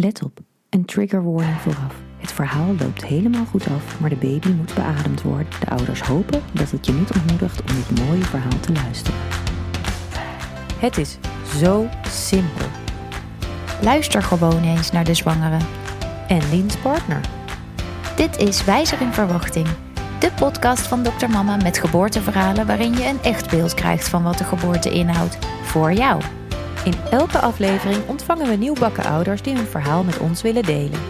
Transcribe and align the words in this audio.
Let 0.00 0.22
op, 0.22 0.38
een 0.70 0.84
trigger 0.84 1.32
warning 1.32 1.60
vooraf. 1.60 1.94
Het 2.18 2.32
verhaal 2.32 2.74
loopt 2.78 3.04
helemaal 3.04 3.44
goed 3.44 3.68
af, 3.68 4.00
maar 4.00 4.10
de 4.10 4.16
baby 4.16 4.48
moet 4.48 4.74
beademd 4.74 5.22
worden. 5.22 5.46
De 5.60 5.70
ouders 5.70 6.00
hopen 6.00 6.42
dat 6.52 6.70
het 6.70 6.86
je 6.86 6.92
niet 6.92 7.10
ontmoedigt 7.10 7.60
om 7.60 7.66
dit 7.66 8.06
mooie 8.06 8.22
verhaal 8.22 8.60
te 8.60 8.72
luisteren. 8.72 9.20
Het 10.78 10.98
is 10.98 11.18
zo 11.56 11.86
simpel. 12.08 12.66
Luister 13.82 14.22
gewoon 14.22 14.62
eens 14.62 14.90
naar 14.90 15.04
de 15.04 15.14
zwangere. 15.14 15.58
En 16.28 16.50
Liens 16.50 16.76
partner. 16.76 17.20
Dit 18.16 18.36
is 18.36 18.64
Wijzer 18.64 19.00
in 19.00 19.12
Verwachting. 19.12 19.66
De 20.18 20.30
podcast 20.36 20.86
van 20.86 21.02
Dr. 21.02 21.28
Mama 21.28 21.56
met 21.56 21.78
geboorteverhalen 21.78 22.66
waarin 22.66 22.92
je 22.92 23.06
een 23.06 23.22
echt 23.22 23.50
beeld 23.50 23.74
krijgt 23.74 24.08
van 24.08 24.22
wat 24.22 24.38
de 24.38 24.44
geboorte 24.44 24.90
inhoudt. 24.90 25.38
Voor 25.62 25.92
jou. 25.92 26.22
In 26.84 26.94
elke 27.10 27.38
aflevering 27.38 28.06
ontvangen 28.06 28.48
we 28.48 28.56
nieuwbakken 28.56 29.04
ouders 29.04 29.42
die 29.42 29.54
hun 29.54 29.66
verhaal 29.66 30.04
met 30.04 30.18
ons 30.18 30.42
willen 30.42 30.62
delen. 30.62 31.00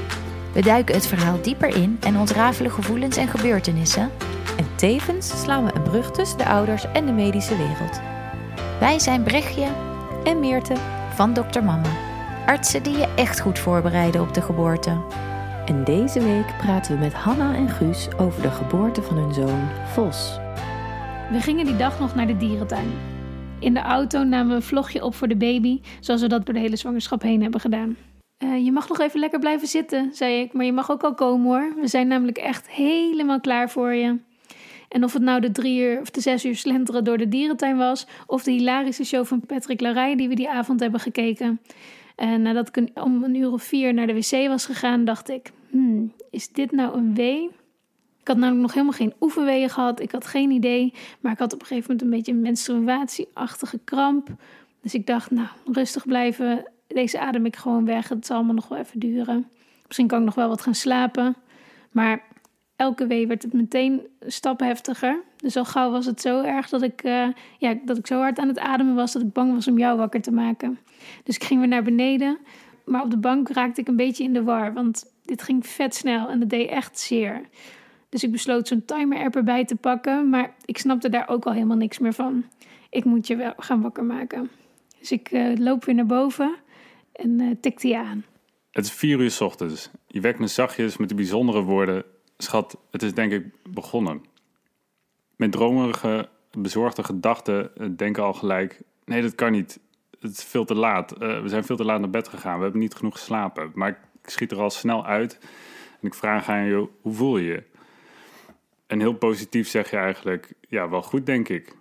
We 0.52 0.62
duiken 0.62 0.94
het 0.94 1.06
verhaal 1.06 1.42
dieper 1.42 1.76
in 1.76 1.96
en 2.00 2.18
ontrafelen 2.18 2.70
gevoelens 2.70 3.16
en 3.16 3.28
gebeurtenissen. 3.28 4.10
En 4.56 4.66
tevens 4.74 5.40
slaan 5.42 5.64
we 5.64 5.74
een 5.74 5.82
brug 5.82 6.10
tussen 6.10 6.38
de 6.38 6.46
ouders 6.46 6.84
en 6.92 7.06
de 7.06 7.12
medische 7.12 7.56
wereld. 7.56 8.00
Wij 8.80 8.98
zijn 8.98 9.22
Brechtje 9.22 9.66
En 10.24 10.40
Meerte. 10.40 10.74
van 11.14 11.32
Dr. 11.32 11.62
Mama. 11.62 11.88
Artsen 12.46 12.82
die 12.82 12.96
je 12.96 13.08
echt 13.16 13.40
goed 13.40 13.58
voorbereiden 13.58 14.20
op 14.20 14.34
de 14.34 14.42
geboorte. 14.42 14.96
En 15.64 15.84
deze 15.84 16.20
week 16.20 16.56
praten 16.58 16.92
we 16.92 16.98
met 16.98 17.14
Hanna 17.14 17.54
en 17.54 17.68
Guus 17.68 18.08
over 18.16 18.42
de 18.42 18.50
geboorte 18.50 19.02
van 19.02 19.16
hun 19.16 19.34
zoon 19.34 19.68
Vos. 19.92 20.38
We 21.30 21.40
gingen 21.40 21.66
die 21.66 21.76
dag 21.76 21.98
nog 21.98 22.14
naar 22.14 22.26
de 22.26 22.36
dierentuin. 22.36 23.17
In 23.60 23.74
de 23.74 23.80
auto 23.80 24.22
namen 24.22 24.48
we 24.48 24.54
een 24.54 24.62
vlogje 24.62 25.04
op 25.04 25.14
voor 25.14 25.28
de 25.28 25.36
baby, 25.36 25.80
zoals 26.00 26.20
we 26.20 26.28
dat 26.28 26.44
door 26.44 26.54
de 26.54 26.60
hele 26.60 26.76
zwangerschap 26.76 27.22
heen 27.22 27.42
hebben 27.42 27.60
gedaan. 27.60 27.96
Eh, 28.36 28.64
je 28.64 28.72
mag 28.72 28.88
nog 28.88 29.00
even 29.00 29.20
lekker 29.20 29.38
blijven 29.38 29.68
zitten, 29.68 30.14
zei 30.14 30.40
ik, 30.40 30.52
maar 30.52 30.64
je 30.64 30.72
mag 30.72 30.90
ook 30.90 31.02
al 31.02 31.14
komen 31.14 31.46
hoor. 31.46 31.74
We 31.80 31.86
zijn 31.88 32.08
namelijk 32.08 32.38
echt 32.38 32.70
helemaal 32.70 33.40
klaar 33.40 33.70
voor 33.70 33.92
je. 33.92 34.18
En 34.88 35.04
of 35.04 35.12
het 35.12 35.22
nou 35.22 35.40
de 35.40 35.50
drie 35.50 35.80
uur 35.80 36.00
of 36.00 36.10
de 36.10 36.20
zes 36.20 36.44
uur 36.44 36.56
slenteren 36.56 37.04
door 37.04 37.18
de 37.18 37.28
dierentuin 37.28 37.76
was, 37.76 38.06
of 38.26 38.42
de 38.42 38.50
hilarische 38.50 39.04
show 39.04 39.24
van 39.24 39.40
Patrick 39.40 39.80
Larij 39.80 40.16
die 40.16 40.28
we 40.28 40.34
die 40.34 40.50
avond 40.50 40.80
hebben 40.80 41.00
gekeken. 41.00 41.60
En 42.16 42.42
nadat 42.42 42.76
ik 42.76 42.90
om 42.94 43.24
een 43.24 43.34
uur 43.34 43.52
of 43.52 43.62
vier 43.62 43.94
naar 43.94 44.06
de 44.06 44.14
wc 44.14 44.48
was 44.48 44.66
gegaan, 44.66 45.04
dacht 45.04 45.30
ik: 45.30 45.50
hmm, 45.70 46.12
is 46.30 46.48
dit 46.48 46.72
nou 46.72 46.96
een 46.96 47.14
wee? 47.14 47.50
Ik 48.28 48.34
had 48.34 48.42
namelijk 48.42 48.66
nog 48.66 48.74
helemaal 48.74 48.98
geen 48.98 49.14
oefenweeën 49.20 49.70
gehad. 49.70 50.00
Ik 50.00 50.12
had 50.12 50.26
geen 50.26 50.50
idee. 50.50 50.92
Maar 51.20 51.32
ik 51.32 51.38
had 51.38 51.52
op 51.52 51.60
een 51.60 51.66
gegeven 51.66 51.90
moment 51.90 52.02
een 52.02 52.16
beetje 52.16 52.32
een 52.32 52.40
menstruatieachtige 52.40 53.80
kramp. 53.84 54.28
Dus 54.82 54.94
ik 54.94 55.06
dacht, 55.06 55.30
nou, 55.30 55.48
rustig 55.64 56.06
blijven. 56.06 56.64
Deze 56.86 57.20
adem 57.20 57.46
ik 57.46 57.56
gewoon 57.56 57.84
weg. 57.84 58.08
Het 58.08 58.26
zal 58.26 58.36
allemaal 58.36 58.54
nog 58.54 58.68
wel 58.68 58.78
even 58.78 58.98
duren. 58.98 59.48
Misschien 59.86 60.06
kan 60.06 60.18
ik 60.18 60.24
nog 60.24 60.34
wel 60.34 60.48
wat 60.48 60.60
gaan 60.60 60.74
slapen. 60.74 61.36
Maar 61.90 62.22
elke 62.76 63.06
wee 63.06 63.26
werd 63.26 63.42
het 63.42 63.52
meteen 63.52 64.06
een 64.18 64.54
heftiger. 64.56 65.22
Dus 65.36 65.56
al 65.56 65.64
gauw 65.64 65.90
was 65.90 66.06
het 66.06 66.20
zo 66.20 66.42
erg 66.42 66.68
dat 66.68 66.82
ik, 66.82 67.02
eh, 67.02 67.28
ja, 67.58 67.74
dat 67.84 67.98
ik 67.98 68.06
zo 68.06 68.18
hard 68.18 68.38
aan 68.38 68.48
het 68.48 68.58
ademen 68.58 68.94
was... 68.94 69.12
dat 69.12 69.22
ik 69.22 69.32
bang 69.32 69.54
was 69.54 69.68
om 69.68 69.78
jou 69.78 69.98
wakker 69.98 70.20
te 70.20 70.32
maken. 70.32 70.78
Dus 71.24 71.34
ik 71.34 71.44
ging 71.44 71.60
weer 71.60 71.68
naar 71.68 71.82
beneden. 71.82 72.38
Maar 72.84 73.02
op 73.02 73.10
de 73.10 73.18
bank 73.18 73.48
raakte 73.48 73.80
ik 73.80 73.88
een 73.88 73.96
beetje 73.96 74.24
in 74.24 74.32
de 74.32 74.42
war. 74.42 74.72
Want 74.72 75.04
dit 75.22 75.42
ging 75.42 75.66
vet 75.66 75.94
snel 75.94 76.28
en 76.28 76.40
het 76.40 76.50
deed 76.50 76.68
echt 76.68 76.98
zeer. 76.98 77.40
Dus 78.08 78.22
ik 78.22 78.32
besloot 78.32 78.68
zo'n 78.68 78.84
timer-app 78.84 79.36
erbij 79.36 79.64
te 79.64 79.76
pakken, 79.76 80.28
maar 80.28 80.54
ik 80.64 80.78
snapte 80.78 81.08
daar 81.08 81.28
ook 81.28 81.46
al 81.46 81.52
helemaal 81.52 81.76
niks 81.76 81.98
meer 81.98 82.12
van. 82.12 82.44
Ik 82.90 83.04
moet 83.04 83.26
je 83.26 83.36
wel 83.36 83.52
gaan 83.56 83.80
wakker 83.80 84.04
maken. 84.04 84.50
Dus 84.98 85.12
ik 85.12 85.30
eh, 85.30 85.56
loop 85.56 85.84
weer 85.84 85.94
naar 85.94 86.06
boven 86.06 86.56
en 87.12 87.40
uh, 87.40 87.54
tikte 87.60 87.88
je 87.88 87.98
aan. 87.98 88.24
Het 88.70 88.84
is 88.84 88.92
vier 88.92 89.20
uur 89.20 89.30
's 89.30 89.40
ochtends. 89.40 89.90
Je 90.06 90.20
wekt 90.20 90.38
me 90.38 90.46
zachtjes 90.46 90.96
met 90.96 91.08
de 91.08 91.14
bijzondere 91.14 91.62
woorden. 91.62 92.04
Schat, 92.36 92.78
het 92.90 93.02
is 93.02 93.14
denk 93.14 93.32
ik 93.32 93.46
begonnen. 93.70 94.22
Mijn 95.36 95.50
dromerige, 95.50 96.28
bezorgde 96.50 97.04
gedachten 97.04 97.76
eh, 97.76 97.86
denken 97.96 98.22
al 98.22 98.32
gelijk... 98.32 98.82
Nee, 99.04 99.22
dat 99.22 99.34
kan 99.34 99.52
niet. 99.52 99.80
Het 100.20 100.30
is 100.30 100.44
veel 100.44 100.64
te 100.64 100.74
laat. 100.74 101.12
Eh, 101.12 101.42
we 101.42 101.48
zijn 101.48 101.64
veel 101.64 101.76
te 101.76 101.84
laat 101.84 102.00
naar 102.00 102.10
bed 102.10 102.28
gegaan. 102.28 102.56
We 102.56 102.62
hebben 102.62 102.80
niet 102.80 102.94
genoeg 102.94 103.14
geslapen. 103.14 103.70
Maar 103.74 103.88
ik 103.88 104.30
schiet 104.30 104.50
er 104.50 104.60
al 104.60 104.70
snel 104.70 105.06
uit. 105.06 105.38
En 106.00 106.06
ik 106.06 106.14
vraag 106.14 106.48
aan 106.48 106.64
je, 106.64 106.88
hoe 107.00 107.12
voel 107.12 107.38
je 107.38 107.46
je? 107.46 107.62
En 108.88 109.00
heel 109.00 109.12
positief 109.12 109.68
zeg 109.68 109.90
je 109.90 109.96
eigenlijk... 109.96 110.52
Ja, 110.68 110.88
wel 110.88 111.02
goed 111.02 111.26
denk 111.26 111.48
ik. 111.48 111.76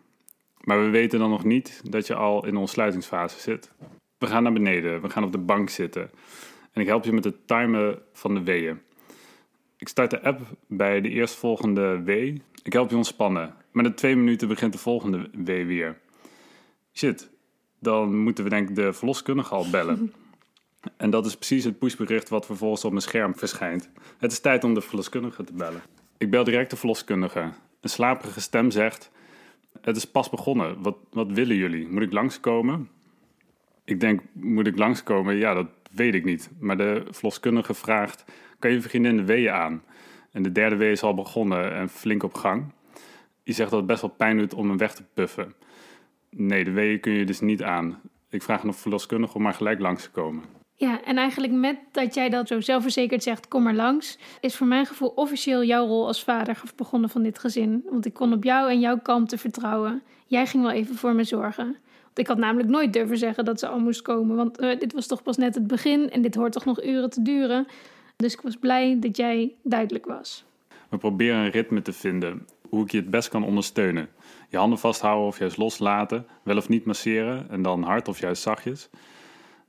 Maar 0.58 0.84
we 0.84 0.90
weten 0.90 1.20
dan 1.20 1.30
nog 1.30 1.44
niet 1.44 1.82
dat 1.84 2.08
je 2.08 2.16
al 2.16 2.46
in 2.46 2.54
de 2.54 2.60
ontsluitingsfase 2.60 3.40
zit. 3.40 3.72
We 4.18 4.28
gaan 4.28 4.44
naar 4.44 4.54
beneden. 4.54 5.02
We 5.02 5.10
gaan 5.10 5.24
op 5.24 5.32
de 5.32 5.38
bank 5.38 5.70
zitten. 5.70 6.12
En 6.72 6.82
ik 6.82 6.88
help 6.88 7.04
je 7.04 7.14
met 7.14 7.24
het 7.24 7.48
timen 7.48 8.02
van 8.14 8.34
de 8.34 8.44
weeën. 8.44 8.82
Ik 9.78 9.88
start 9.88 10.10
de 10.10 10.22
app 10.22 10.42
bij 10.68 11.02
de 11.02 11.10
eerstvolgende 11.10 12.02
wee. 12.04 12.42
Ik 12.64 12.74
help 12.74 12.90
je 12.90 12.96
ontspannen. 12.96 13.56
Maar 13.72 13.84
na 13.84 13.94
twee 13.94 14.16
minuten 14.16 14.48
begint 14.48 14.74
de 14.74 14.80
volgende 14.80 15.30
wee 15.34 15.66
weer. 15.66 16.00
Shit, 16.94 17.30
dan 17.80 18.18
moeten 18.18 18.44
we 18.44 18.50
denk 18.50 18.70
ik 18.70 18.76
de 18.76 18.94
verloskundige 18.94 19.56
al 19.56 19.70
bellen. 19.70 20.14
En 20.98 21.10
dat 21.10 21.26
is 21.26 21.36
precies 21.36 21.64
het 21.64 21.80
pushbericht 21.80 22.30
wat 22.30 22.46
vervolgens 22.46 22.86
op 22.86 22.92
mijn 22.92 23.04
scherm 23.04 23.36
verschijnt. 23.36 23.90
Het 24.18 24.32
is 24.32 24.40
tijd 24.40 24.64
om 24.64 24.74
de 24.74 24.82
verloskundige 24.82 25.44
te 25.44 25.54
bellen. 25.54 25.82
Ik 26.18 26.30
bel 26.30 26.44
direct 26.44 26.70
de 26.70 26.76
verloskundige. 26.76 27.40
Een 27.82 27.90
slaperige 27.90 28.42
stem 28.42 28.72
zegt... 28.72 29.12
Het 29.82 29.96
is 29.96 30.06
pas 30.06 30.30
begonnen. 30.30 30.82
Wat, 30.82 30.98
wat 31.12 31.32
willen 31.32 31.56
jullie? 31.56 31.88
Moet 31.88 32.02
ik 32.02 32.12
langskomen? 32.12 32.90
Ik 33.84 34.00
denk, 34.00 34.22
moet 34.34 34.68
ik 34.68 34.78
langskomen? 34.78 35.36
Ja, 35.36 35.54
dat 35.54 35.68
weet 35.92 36.14
ik 36.14 36.24
niet. 36.24 36.50
Maar 36.60 36.78
de 36.78 37.04
verloskundige 37.10 37.74
vraagt, 37.74 38.26
kan 38.60 38.72
je 38.72 38.82
vriendin 38.82 39.18
de 39.18 39.26
weeën 39.26 39.52
aan? 39.52 39.84
En 40.32 40.44
de 40.44 40.52
derde 40.52 40.76
wee 40.76 40.92
is 40.92 41.04
al 41.04 41.14
begonnen 41.14 41.74
en 41.74 41.90
flink 41.90 42.24
op 42.24 42.34
gang. 42.34 42.74
Je 43.44 43.54
zegt 43.54 43.70
dat 43.70 43.80
het 43.80 43.88
best 43.88 44.02
wel 44.02 44.10
pijn 44.10 44.38
doet 44.38 44.54
om 44.54 44.68
hem 44.68 44.78
weg 44.78 44.94
te 44.94 45.04
puffen. 45.14 45.54
Nee, 46.30 46.64
de 46.64 46.72
weeën 46.72 47.00
kun 47.00 47.12
je 47.12 47.26
dus 47.26 47.40
niet 47.40 47.64
aan. 47.64 48.02
Ik 48.30 48.44
vraag 48.44 48.64
een 48.64 48.74
verloskundige 48.74 49.36
om 49.36 49.42
maar 49.42 49.54
gelijk 49.54 49.80
langs 49.80 50.04
te 50.04 50.12
komen. 50.12 50.44
Ja, 50.80 51.04
en 51.04 51.18
eigenlijk 51.18 51.54
met 51.54 51.78
dat 51.92 52.14
jij 52.14 52.30
dat 52.30 52.48
zo 52.48 52.62
zelfverzekerd 52.62 53.24
zegt, 53.24 53.48
kom 53.48 53.64
maar 53.64 53.74
langs, 53.74 54.18
is 54.42 54.56
voor 54.56 54.68
mijn 54.68 54.86
gevoel 54.86 55.12
officieel 55.16 55.64
jouw 55.64 55.86
rol 55.86 56.08
als 56.08 56.24
vader 56.24 56.62
begonnen 56.76 57.10
van 57.10 57.24
dit 57.24 57.40
gezin. 57.40 57.84
Want 57.90 58.06
ik 58.06 58.14
kon 58.14 58.34
op 58.34 58.44
jou 58.44 58.70
en 58.70 58.80
jouw 58.80 59.00
kalmte 59.00 59.38
vertrouwen. 59.38 60.02
Jij 60.28 60.48
ging 60.48 60.64
wel 60.64 60.72
even 60.72 60.96
voor 60.96 61.14
me 61.14 61.24
zorgen. 61.24 61.66
Want 62.04 62.20
ik 62.20 62.28
had 62.28 62.38
namelijk 62.38 62.70
nooit 62.70 62.94
durven 62.94 63.18
zeggen 63.18 63.46
dat 63.46 63.60
ze 63.60 63.68
al 63.68 63.80
moest 63.80 64.02
komen, 64.02 64.36
want 64.36 64.58
eh, 64.58 64.80
dit 64.80 64.94
was 64.94 65.08
toch 65.08 65.24
pas 65.24 65.38
net 65.38 65.56
het 65.56 65.68
begin 65.68 66.10
en 66.10 66.22
dit 66.22 66.36
hoort 66.36 66.52
toch 66.52 66.66
nog 66.66 66.84
uren 66.84 67.10
te 67.10 67.22
duren. 67.22 67.68
Dus 68.16 68.34
ik 68.34 68.42
was 68.42 68.56
blij 68.56 68.98
dat 69.00 69.18
jij 69.18 69.54
duidelijk 69.64 70.06
was. 70.06 70.46
We 70.90 70.98
proberen 70.98 71.38
een 71.38 71.52
ritme 71.52 71.82
te 71.82 71.94
vinden, 71.94 72.48
hoe 72.70 72.84
ik 72.84 72.92
je 72.92 72.98
het 72.98 73.10
best 73.10 73.30
kan 73.30 73.44
ondersteunen. 73.44 74.10
Je 74.50 74.58
handen 74.58 74.80
vasthouden 74.80 75.28
of 75.28 75.40
juist 75.40 75.58
loslaten, 75.58 76.26
wel 76.44 76.58
of 76.58 76.70
niet 76.70 76.86
masseren 76.86 77.50
en 77.50 77.62
dan 77.62 77.84
hard 77.84 78.08
of 78.08 78.20
juist 78.20 78.42
zachtjes. 78.42 78.90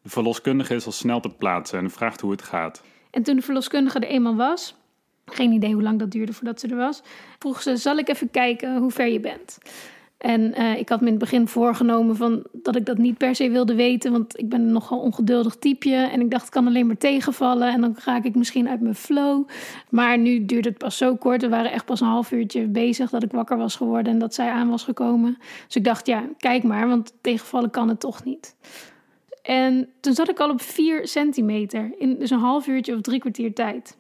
De 0.03 0.09
verloskundige 0.09 0.75
is 0.75 0.87
al 0.87 0.93
snel 0.93 1.21
ter 1.21 1.35
plaatse 1.35 1.77
en 1.77 1.91
vraagt 1.91 2.21
hoe 2.21 2.31
het 2.31 2.43
gaat. 2.43 2.83
En 3.11 3.23
toen 3.23 3.37
de 3.37 3.43
verloskundige 3.43 3.99
er 3.99 4.09
eenmaal 4.09 4.37
was, 4.37 4.75
geen 5.25 5.53
idee 5.53 5.73
hoe 5.73 5.83
lang 5.83 5.99
dat 5.99 6.11
duurde 6.11 6.33
voordat 6.33 6.61
ze 6.61 6.69
er 6.69 6.77
was, 6.77 7.03
vroeg 7.39 7.63
ze: 7.63 7.77
Zal 7.77 7.97
ik 7.97 8.09
even 8.09 8.31
kijken 8.31 8.77
hoe 8.77 8.91
ver 8.91 9.09
je 9.09 9.21
bent? 9.21 9.59
En 10.19 10.61
uh, 10.61 10.79
ik 10.79 10.89
had 10.89 11.01
me 11.01 11.07
in 11.07 11.13
het 11.13 11.21
begin 11.21 11.49
voorgenomen 11.49 12.17
van 12.17 12.47
dat 12.53 12.77
ik 12.77 12.87
dat 12.87 12.99
niet 12.99 13.19
per 13.19 13.35
se 13.35 13.51
wilde 13.51 13.75
weten, 13.75 14.13
want 14.13 14.39
ik 14.39 14.49
ben 14.49 14.61
een 14.61 14.73
nogal 14.73 14.99
ongeduldig 14.99 15.57
typeje. 15.57 15.97
En 15.97 16.21
ik 16.21 16.31
dacht, 16.31 16.43
het 16.43 16.53
kan 16.53 16.67
alleen 16.67 16.87
maar 16.87 16.97
tegenvallen 16.97 17.73
en 17.73 17.81
dan 17.81 17.97
raak 18.05 18.25
ik 18.25 18.35
misschien 18.35 18.69
uit 18.69 18.81
mijn 18.81 18.95
flow. 18.95 19.49
Maar 19.91 20.19
nu 20.19 20.45
duurt 20.45 20.65
het 20.65 20.79
pas 20.79 20.97
zo 20.97 21.17
kort. 21.17 21.43
We 21.43 21.49
waren 21.49 21.73
echt 21.73 21.85
pas 21.85 22.01
een 22.01 22.07
half 22.07 22.33
uurtje 22.33 22.67
bezig 22.67 23.11
dat 23.11 23.23
ik 23.23 23.31
wakker 23.31 23.57
was 23.57 23.77
geworden 23.77 24.13
en 24.13 24.19
dat 24.19 24.35
zij 24.35 24.51
aan 24.51 24.69
was 24.69 24.85
gekomen. 24.85 25.39
Dus 25.67 25.77
ik 25.77 25.85
dacht, 25.85 26.07
ja, 26.07 26.25
kijk 26.39 26.63
maar, 26.63 26.89
want 26.89 27.13
tegenvallen 27.21 27.71
kan 27.71 27.89
het 27.89 28.01
toch 28.01 28.25
niet. 28.25 28.57
En 29.49 29.89
toen 30.01 30.15
zat 30.15 30.29
ik 30.29 30.39
al 30.39 30.51
op 30.51 30.63
4 30.63 31.07
centimeter 31.07 31.95
in 31.99 32.19
dus 32.19 32.31
een 32.31 32.39
half 32.39 32.67
uurtje 32.67 32.95
of 32.95 33.01
drie 33.01 33.21
kwartier 33.21 33.55
tijd. 33.55 33.97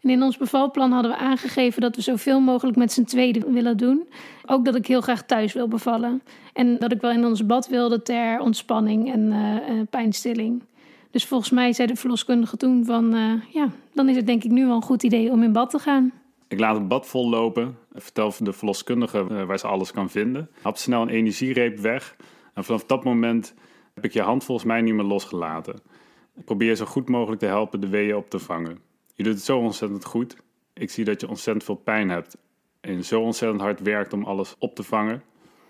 En 0.00 0.10
in 0.10 0.22
ons 0.22 0.36
bevalplan 0.36 0.92
hadden 0.92 1.10
we 1.10 1.16
aangegeven 1.16 1.80
dat 1.80 1.96
we 1.96 2.02
zoveel 2.02 2.40
mogelijk 2.40 2.76
met 2.76 2.92
z'n 2.92 3.04
tweede 3.04 3.52
willen 3.52 3.76
doen. 3.76 4.08
Ook 4.46 4.64
dat 4.64 4.74
ik 4.74 4.86
heel 4.86 5.00
graag 5.00 5.26
thuis 5.26 5.52
wil 5.52 5.68
bevallen. 5.68 6.22
En 6.52 6.78
dat 6.78 6.92
ik 6.92 7.00
wel 7.00 7.10
in 7.10 7.24
ons 7.24 7.46
bad 7.46 7.68
wilde 7.68 8.02
ter 8.02 8.40
ontspanning 8.40 9.12
en 9.12 9.32
uh, 9.32 9.80
pijnstilling. 9.90 10.62
Dus 11.10 11.26
volgens 11.26 11.50
mij 11.50 11.72
zei 11.72 11.88
de 11.88 11.96
verloskundige 11.96 12.56
toen 12.56 12.84
van... 12.84 13.14
Uh, 13.14 13.32
ja, 13.50 13.68
dan 13.92 14.08
is 14.08 14.16
het 14.16 14.26
denk 14.26 14.44
ik 14.44 14.50
nu 14.50 14.66
wel 14.66 14.76
een 14.76 14.82
goed 14.82 15.02
idee 15.02 15.30
om 15.30 15.42
in 15.42 15.52
bad 15.52 15.70
te 15.70 15.78
gaan. 15.78 16.12
Ik 16.48 16.60
laat 16.60 16.76
het 16.76 16.88
bad 16.88 17.06
vol 17.06 17.28
lopen. 17.28 17.76
Vertel 17.92 18.32
de 18.38 18.52
verloskundige 18.52 19.46
waar 19.46 19.58
ze 19.58 19.66
alles 19.66 19.92
kan 19.92 20.10
vinden. 20.10 20.48
Hap 20.62 20.76
snel 20.76 21.02
een 21.02 21.08
energiereep 21.08 21.78
weg. 21.78 22.16
En 22.54 22.64
vanaf 22.64 22.84
dat 22.84 23.04
moment 23.04 23.54
heb 23.94 24.04
ik 24.04 24.12
je 24.12 24.22
hand 24.22 24.44
volgens 24.44 24.66
mij 24.66 24.80
niet 24.80 24.94
meer 24.94 25.04
losgelaten. 25.04 25.74
Ik 26.36 26.44
probeer 26.44 26.74
zo 26.74 26.84
goed 26.84 27.08
mogelijk 27.08 27.40
te 27.40 27.46
helpen 27.46 27.80
de 27.80 27.88
weeën 27.88 28.16
op 28.16 28.30
te 28.30 28.38
vangen. 28.38 28.78
Je 29.14 29.22
doet 29.22 29.34
het 29.34 29.42
zo 29.42 29.58
ontzettend 29.58 30.04
goed. 30.04 30.36
Ik 30.72 30.90
zie 30.90 31.04
dat 31.04 31.20
je 31.20 31.28
ontzettend 31.28 31.64
veel 31.64 31.74
pijn 31.74 32.10
hebt 32.10 32.36
en 32.80 33.04
zo 33.04 33.20
ontzettend 33.20 33.60
hard 33.60 33.80
werkt 33.80 34.12
om 34.12 34.24
alles 34.24 34.54
op 34.58 34.74
te 34.74 34.82
vangen. 34.82 35.22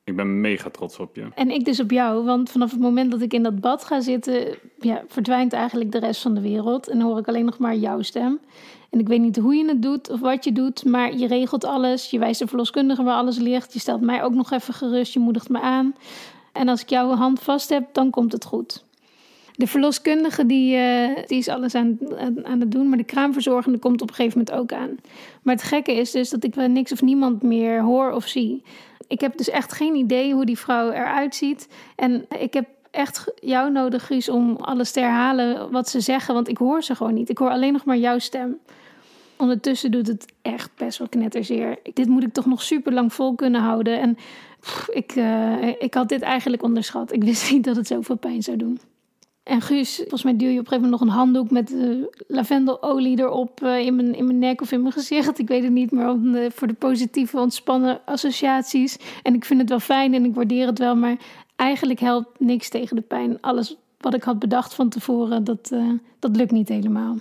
Ik 0.05 0.17
ben 0.17 0.41
mega 0.41 0.71
trots 0.71 0.99
op 0.99 1.17
je. 1.17 1.29
En 1.35 1.51
ik 1.51 1.65
dus 1.65 1.81
op 1.81 1.91
jou, 1.91 2.25
want 2.25 2.51
vanaf 2.51 2.71
het 2.71 2.81
moment 2.81 3.11
dat 3.11 3.21
ik 3.21 3.33
in 3.33 3.43
dat 3.43 3.61
bad 3.61 3.85
ga 3.85 4.01
zitten, 4.01 4.59
ja, 4.79 5.05
verdwijnt 5.09 5.53
eigenlijk 5.53 5.93
de 5.93 5.99
rest 5.99 6.23
van 6.23 6.35
de 6.35 6.41
wereld. 6.41 6.89
En 6.89 7.01
hoor 7.01 7.19
ik 7.19 7.29
alleen 7.29 7.45
nog 7.45 7.59
maar 7.59 7.77
jouw 7.77 8.03
stem. 8.03 8.41
En 8.91 9.01
ik 9.01 9.09
weet 9.09 9.21
niet 9.21 9.37
hoe 9.37 9.55
je 9.55 9.69
het 9.69 9.83
doet 9.83 10.11
of 10.11 10.21
wat 10.21 10.45
je 10.45 10.53
doet, 10.53 10.85
maar 10.85 11.17
je 11.17 11.27
regelt 11.27 11.65
alles. 11.65 12.11
Je 12.11 12.19
wijst 12.19 12.39
de 12.39 12.47
verloskundige 12.47 13.03
waar 13.03 13.17
alles 13.17 13.39
ligt. 13.39 13.73
Je 13.73 13.79
stelt 13.79 14.01
mij 14.01 14.23
ook 14.23 14.33
nog 14.33 14.51
even 14.51 14.75
gerust, 14.75 15.13
je 15.13 15.19
moedigt 15.19 15.49
me 15.49 15.61
aan. 15.61 15.95
En 16.55 16.69
als 16.69 16.81
ik 16.81 16.89
jouw 16.89 17.11
hand 17.15 17.41
vast 17.41 17.69
heb, 17.69 17.85
dan 17.93 18.11
komt 18.11 18.33
het 18.33 18.45
goed. 18.45 18.85
De 19.57 19.67
verloskundige 19.67 20.47
die, 20.47 20.77
uh, 20.77 21.09
die 21.27 21.39
is 21.39 21.49
alles 21.49 21.75
aan, 21.75 21.99
aan, 22.43 22.61
het 22.61 22.71
doen, 22.71 22.89
maar 22.89 22.99
de 22.99 23.05
kraamverzorgende 23.05 23.79
komt 23.79 24.03
op 24.03 24.09
een 24.09 24.15
gegeven 24.15 24.39
moment 24.39 24.57
ook 24.59 24.79
aan. 24.79 24.97
Maar 25.43 25.55
het 25.55 25.65
gekke 25.65 25.93
is 25.93 26.11
dus 26.11 26.31
dat 26.31 26.45
ik 26.45 26.55
wel 26.55 26.69
niks 26.69 26.93
of 26.93 27.03
niemand 27.03 27.43
meer 27.43 27.83
hoor 27.83 28.13
of 28.13 28.27
zie. 28.27 28.63
Ik 29.09 29.21
heb 29.21 29.37
dus 29.37 29.51
echt 29.51 29.73
geen 29.73 29.95
idee 29.95 30.33
hoe 30.33 30.45
die 30.45 30.59
vrouw 30.59 30.91
eruit 30.91 31.35
ziet. 31.35 31.69
En 31.97 32.27
ik 32.39 32.55
heb 32.55 32.67
echt 32.91 33.33
jou 33.41 33.73
nodig, 33.73 34.07
Guus, 34.07 34.29
om 34.29 34.57
alles 34.57 34.91
te 34.91 35.01
herhalen 35.01 35.71
wat 35.71 35.89
ze 35.89 36.01
zeggen, 36.01 36.35
want 36.35 36.49
ik 36.49 36.59
hoor 36.59 36.83
ze 36.83 36.95
gewoon 36.95 37.15
niet. 37.15 37.29
Ik 37.29 37.39
hoor 37.39 37.51
alleen 37.51 37.73
nog 37.73 37.85
maar 37.85 37.99
jouw 37.99 38.19
stem. 38.19 38.59
Ondertussen 39.37 39.91
doet 39.91 40.07
het 40.07 40.33
echt 40.43 40.71
best 40.77 40.99
wel 40.99 41.09
knetterzeer. 41.09 41.79
Dit 41.95 42.09
moet 42.09 42.23
ik 42.23 42.33
toch 42.33 42.47
nog 42.47 42.63
super 42.63 42.93
lang 42.93 43.13
vol 43.13 43.35
kunnen 43.35 43.61
houden. 43.61 44.01
En 44.01 44.17
ik, 44.93 45.17
uh, 45.17 45.69
ik 45.79 45.95
had 45.95 46.09
dit 46.09 46.23
eigenlijk 46.23 46.63
onderschat. 46.63 47.13
Ik 47.13 47.25
wist 47.25 47.51
niet 47.53 47.65
dat 47.65 47.77
het 47.77 47.87
zoveel 47.87 48.17
pijn 48.17 48.43
zou 48.43 48.57
doen. 48.57 48.81
En 49.43 49.61
Guus, 49.61 49.97
volgens 49.97 50.23
mij 50.23 50.37
duw 50.37 50.49
je 50.49 50.59
op 50.59 50.59
een 50.59 50.67
gegeven 50.67 50.91
moment 50.91 51.01
nog 51.01 51.01
een 51.01 51.19
handdoek 51.19 51.51
met 51.51 51.73
uh, 51.73 52.05
lavendelolie 52.27 53.19
erop 53.19 53.61
uh, 53.63 53.79
in, 53.79 53.97
mijn, 53.97 54.15
in 54.15 54.27
mijn 54.27 54.39
nek 54.39 54.61
of 54.61 54.73
in 54.73 54.81
mijn 54.81 54.93
gezicht. 54.93 55.39
Ik 55.39 55.49
weet 55.49 55.63
het 55.63 55.73
niet, 55.73 55.91
maar 55.91 56.11
om 56.11 56.37
voor 56.51 56.67
de 56.67 56.75
positieve, 56.75 57.39
ontspannen 57.39 58.01
associaties. 58.05 58.97
En 59.23 59.35
ik 59.35 59.45
vind 59.45 59.61
het 59.61 59.69
wel 59.69 59.81
fijn 59.81 60.15
en 60.15 60.25
ik 60.25 60.35
waardeer 60.35 60.67
het 60.67 60.79
wel, 60.79 60.97
maar 60.97 61.17
eigenlijk 61.57 62.01
helpt 62.01 62.41
niks 62.41 62.69
tegen 62.69 62.97
de 62.97 63.03
pijn. 63.03 63.41
Alles 63.41 63.77
wat 64.01 64.15
ik 64.15 64.23
had 64.23 64.39
bedacht 64.39 64.75
van 64.75 64.89
tevoren, 64.89 65.45
dat, 65.45 65.73
dat 66.19 66.37
lukt 66.37 66.51
niet 66.51 66.69
helemaal. 66.69 67.17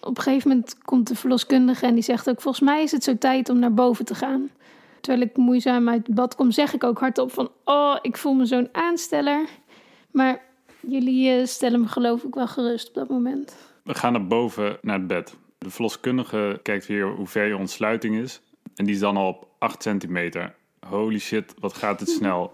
Op 0.00 0.16
een 0.16 0.22
gegeven 0.22 0.48
moment 0.48 0.78
komt 0.84 1.08
de 1.08 1.14
verloskundige 1.14 1.86
en 1.86 1.94
die 1.94 2.02
zegt 2.02 2.28
ook: 2.28 2.40
Volgens 2.40 2.64
mij 2.64 2.82
is 2.82 2.92
het 2.92 3.04
zo 3.04 3.18
tijd 3.18 3.48
om 3.48 3.58
naar 3.58 3.74
boven 3.74 4.04
te 4.04 4.14
gaan. 4.14 4.50
Terwijl 5.00 5.26
ik 5.26 5.36
moeizaam 5.36 5.88
uit 5.88 6.06
het 6.06 6.14
bad 6.14 6.34
kom, 6.34 6.50
zeg 6.50 6.74
ik 6.74 6.84
ook 6.84 6.98
hardop 6.98 7.32
van... 7.32 7.50
Oh, 7.64 7.96
ik 8.00 8.16
voel 8.16 8.34
me 8.34 8.46
zo'n 8.46 8.68
aansteller. 8.72 9.48
Maar 10.10 10.40
jullie 10.80 11.38
uh, 11.38 11.46
stellen 11.46 11.80
me 11.80 11.86
geloof 11.86 12.22
ik 12.22 12.34
wel 12.34 12.46
gerust 12.46 12.88
op 12.88 12.94
dat 12.94 13.08
moment. 13.08 13.56
We 13.82 13.94
gaan 13.94 14.12
naar 14.12 14.26
boven, 14.26 14.78
naar 14.82 14.98
het 14.98 15.06
bed. 15.06 15.36
De 15.58 15.70
verloskundige 15.70 16.60
kijkt 16.62 16.86
weer 16.86 17.06
hoe 17.06 17.26
ver 17.26 17.46
je 17.46 17.56
ontsluiting 17.56 18.16
is. 18.16 18.40
En 18.74 18.84
die 18.84 18.94
is 18.94 19.00
dan 19.00 19.16
al 19.16 19.28
op 19.28 19.48
8 19.58 19.82
centimeter. 19.82 20.54
Holy 20.86 21.18
shit, 21.18 21.54
wat 21.58 21.74
gaat 21.74 22.00
het 22.00 22.08
snel. 22.18 22.52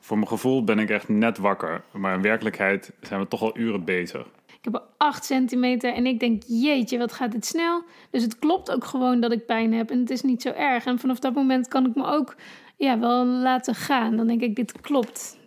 Voor 0.00 0.16
mijn 0.16 0.28
gevoel 0.28 0.64
ben 0.64 0.78
ik 0.78 0.90
echt 0.90 1.08
net 1.08 1.38
wakker. 1.38 1.82
Maar 1.92 2.14
in 2.14 2.22
werkelijkheid 2.22 2.92
zijn 3.00 3.20
we 3.20 3.28
toch 3.28 3.42
al 3.42 3.58
uren 3.58 3.84
bezig. 3.84 4.26
Ik 4.66 4.72
heb 4.72 4.82
8 4.96 5.24
centimeter 5.24 5.94
en 5.94 6.06
ik 6.06 6.20
denk, 6.20 6.42
jeetje, 6.46 6.98
wat 6.98 7.12
gaat 7.12 7.32
dit 7.32 7.46
snel. 7.46 7.82
Dus 8.10 8.22
het 8.22 8.38
klopt 8.38 8.70
ook 8.70 8.84
gewoon 8.84 9.20
dat 9.20 9.32
ik 9.32 9.46
pijn 9.46 9.72
heb 9.72 9.90
en 9.90 9.98
het 9.98 10.10
is 10.10 10.22
niet 10.22 10.42
zo 10.42 10.48
erg. 10.48 10.84
En 10.84 10.98
vanaf 10.98 11.18
dat 11.18 11.34
moment 11.34 11.68
kan 11.68 11.86
ik 11.86 11.94
me 11.94 12.06
ook 12.06 12.34
ja, 12.76 12.98
wel 12.98 13.24
laten 13.24 13.74
gaan. 13.74 14.16
Dan 14.16 14.26
denk 14.26 14.40
ik, 14.40 14.56
dit 14.56 14.80
klopt. 14.80 15.38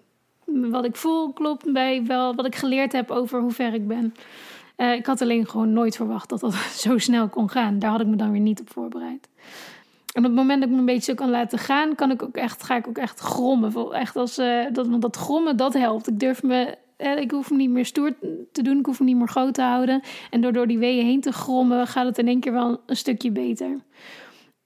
Wat 0.45 0.85
ik 0.85 0.95
voel 0.95 1.33
klopt 1.33 1.73
bij 1.73 2.05
wel 2.05 2.35
wat 2.35 2.45
ik 2.45 2.55
geleerd 2.55 2.91
heb 2.91 3.11
over 3.11 3.41
hoe 3.41 3.51
ver 3.51 3.73
ik 3.73 3.87
ben. 3.87 4.13
Uh, 4.77 4.93
ik 4.93 5.05
had 5.05 5.21
alleen 5.21 5.47
gewoon 5.47 5.73
nooit 5.73 5.95
verwacht 5.95 6.29
dat 6.29 6.39
dat 6.39 6.53
zo 6.85 6.97
snel 6.97 7.29
kon 7.29 7.49
gaan. 7.49 7.79
Daar 7.79 7.91
had 7.91 8.01
ik 8.01 8.07
me 8.07 8.15
dan 8.15 8.31
weer 8.31 8.41
niet 8.41 8.61
op 8.61 8.69
voorbereid. 8.71 9.27
En 10.13 10.21
op 10.21 10.23
het 10.23 10.33
moment 10.33 10.59
dat 10.59 10.69
ik 10.69 10.75
me 10.75 10.79
een 10.79 10.85
beetje 10.85 11.11
zo 11.11 11.13
kan 11.13 11.29
laten 11.29 11.59
gaan, 11.59 11.95
kan 11.95 12.11
ik 12.11 12.23
ook 12.23 12.35
echt, 12.35 12.63
ga 12.63 12.75
ik 12.75 12.87
ook 12.87 12.97
echt 12.97 13.19
grommen. 13.19 13.91
Echt 13.91 14.15
als, 14.15 14.39
uh, 14.39 14.65
dat, 14.71 14.87
want 14.87 15.01
dat 15.01 15.15
grommen, 15.15 15.57
dat 15.57 15.73
helpt. 15.73 16.07
Ik 16.07 16.19
durf 16.19 16.43
me 16.43 16.77
ik 16.99 17.31
hoef 17.31 17.49
hem 17.49 17.57
niet 17.57 17.69
meer 17.69 17.85
stoer 17.85 18.13
te 18.51 18.61
doen, 18.61 18.79
ik 18.79 18.85
hoef 18.85 18.97
hem 18.97 19.07
niet 19.07 19.17
meer 19.17 19.27
groot 19.27 19.53
te 19.53 19.61
houden. 19.61 20.01
En 20.29 20.41
door 20.41 20.53
door 20.53 20.67
die 20.67 20.77
weeën 20.77 21.05
heen 21.05 21.21
te 21.21 21.31
grommen 21.31 21.87
gaat 21.87 22.05
het 22.05 22.17
in 22.17 22.27
één 22.27 22.39
keer 22.39 22.51
wel 22.51 22.81
een 22.85 22.95
stukje 22.95 23.31
beter. 23.31 23.77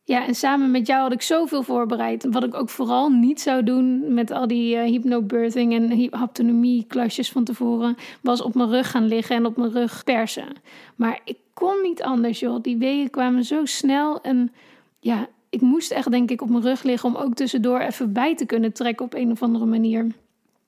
Ja, 0.06 0.28
en 0.28 0.36
samen 0.36 0.72
met 0.72 0.88
jou 0.88 1.02
had 1.02 1.14
ik 1.14 1.22
zoveel 1.22 1.64
voorbereid. 1.64 2.26
Wat 2.30 2.44
ik 2.44 2.54
ook 2.54 2.70
vooral 2.70 3.10
niet 3.10 3.42
zou 3.42 3.64
doen 3.64 4.14
met 4.14 4.32
al 4.32 4.48
die 4.48 4.76
uh, 4.76 4.84
hypnobirthing 4.84 5.74
en 5.74 6.08
haptonomie 6.12 6.86
klasjes 6.88 7.32
van 7.32 7.44
tevoren, 7.44 7.96
was 8.22 8.42
op 8.42 8.56
mijn 8.56 8.70
rug 8.70 8.92
gaan 8.92 9.08
liggen 9.08 9.36
en 9.36 9.46
op 9.46 9.58
mijn 9.58 9.72
rug 9.72 10.04
persen. 10.04 10.48
Maar 10.96 11.20
ik 11.26 11.38
kon 11.54 11.82
niet 11.82 12.04
anders, 12.04 12.40
joh. 12.40 12.62
Die 12.62 12.78
weeën 12.78 13.10
kwamen 13.10 13.44
zo 13.44 13.66
snel 13.66 14.22
en 14.22 14.52
ja, 15.00 15.28
ik 15.50 15.62
moest 15.62 15.92
echt 15.92 16.12
denk 16.12 16.32
ik 16.32 16.42
op 16.42 16.50
mijn 16.50 16.64
rug 16.64 16.84
liggen 16.84 17.10
om 17.10 17.16
ook 17.16 17.34
tussendoor 17.34 17.80
even 17.80 18.14
bij 18.14 18.36
te 18.36 18.46
kunnen 18.46 18.74
trekken 18.74 19.06
op 19.06 19.14
een 19.14 19.32
of 19.32 19.42
andere 19.42 19.66
manier. 19.66 20.08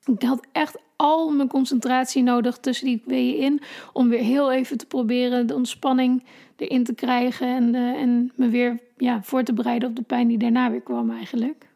Ik 0.06 0.22
had 0.22 0.46
echt 0.52 0.78
al 0.96 1.30
mijn 1.30 1.48
concentratie 1.48 2.22
nodig 2.22 2.58
tussen 2.58 2.86
die 2.86 3.02
weeën 3.06 3.38
in. 3.38 3.60
Om 3.92 4.08
weer 4.08 4.20
heel 4.20 4.52
even 4.52 4.78
te 4.78 4.86
proberen 4.86 5.46
de 5.46 5.54
ontspanning 5.54 6.24
erin 6.56 6.84
te 6.84 6.94
krijgen. 6.94 7.46
En, 7.46 7.74
uh, 7.74 8.00
en 8.00 8.32
me 8.34 8.48
weer 8.48 8.78
ja, 8.96 9.22
voor 9.22 9.42
te 9.42 9.52
bereiden 9.52 9.88
op 9.88 9.96
de 9.96 10.02
pijn 10.02 10.28
die 10.28 10.38
daarna 10.38 10.70
weer 10.70 10.80
kwam 10.80 11.10
eigenlijk. 11.10 11.66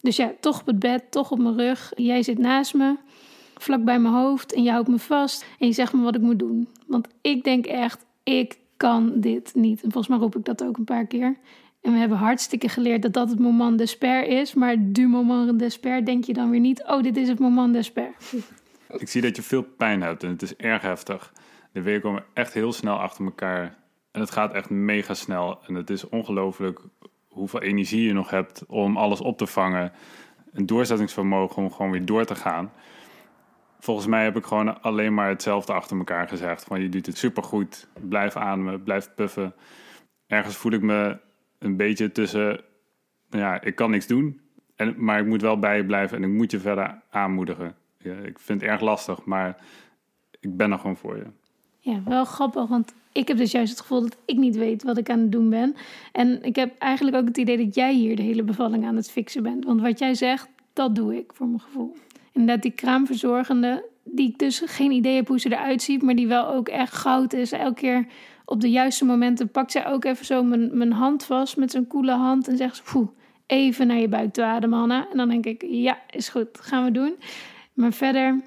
Dus 0.00 0.16
ja, 0.16 0.32
toch 0.40 0.60
op 0.60 0.66
het 0.66 0.78
bed, 0.78 1.10
toch 1.10 1.30
op 1.30 1.38
mijn 1.38 1.56
rug. 1.56 1.92
Jij 1.96 2.22
zit 2.22 2.38
naast 2.38 2.74
me, 2.74 2.96
vlak 3.56 3.84
bij 3.84 3.98
mijn 3.98 4.14
hoofd. 4.14 4.52
En 4.52 4.62
je 4.62 4.70
houdt 4.70 4.88
me 4.88 4.98
vast. 4.98 5.44
En 5.58 5.66
je 5.66 5.72
zegt 5.72 5.92
me 5.92 6.02
wat 6.02 6.14
ik 6.14 6.20
moet 6.20 6.38
doen. 6.38 6.68
Want 6.86 7.08
ik 7.20 7.44
denk 7.44 7.66
echt, 7.66 8.04
ik 8.22 8.58
kan 8.76 9.12
dit 9.14 9.54
niet. 9.54 9.82
En 9.82 9.92
volgens 9.92 10.08
mij 10.08 10.18
roep 10.18 10.36
ik 10.36 10.44
dat 10.44 10.64
ook 10.64 10.76
een 10.76 10.84
paar 10.84 11.06
keer. 11.06 11.36
En 11.80 11.92
we 11.92 11.98
hebben 11.98 12.18
hartstikke 12.18 12.68
geleerd 12.68 13.02
dat 13.02 13.12
dat 13.12 13.30
het 13.30 13.38
moment 13.38 13.78
d'esper 13.78 14.26
is. 14.26 14.54
Maar 14.54 14.76
du 14.78 15.08
moment 15.08 15.58
d'esper 15.58 16.04
denk 16.04 16.24
je 16.24 16.32
dan 16.32 16.50
weer 16.50 16.60
niet... 16.60 16.84
oh, 16.86 17.02
dit 17.02 17.16
is 17.16 17.28
het 17.28 17.38
moment 17.38 17.72
d'esper. 17.72 18.10
Ik 18.98 19.08
zie 19.08 19.22
dat 19.22 19.36
je 19.36 19.42
veel 19.42 19.62
pijn 19.62 20.02
hebt 20.02 20.22
en 20.22 20.30
het 20.30 20.42
is 20.42 20.56
erg 20.56 20.82
heftig. 20.82 21.32
De 21.72 21.82
weken 21.82 22.02
komen 22.02 22.24
echt 22.34 22.54
heel 22.54 22.72
snel 22.72 22.96
achter 22.96 23.24
elkaar. 23.24 23.76
En 24.10 24.20
het 24.20 24.30
gaat 24.30 24.52
echt 24.52 24.70
mega 24.70 25.14
snel. 25.14 25.58
En 25.66 25.74
het 25.74 25.90
is 25.90 26.08
ongelooflijk 26.08 26.80
hoeveel 27.28 27.62
energie 27.62 28.02
je 28.02 28.12
nog 28.12 28.30
hebt 28.30 28.64
om 28.66 28.96
alles 28.96 29.20
op 29.20 29.38
te 29.38 29.46
vangen. 29.46 29.92
Een 30.52 30.66
doorzettingsvermogen 30.66 31.62
om 31.62 31.72
gewoon 31.72 31.90
weer 31.90 32.04
door 32.04 32.24
te 32.24 32.34
gaan. 32.34 32.72
Volgens 33.78 34.06
mij 34.06 34.24
heb 34.24 34.36
ik 34.36 34.44
gewoon 34.44 34.82
alleen 34.82 35.14
maar 35.14 35.28
hetzelfde 35.28 35.72
achter 35.72 35.98
elkaar 35.98 36.28
gezegd. 36.28 36.64
Van 36.64 36.80
je 36.80 36.88
doet 36.88 37.06
het 37.06 37.18
supergoed, 37.18 37.88
blijf 38.08 38.36
ademen, 38.36 38.82
blijf 38.82 39.14
puffen. 39.14 39.54
Ergens 40.26 40.56
voel 40.56 40.72
ik 40.72 40.82
me 40.82 41.18
een 41.60 41.76
beetje 41.76 42.12
tussen, 42.12 42.60
ja, 43.30 43.62
ik 43.62 43.74
kan 43.74 43.90
niks 43.90 44.06
doen, 44.06 44.40
en, 44.76 44.94
maar 44.96 45.20
ik 45.20 45.26
moet 45.26 45.42
wel 45.42 45.58
bij 45.58 45.76
je 45.76 45.84
blijven 45.84 46.16
en 46.16 46.22
ik 46.22 46.36
moet 46.36 46.50
je 46.50 46.60
verder 46.60 47.02
aanmoedigen. 47.10 47.74
Ja, 47.98 48.14
ik 48.14 48.38
vind 48.38 48.60
het 48.60 48.70
erg 48.70 48.80
lastig, 48.80 49.24
maar 49.24 49.56
ik 50.40 50.56
ben 50.56 50.72
er 50.72 50.78
gewoon 50.78 50.96
voor 50.96 51.16
je. 51.16 51.26
Ja, 51.78 52.02
wel 52.04 52.24
grappig, 52.24 52.66
want 52.66 52.94
ik 53.12 53.28
heb 53.28 53.36
dus 53.36 53.50
juist 53.50 53.70
het 53.70 53.80
gevoel 53.80 54.00
dat 54.00 54.16
ik 54.24 54.36
niet 54.36 54.56
weet 54.56 54.82
wat 54.82 54.98
ik 54.98 55.10
aan 55.10 55.18
het 55.18 55.32
doen 55.32 55.50
ben. 55.50 55.74
En 56.12 56.42
ik 56.42 56.56
heb 56.56 56.78
eigenlijk 56.78 57.16
ook 57.16 57.26
het 57.26 57.36
idee 57.36 57.56
dat 57.56 57.74
jij 57.74 57.94
hier 57.94 58.16
de 58.16 58.22
hele 58.22 58.42
bevalling 58.42 58.86
aan 58.86 58.96
het 58.96 59.10
fixen 59.10 59.42
bent. 59.42 59.64
Want 59.64 59.80
wat 59.80 59.98
jij 59.98 60.14
zegt, 60.14 60.48
dat 60.72 60.94
doe 60.94 61.16
ik 61.16 61.32
voor 61.34 61.46
mijn 61.46 61.60
gevoel. 61.60 61.96
Inderdaad, 62.32 62.62
die 62.62 62.72
kraamverzorgende, 62.72 63.84
die 64.04 64.28
ik 64.28 64.38
dus 64.38 64.62
geen 64.64 64.90
idee 64.90 65.14
heb 65.14 65.28
hoe 65.28 65.40
ze 65.40 65.52
eruit 65.52 65.82
ziet, 65.82 66.02
maar 66.02 66.14
die 66.14 66.28
wel 66.28 66.48
ook 66.48 66.68
echt 66.68 66.94
goud 66.94 67.32
is. 67.32 67.52
Elke 67.52 67.80
keer 67.80 68.06
op 68.50 68.60
de 68.60 68.70
juiste 68.70 69.04
momenten 69.04 69.50
pakt 69.50 69.72
zij 69.72 69.86
ook 69.86 70.04
even 70.04 70.24
zo 70.24 70.42
mijn, 70.42 70.78
mijn 70.78 70.92
hand 70.92 71.24
vast 71.24 71.56
met 71.56 71.70
zijn 71.70 71.86
koele 71.86 72.12
hand 72.12 72.48
en 72.48 72.56
zegt 72.56 72.82
ze, 72.84 73.06
even 73.46 73.86
naar 73.86 73.96
je 73.96 74.08
buik 74.08 74.32
toe 74.32 74.44
ademen. 74.44 74.90
En 74.90 75.16
dan 75.16 75.28
denk 75.28 75.44
ik, 75.44 75.64
ja, 75.68 75.98
is 76.10 76.28
goed, 76.28 76.48
gaan 76.52 76.84
we 76.84 76.90
doen. 76.90 77.14
Maar 77.72 77.92
verder 77.92 78.40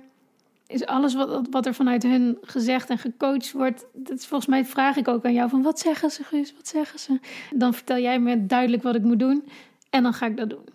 is 0.67 0.85
alles 0.85 1.13
wat, 1.13 1.47
wat 1.49 1.65
er 1.65 1.73
vanuit 1.73 2.03
hun 2.03 2.37
gezegd 2.41 2.89
en 2.89 2.97
gecoacht 2.97 3.51
wordt, 3.51 3.85
dat 3.93 4.17
is 4.17 4.25
volgens 4.25 4.49
mij 4.49 4.65
vraag 4.65 4.95
ik 4.95 5.07
ook 5.07 5.25
aan 5.25 5.33
jou 5.33 5.49
van, 5.49 5.61
wat 5.61 5.79
zeggen 5.79 6.09
ze, 6.09 6.23
Guus, 6.23 6.53
wat 6.55 6.67
zeggen 6.67 6.99
ze? 6.99 7.19
Dan 7.51 7.73
vertel 7.73 7.97
jij 7.97 8.19
me 8.19 8.45
duidelijk 8.45 8.83
wat 8.83 8.95
ik 8.95 9.03
moet 9.03 9.19
doen 9.19 9.43
en 9.89 10.03
dan 10.03 10.13
ga 10.13 10.25
ik 10.25 10.37
dat 10.37 10.49
doen. 10.49 10.72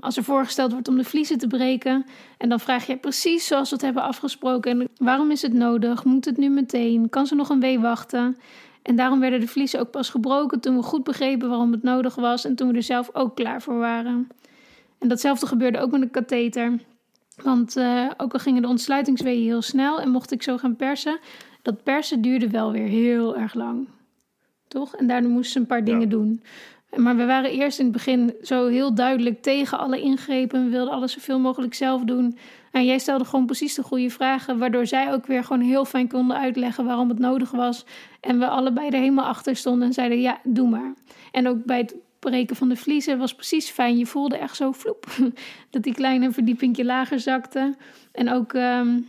Als 0.00 0.16
er 0.16 0.24
voorgesteld 0.24 0.72
wordt 0.72 0.88
om 0.88 0.96
de 0.96 1.04
vliezen 1.04 1.38
te 1.38 1.46
breken 1.46 2.06
en 2.38 2.48
dan 2.48 2.60
vraag 2.60 2.86
je 2.86 2.96
precies 2.96 3.46
zoals 3.46 3.68
we 3.68 3.74
het 3.74 3.84
hebben 3.84 4.02
afgesproken. 4.02 4.88
waarom 4.96 5.30
is 5.30 5.42
het 5.42 5.52
nodig? 5.52 6.04
Moet 6.04 6.24
het 6.24 6.36
nu 6.36 6.48
meteen? 6.48 7.08
Kan 7.08 7.26
ze 7.26 7.34
nog 7.34 7.48
een 7.48 7.60
wee 7.60 7.80
wachten? 7.80 8.36
En 8.82 8.96
daarom 8.96 9.20
werden 9.20 9.40
de 9.40 9.48
vliezen 9.48 9.80
ook 9.80 9.90
pas 9.90 10.10
gebroken 10.10 10.60
toen 10.60 10.76
we 10.76 10.82
goed 10.82 11.04
begrepen 11.04 11.48
waarom 11.48 11.72
het 11.72 11.82
nodig 11.82 12.14
was 12.14 12.44
en 12.44 12.54
toen 12.54 12.68
we 12.68 12.76
er 12.76 12.82
zelf 12.82 13.10
ook 13.12 13.34
klaar 13.36 13.62
voor 13.62 13.78
waren. 13.78 14.28
En 14.98 15.08
datzelfde 15.08 15.46
gebeurde 15.46 15.78
ook 15.78 15.90
met 15.90 16.00
de 16.00 16.08
katheter. 16.08 16.72
Want 17.42 17.76
uh, 17.76 18.10
ook 18.16 18.32
al 18.32 18.38
gingen 18.38 18.62
de 18.62 18.68
ontsluitingsweeën 18.68 19.42
heel 19.42 19.62
snel 19.62 20.00
en 20.00 20.10
mocht 20.10 20.32
ik 20.32 20.42
zo 20.42 20.56
gaan 20.56 20.76
persen, 20.76 21.18
dat 21.62 21.82
persen 21.82 22.20
duurde 22.20 22.50
wel 22.50 22.72
weer 22.72 22.86
heel 22.86 23.36
erg 23.36 23.54
lang. 23.54 23.88
Toch? 24.68 24.94
En 24.94 25.06
daardoor 25.06 25.30
moesten 25.30 25.52
ze 25.52 25.58
een 25.58 25.66
paar 25.66 25.84
dingen 25.84 26.08
doen. 26.08 26.42
Maar 26.94 27.16
we 27.16 27.24
waren 27.24 27.50
eerst 27.50 27.78
in 27.78 27.84
het 27.84 27.94
begin 27.94 28.34
zo 28.42 28.66
heel 28.66 28.94
duidelijk 28.94 29.42
tegen 29.42 29.78
alle 29.78 30.00
ingrepen. 30.00 30.64
We 30.64 30.70
wilden 30.70 30.94
alles 30.94 31.12
zoveel 31.12 31.38
mogelijk 31.38 31.74
zelf 31.74 32.04
doen. 32.04 32.38
En 32.72 32.84
jij 32.84 32.98
stelde 32.98 33.24
gewoon 33.24 33.46
precies 33.46 33.74
de 33.74 33.82
goede 33.82 34.10
vragen, 34.10 34.58
waardoor 34.58 34.86
zij 34.86 35.12
ook 35.12 35.26
weer 35.26 35.44
gewoon 35.44 35.62
heel 35.62 35.84
fijn 35.84 36.08
konden 36.08 36.36
uitleggen 36.36 36.84
waarom 36.84 37.08
het 37.08 37.18
nodig 37.18 37.50
was. 37.50 37.84
En 38.20 38.38
we 38.38 38.48
allebei 38.48 38.88
er 38.88 38.98
helemaal 38.98 39.26
achter 39.26 39.56
stonden 39.56 39.86
en 39.86 39.94
zeiden: 39.94 40.20
ja, 40.20 40.40
doe 40.44 40.68
maar. 40.68 40.94
En 41.32 41.48
ook 41.48 41.64
bij 41.64 41.78
het 41.78 41.94
afbreken 42.26 42.56
van 42.56 42.68
de 42.68 42.76
vliezen 42.76 43.18
was 43.18 43.34
precies 43.34 43.70
fijn. 43.70 43.98
Je 43.98 44.06
voelde 44.06 44.36
echt 44.36 44.56
zo 44.56 44.72
vloep, 44.72 45.06
dat 45.70 45.82
die 45.82 45.94
kleine 45.94 46.32
verdiepingje 46.32 46.84
lager 46.84 47.20
zakte. 47.20 47.74
En 48.12 48.30
ook 48.30 48.52
ehm, 48.52 49.00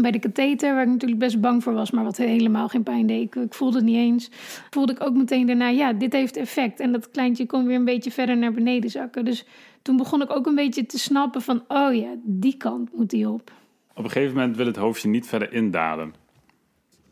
bij 0.00 0.10
de 0.10 0.18
katheter, 0.18 0.74
waar 0.74 0.82
ik 0.82 0.88
natuurlijk 0.88 1.20
best 1.20 1.40
bang 1.40 1.62
voor 1.62 1.72
was, 1.72 1.90
maar 1.90 2.04
wat 2.04 2.16
helemaal 2.16 2.68
geen 2.68 2.82
pijn 2.82 3.06
deed. 3.06 3.34
Ik, 3.34 3.54
voelde 3.54 3.76
het 3.76 3.86
niet 3.86 3.96
eens. 3.96 4.30
Voelde 4.70 4.92
ik 4.92 5.02
ook 5.02 5.14
meteen 5.14 5.46
daarna, 5.46 5.68
ja, 5.68 5.92
dit 5.92 6.12
heeft 6.12 6.36
effect. 6.36 6.80
En 6.80 6.92
dat 6.92 7.10
kleintje 7.10 7.46
kon 7.46 7.66
weer 7.66 7.76
een 7.76 7.84
beetje 7.84 8.10
verder 8.10 8.36
naar 8.36 8.52
beneden 8.52 8.90
zakken. 8.90 9.24
Dus 9.24 9.46
toen 9.82 9.96
begon 9.96 10.22
ik 10.22 10.30
ook 10.30 10.46
een 10.46 10.54
beetje 10.54 10.86
te 10.86 10.98
snappen 10.98 11.42
van, 11.42 11.64
oh 11.68 11.94
ja, 11.94 12.14
die 12.24 12.56
kant 12.56 12.96
moet 12.96 13.10
die 13.10 13.28
op. 13.28 13.52
Op 13.94 14.04
een 14.04 14.10
gegeven 14.10 14.34
moment 14.34 14.56
wil 14.56 14.66
het 14.66 14.76
hoofdje 14.76 15.08
niet 15.08 15.26
verder 15.26 15.52
indalen. 15.52 16.14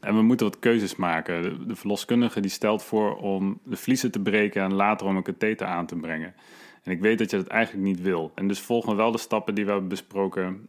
En 0.01 0.15
we 0.15 0.23
moeten 0.23 0.47
wat 0.47 0.59
keuzes 0.59 0.97
maken. 0.97 1.69
De, 1.69 1.77
verloskundige 1.77 2.41
die 2.41 2.51
stelt 2.51 2.83
voor 2.83 3.17
om 3.17 3.61
de 3.65 3.77
vliezen 3.77 4.11
te 4.11 4.21
breken 4.21 4.63
en 4.63 4.75
later 4.75 5.07
om 5.07 5.17
een 5.17 5.23
katheter 5.23 5.67
aan 5.67 5.87
te 5.87 5.97
brengen. 5.97 6.35
En 6.83 6.93
ik 6.93 7.01
weet 7.01 7.19
dat 7.19 7.31
je 7.31 7.37
dat 7.37 7.47
eigenlijk 7.47 7.87
niet 7.87 8.01
wil. 8.01 8.33
En 8.35 8.49
dus 8.49 8.61
volgen 8.61 8.91
we 8.91 8.97
wel 8.97 9.11
de 9.11 9.19
stappen 9.19 9.55
die 9.55 9.65
we 9.65 9.71
hebben 9.71 9.89
besproken 9.89 10.69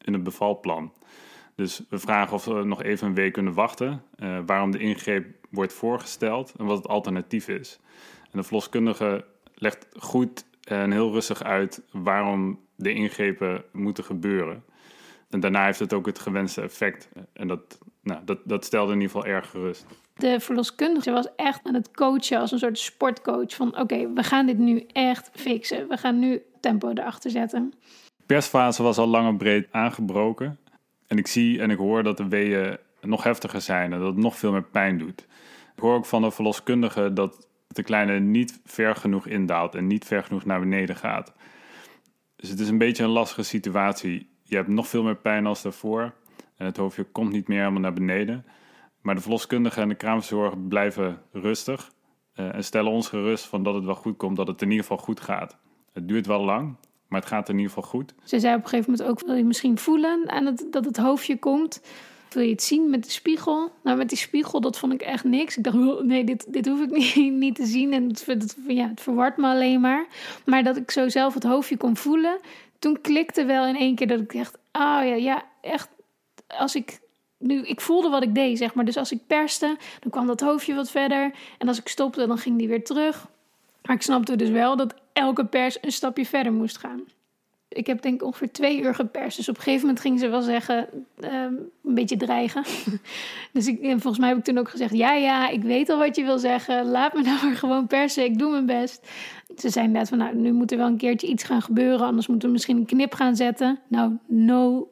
in 0.00 0.12
het 0.12 0.22
bevalplan. 0.22 0.92
Dus 1.54 1.82
we 1.88 1.98
vragen 1.98 2.34
of 2.34 2.44
we 2.44 2.64
nog 2.64 2.82
even 2.82 3.06
een 3.06 3.14
week 3.14 3.32
kunnen 3.32 3.54
wachten, 3.54 4.02
uh, 4.18 4.38
waarom 4.46 4.70
de 4.70 4.78
ingreep 4.78 5.26
wordt 5.50 5.72
voorgesteld 5.72 6.54
en 6.58 6.64
wat 6.64 6.76
het 6.76 6.88
alternatief 6.88 7.48
is. 7.48 7.78
En 8.30 8.38
de 8.38 8.42
verloskundige 8.42 9.24
legt 9.54 9.86
goed 9.96 10.44
en 10.64 10.90
heel 10.92 11.12
rustig 11.12 11.42
uit 11.42 11.82
waarom 11.90 12.60
de 12.76 12.92
ingrepen 12.92 13.64
moeten 13.72 14.04
gebeuren. 14.04 14.64
En 15.30 15.40
daarna 15.40 15.64
heeft 15.64 15.78
het 15.78 15.92
ook 15.92 16.06
het 16.06 16.18
gewenste 16.18 16.60
effect. 16.60 17.08
En 17.32 17.48
dat, 17.48 17.78
nou, 18.02 18.20
dat, 18.24 18.38
dat 18.44 18.64
stelde 18.64 18.92
in 18.92 19.00
ieder 19.00 19.16
geval 19.16 19.30
erg 19.30 19.50
gerust. 19.50 19.86
De 20.16 20.40
verloskundige 20.40 21.10
was 21.10 21.28
echt 21.36 21.60
aan 21.64 21.74
het 21.74 21.90
coachen 21.90 22.38
als 22.38 22.52
een 22.52 22.58
soort 22.58 22.78
sportcoach. 22.78 23.54
Van 23.54 23.78
oké, 23.78 24.12
we 24.12 24.22
gaan 24.22 24.46
dit 24.46 24.58
nu 24.58 24.86
echt 24.92 25.30
fixen. 25.32 25.88
We 25.88 25.96
gaan 25.96 26.18
nu 26.18 26.42
tempo 26.60 26.90
erachter 26.90 27.30
zetten. 27.30 27.72
De 28.16 28.24
persfase 28.26 28.82
was 28.82 28.98
al 28.98 29.06
lang 29.06 29.28
en 29.28 29.36
breed 29.36 29.66
aangebroken. 29.70 30.58
En 31.06 31.18
ik 31.18 31.26
zie 31.26 31.60
en 31.60 31.70
ik 31.70 31.78
hoor 31.78 32.02
dat 32.02 32.16
de 32.16 32.28
weeën 32.28 32.78
nog 33.00 33.22
heftiger 33.22 33.60
zijn 33.60 33.92
en 33.92 33.98
dat 33.98 34.08
het 34.08 34.22
nog 34.22 34.38
veel 34.38 34.52
meer 34.52 34.62
pijn 34.64 34.98
doet. 34.98 35.26
Ik 35.76 35.82
hoor 35.82 35.94
ook 35.94 36.06
van 36.06 36.22
de 36.22 36.30
verloskundige 36.30 37.12
dat 37.12 37.48
de 37.66 37.82
kleine 37.82 38.20
niet 38.20 38.60
ver 38.64 38.96
genoeg 38.96 39.26
indaalt 39.26 39.74
en 39.74 39.86
niet 39.86 40.04
ver 40.04 40.24
genoeg 40.24 40.44
naar 40.44 40.60
beneden 40.60 40.96
gaat. 40.96 41.32
Dus 42.36 42.48
het 42.48 42.60
is 42.60 42.68
een 42.68 42.78
beetje 42.78 43.04
een 43.04 43.10
lastige 43.10 43.42
situatie. 43.42 44.28
Je 44.42 44.56
hebt 44.56 44.68
nog 44.68 44.88
veel 44.88 45.02
meer 45.02 45.16
pijn 45.16 45.46
als 45.46 45.62
daarvoor 45.62 46.12
en 46.56 46.66
het 46.66 46.76
hoofdje 46.76 47.04
komt 47.04 47.32
niet 47.32 47.48
meer 47.48 47.58
helemaal 47.58 47.80
naar 47.80 47.92
beneden. 47.92 48.46
Maar 49.00 49.14
de 49.14 49.20
verloskundige 49.20 49.80
en 49.80 49.88
de 49.88 49.94
kraamzorg 49.94 50.68
blijven 50.68 51.22
rustig 51.32 51.92
uh, 52.34 52.54
en 52.54 52.64
stellen 52.64 52.92
ons 52.92 53.08
gerust 53.08 53.44
van 53.44 53.62
dat 53.62 53.74
het 53.74 53.84
wel 53.84 53.94
goed 53.94 54.16
komt, 54.16 54.36
dat 54.36 54.46
het 54.46 54.62
in 54.62 54.70
ieder 54.70 54.82
geval 54.82 55.04
goed 55.04 55.20
gaat. 55.20 55.58
Het 55.92 56.08
duurt 56.08 56.26
wel 56.26 56.44
lang, 56.44 56.76
maar 57.14 57.22
het 57.22 57.32
gaat 57.32 57.48
in 57.48 57.58
ieder 57.58 57.72
geval 57.72 57.90
goed. 57.90 58.14
Ze 58.24 58.40
zei 58.40 58.54
op 58.54 58.62
een 58.62 58.68
gegeven 58.68 58.90
moment 58.90 59.10
ook, 59.10 59.26
wil 59.26 59.34
je 59.34 59.44
misschien 59.44 59.78
voelen 59.78 60.30
aan 60.30 60.46
het, 60.46 60.66
dat 60.70 60.84
het 60.84 60.96
hoofdje 60.96 61.38
komt? 61.38 61.80
Wil 62.30 62.42
je 62.42 62.50
het 62.50 62.62
zien 62.62 62.90
met 62.90 63.04
de 63.04 63.10
spiegel? 63.10 63.72
Nou, 63.82 63.96
met 63.96 64.08
die 64.08 64.18
spiegel, 64.18 64.60
dat 64.60 64.78
vond 64.78 64.92
ik 64.92 65.02
echt 65.02 65.24
niks. 65.24 65.56
Ik 65.56 65.64
dacht, 65.64 65.76
oh, 65.76 66.02
nee, 66.02 66.24
dit, 66.24 66.52
dit 66.52 66.66
hoef 66.66 66.80
ik 66.80 66.90
niet, 67.14 67.32
niet 67.32 67.54
te 67.54 67.66
zien. 67.66 67.92
En 67.92 68.08
het, 68.08 68.26
het, 68.26 68.56
ja, 68.68 68.88
het 68.88 69.00
verwart 69.00 69.36
me 69.36 69.46
alleen 69.46 69.80
maar. 69.80 70.06
Maar 70.44 70.62
dat 70.62 70.76
ik 70.76 70.90
zo 70.90 71.08
zelf 71.08 71.34
het 71.34 71.42
hoofdje 71.42 71.76
kon 71.76 71.96
voelen, 71.96 72.38
toen 72.78 73.00
klikte 73.00 73.44
wel 73.44 73.66
in 73.66 73.76
één 73.76 73.94
keer 73.94 74.06
dat 74.06 74.20
ik 74.20 74.34
echt, 74.34 74.54
oh 74.54 75.00
ja, 75.04 75.14
ja, 75.14 75.42
echt, 75.60 75.88
als 76.46 76.74
ik 76.74 77.00
nu, 77.38 77.62
ik 77.62 77.80
voelde 77.80 78.08
wat 78.08 78.22
ik 78.22 78.34
deed, 78.34 78.58
zeg 78.58 78.74
maar. 78.74 78.84
Dus 78.84 78.96
als 78.96 79.12
ik 79.12 79.26
perste, 79.26 79.76
dan 80.00 80.10
kwam 80.10 80.26
dat 80.26 80.40
hoofdje 80.40 80.74
wat 80.74 80.90
verder. 80.90 81.32
En 81.58 81.68
als 81.68 81.78
ik 81.78 81.88
stopte, 81.88 82.26
dan 82.26 82.38
ging 82.38 82.58
die 82.58 82.68
weer 82.68 82.84
terug. 82.84 83.26
Maar 83.82 83.96
ik 83.96 84.02
snapte 84.02 84.36
dus 84.36 84.50
wel 84.50 84.76
dat 84.76 84.94
elke 85.14 85.44
pers 85.44 85.78
een 85.80 85.92
stapje 85.92 86.26
verder 86.26 86.52
moest 86.52 86.78
gaan. 86.78 87.04
Ik 87.68 87.86
heb 87.86 88.02
denk 88.02 88.14
ik 88.14 88.26
ongeveer 88.26 88.52
twee 88.52 88.82
uur 88.82 88.94
geperst. 88.94 89.36
Dus 89.36 89.48
op 89.48 89.56
een 89.56 89.62
gegeven 89.62 89.86
moment 89.86 90.00
ging 90.00 90.20
ze 90.20 90.28
wel 90.28 90.42
zeggen, 90.42 90.88
ehm, 91.20 91.54
een 91.84 91.94
beetje 91.94 92.16
dreigen. 92.16 92.64
dus 93.52 93.66
ik, 93.66 93.78
volgens 93.80 94.18
mij 94.18 94.28
heb 94.28 94.38
ik 94.38 94.44
toen 94.44 94.58
ook 94.58 94.68
gezegd, 94.68 94.94
ja 94.94 95.14
ja, 95.14 95.48
ik 95.48 95.62
weet 95.62 95.88
al 95.90 95.98
wat 95.98 96.16
je 96.16 96.24
wil 96.24 96.38
zeggen. 96.38 96.86
Laat 96.86 97.14
me 97.14 97.22
nou 97.22 97.38
maar 97.44 97.56
gewoon 97.56 97.86
persen, 97.86 98.24
ik 98.24 98.38
doe 98.38 98.50
mijn 98.50 98.66
best. 98.66 99.08
Ze 99.56 99.68
zei 99.68 99.84
inderdaad 99.84 100.08
van, 100.08 100.18
nou, 100.18 100.36
nu 100.36 100.52
moet 100.52 100.72
er 100.72 100.78
wel 100.78 100.86
een 100.86 100.96
keertje 100.96 101.26
iets 101.26 101.44
gaan 101.44 101.62
gebeuren. 101.62 102.06
Anders 102.06 102.26
moeten 102.26 102.48
we 102.48 102.54
misschien 102.54 102.76
een 102.76 102.86
knip 102.86 103.14
gaan 103.14 103.36
zetten. 103.36 103.78
Nou, 103.88 104.18
no 104.26 104.88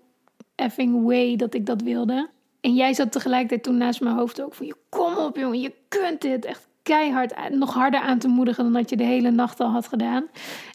effing 0.54 1.04
way 1.04 1.36
dat 1.36 1.54
ik 1.54 1.66
dat 1.66 1.82
wilde. 1.82 2.28
En 2.60 2.74
jij 2.74 2.94
zat 2.94 3.12
tegelijkertijd 3.12 3.62
toen 3.62 3.76
naast 3.76 4.00
mijn 4.00 4.16
hoofd 4.16 4.42
ook 4.42 4.54
van... 4.54 4.66
Je, 4.66 4.76
kom 4.88 5.16
op 5.16 5.36
jongen, 5.36 5.60
je 5.60 5.72
kunt 5.88 6.20
dit. 6.20 6.44
Echt 6.44 6.68
keihard, 6.82 7.50
nog 7.50 7.74
harder 7.74 8.00
aan 8.00 8.18
te 8.18 8.28
moedigen 8.28 8.64
dan 8.64 8.72
dat 8.72 8.90
je 8.90 8.96
de 8.96 9.04
hele 9.04 9.30
nacht 9.30 9.60
al 9.60 9.70
had 9.70 9.88
gedaan. 9.88 10.26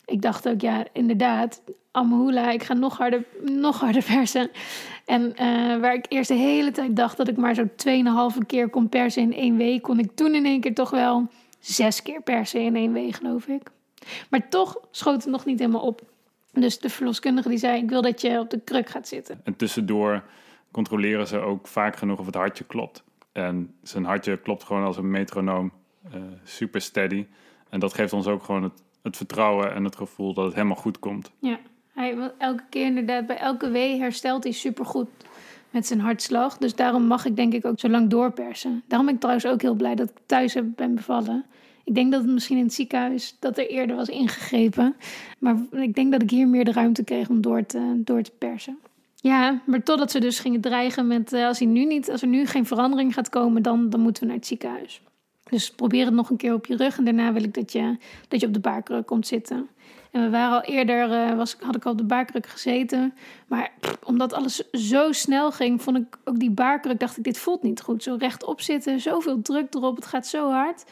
Ik 0.06 0.22
dacht 0.22 0.50
ook, 0.50 0.62
ja, 0.62 0.86
inderdaad, 0.94 1.62
Amhula, 1.92 2.52
ik 2.52 2.64
ga 2.64 2.74
nog 2.74 2.98
harder, 2.98 3.26
nog 3.42 3.80
harder 3.80 4.04
persen. 4.14 4.50
En 5.06 5.22
uh, 5.22 5.80
waar 5.80 5.94
ik 5.94 6.06
eerst 6.10 6.28
de 6.28 6.36
hele 6.36 6.72
tijd 6.72 6.96
dacht 6.96 7.18
dat 7.18 7.28
ik 7.28 7.38
maar 7.38 7.54
zo 7.54 7.68
2,5 8.34 8.46
keer 8.48 8.70
kon 8.70 8.90
persen 8.90 9.22
in 9.22 9.34
één 9.34 9.58
week, 9.58 9.82
kon 9.82 10.00
ik 10.00 10.12
toen 10.16 10.36
in 10.36 10.46
één 10.46 10.62
keer 10.62 10.74
toch 10.74 10.90
wel 10.90 11.28
zes 11.60 12.02
keer 12.02 12.22
persen 12.22 12.62
in 12.62 12.76
één 12.76 12.94
week, 12.94 13.16
geloof 13.16 13.48
ik. 13.48 13.70
Maar 14.30 14.50
toch 14.50 14.78
schoot 14.92 15.24
het 15.24 15.32
nog 15.32 15.46
niet 15.46 15.60
helemaal 15.60 15.82
op. 15.82 16.02
Dus 16.54 16.80
de 16.80 16.90
verloskundige 16.90 17.50
die 17.50 17.58
zei, 17.58 17.82
ik 17.82 17.90
wil 17.90 18.02
dat 18.02 18.22
je 18.22 18.40
op 18.40 18.50
de 18.50 18.60
kruk 18.60 18.90
gaat 18.90 19.08
zitten. 19.08 19.42
En 19.44 19.56
tussendoor 19.56 20.24
controleren 20.72 21.28
ze 21.28 21.40
ook 21.40 21.68
vaak 21.68 21.96
genoeg 21.96 22.20
of 22.20 22.26
het 22.26 22.36
hartje 22.36 22.64
klopt. 22.64 23.04
En 23.32 23.76
zijn 23.84 24.06
hartje 24.06 24.38
klopt 24.38 24.64
gewoon 24.64 24.84
als 24.84 24.98
een 24.98 25.12
metronoom, 25.12 25.72
super 26.44 26.82
steady. 26.82 27.26
En 27.70 27.80
dat 27.80 27.94
geeft 27.94 28.14
ons 28.14 28.28
ook 28.28 28.44
gewoon 28.44 28.64
het, 28.64 28.84
het, 29.02 29.18
vertrouwen 29.18 29.74
en 29.74 29.84
het 29.84 29.96
gevoel 29.96 30.34
dat 30.34 30.46
het 30.46 30.54
helemaal 30.54 30.76
goed 30.76 31.00
komt. 31.00 31.32
Ja, 31.40 31.60
hij, 31.94 32.32
elke 32.38 32.64
keer 32.70 32.86
inderdaad, 32.86 33.28
bij 33.28 33.38
elke 33.38 33.70
wee 33.70 34.00
herstelt 34.00 34.44
hij 34.44 34.54
super 34.54 34.86
goed 34.86 35.08
met 35.70 35.88
zijn 35.88 36.00
hartslag. 36.00 36.58
Dus 36.58 36.76
daarom 36.76 37.04
mag 37.04 37.26
ik 37.26 37.36
denk 37.36 37.54
ik 37.54 37.66
ook 37.66 37.80
zo 37.80 37.90
lang 37.90 38.10
doorpersen. 38.10 38.84
Daarom 38.88 39.06
ben 39.06 39.16
ik 39.16 39.22
trouwens 39.22 39.48
ook 39.48 39.62
heel 39.62 39.76
blij 39.76 39.96
dat 39.96 40.10
ik 40.10 40.16
thuis 40.26 40.56
ben 40.76 40.96
bevallen. 40.96 41.46
Ik 41.84 41.96
denk 41.96 42.12
dat 42.12 42.22
het 42.22 42.32
misschien 42.32 42.58
in 42.58 42.64
het 42.64 42.74
ziekenhuis 42.74 43.36
dat 43.40 43.58
er 43.58 43.70
eerder 43.70 43.96
was 43.96 44.10
ingegrepen. 44.10 44.96
Maar 45.40 45.56
ik 45.72 45.96
denk 45.96 46.12
dat 46.12 46.22
ik 46.22 46.30
hier 46.30 46.48
meer 46.48 46.66
de 46.66 46.72
ruimte 46.72 47.04
kreeg 47.04 47.30
om 47.30 47.42
door 47.42 47.66
te, 47.66 48.02
door 48.04 48.22
te 48.22 48.32
persen. 48.38 48.78
Ja, 49.16 49.62
maar 49.66 49.84
totdat 49.84 50.12
ze 50.12 50.20
dus 50.20 50.40
gingen 50.40 50.62
dreigen 50.62 51.08
met 51.08 51.34
uh, 51.34 51.48
als, 51.48 51.60
hij 51.60 51.68
nu 51.68 51.86
niet, 51.86 52.12
als 52.12 52.22
er 52.22 52.28
nu 52.28 52.46
geen 52.46 52.66
verandering 52.66 53.14
gaat 53.14 53.30
komen, 53.30 53.62
dan, 53.62 53.90
dan 53.90 54.00
moeten 54.00 54.22
we 54.22 54.28
naar 54.28 54.38
het 54.38 54.48
ziekenhuis. 54.48 55.02
Dus 55.50 55.72
probeer 55.72 56.06
het 56.06 56.13
nog 56.13 56.30
een 56.30 56.38
keer 56.38 56.54
op 56.54 56.66
je 56.66 56.75
rug 56.75 56.98
en 56.98 57.04
daarna 57.04 57.34
wil 57.34 57.44
ik 57.44 57.54
dat 57.54 57.72
je, 57.72 57.98
dat 58.27 58.39
je 58.39 58.48
op 58.48 58.54
de 58.54 58.60
baarkruk 58.60 59.06
komt 59.06 59.27
zitten. 59.27 59.68
En 60.12 60.24
we 60.24 60.30
waren 60.30 60.56
al 60.56 60.62
eerder, 60.62 61.10
uh, 61.10 61.38
was, 61.38 61.56
had 61.60 61.75
ik 61.75 61.86
al 61.86 61.92
op 61.92 61.98
de 61.98 62.04
baarkruk 62.04 62.46
gezeten. 62.46 63.13
Maar 63.48 63.72
omdat 64.04 64.34
alles 64.34 64.72
zo 64.72 65.12
snel 65.12 65.51
ging, 65.51 65.82
vond 65.82 65.98
ik 65.98 66.18
ook 66.24 66.39
die 66.39 66.51
baarkruk, 66.51 67.00
dacht 67.00 67.18
ik, 67.18 67.24
dit 67.24 67.38
voelt 67.38 67.63
niet 67.63 67.82
goed. 67.82 68.04
Zo 68.04 68.16
rechtop 68.20 68.62
zitten, 68.62 69.00
zoveel 69.00 69.42
druk 69.42 69.74
erop, 69.74 69.96
het 69.96 70.06
gaat 70.06 70.27
zo 70.27 70.51
hard. 70.51 70.86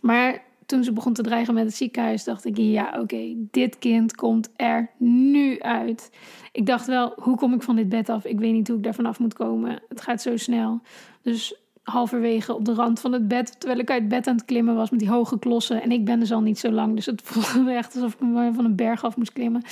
Maar 0.00 0.42
toen 0.66 0.84
ze 0.84 0.92
begon 0.92 1.12
te 1.12 1.22
dreigen 1.22 1.54
met 1.54 1.64
het 1.64 1.74
ziekenhuis, 1.74 2.24
dacht 2.24 2.44
ik: 2.44 2.56
ja, 2.56 3.00
oké, 3.00 3.34
dit 3.36 3.78
kind 3.78 4.14
komt 4.14 4.50
er 4.56 4.90
nu 4.96 5.60
uit. 5.60 6.10
Ik 6.52 6.66
dacht 6.66 6.86
wel: 6.86 7.12
hoe 7.16 7.36
kom 7.36 7.54
ik 7.54 7.62
van 7.62 7.76
dit 7.76 7.88
bed 7.88 8.08
af? 8.08 8.24
Ik 8.24 8.38
weet 8.38 8.52
niet 8.52 8.68
hoe 8.68 8.76
ik 8.76 8.82
daar 8.82 8.94
vanaf 8.94 9.18
moet 9.18 9.34
komen. 9.34 9.82
Het 9.88 10.00
gaat 10.00 10.22
zo 10.22 10.36
snel. 10.36 10.80
Dus 11.22 11.54
halverwege 11.90 12.54
op 12.54 12.64
de 12.64 12.74
rand 12.74 13.00
van 13.00 13.12
het 13.12 13.28
bed, 13.28 13.60
terwijl 13.60 13.80
ik 13.80 13.90
uit 13.90 14.08
bed 14.08 14.26
aan 14.26 14.36
het 14.36 14.44
klimmen 14.44 14.74
was 14.74 14.90
met 14.90 15.00
die 15.00 15.08
hoge 15.08 15.38
klossen. 15.38 15.82
En 15.82 15.90
ik 15.90 16.04
ben 16.04 16.20
dus 16.20 16.32
al 16.32 16.40
niet 16.40 16.58
zo 16.58 16.70
lang, 16.70 16.94
dus 16.94 17.06
het 17.06 17.22
voelde 17.24 17.72
echt 17.72 17.94
alsof 17.94 18.12
ik 18.12 18.18
van 18.54 18.64
een 18.64 18.76
berg 18.76 19.04
af 19.04 19.16
moest 19.16 19.32
klimmen. 19.32 19.62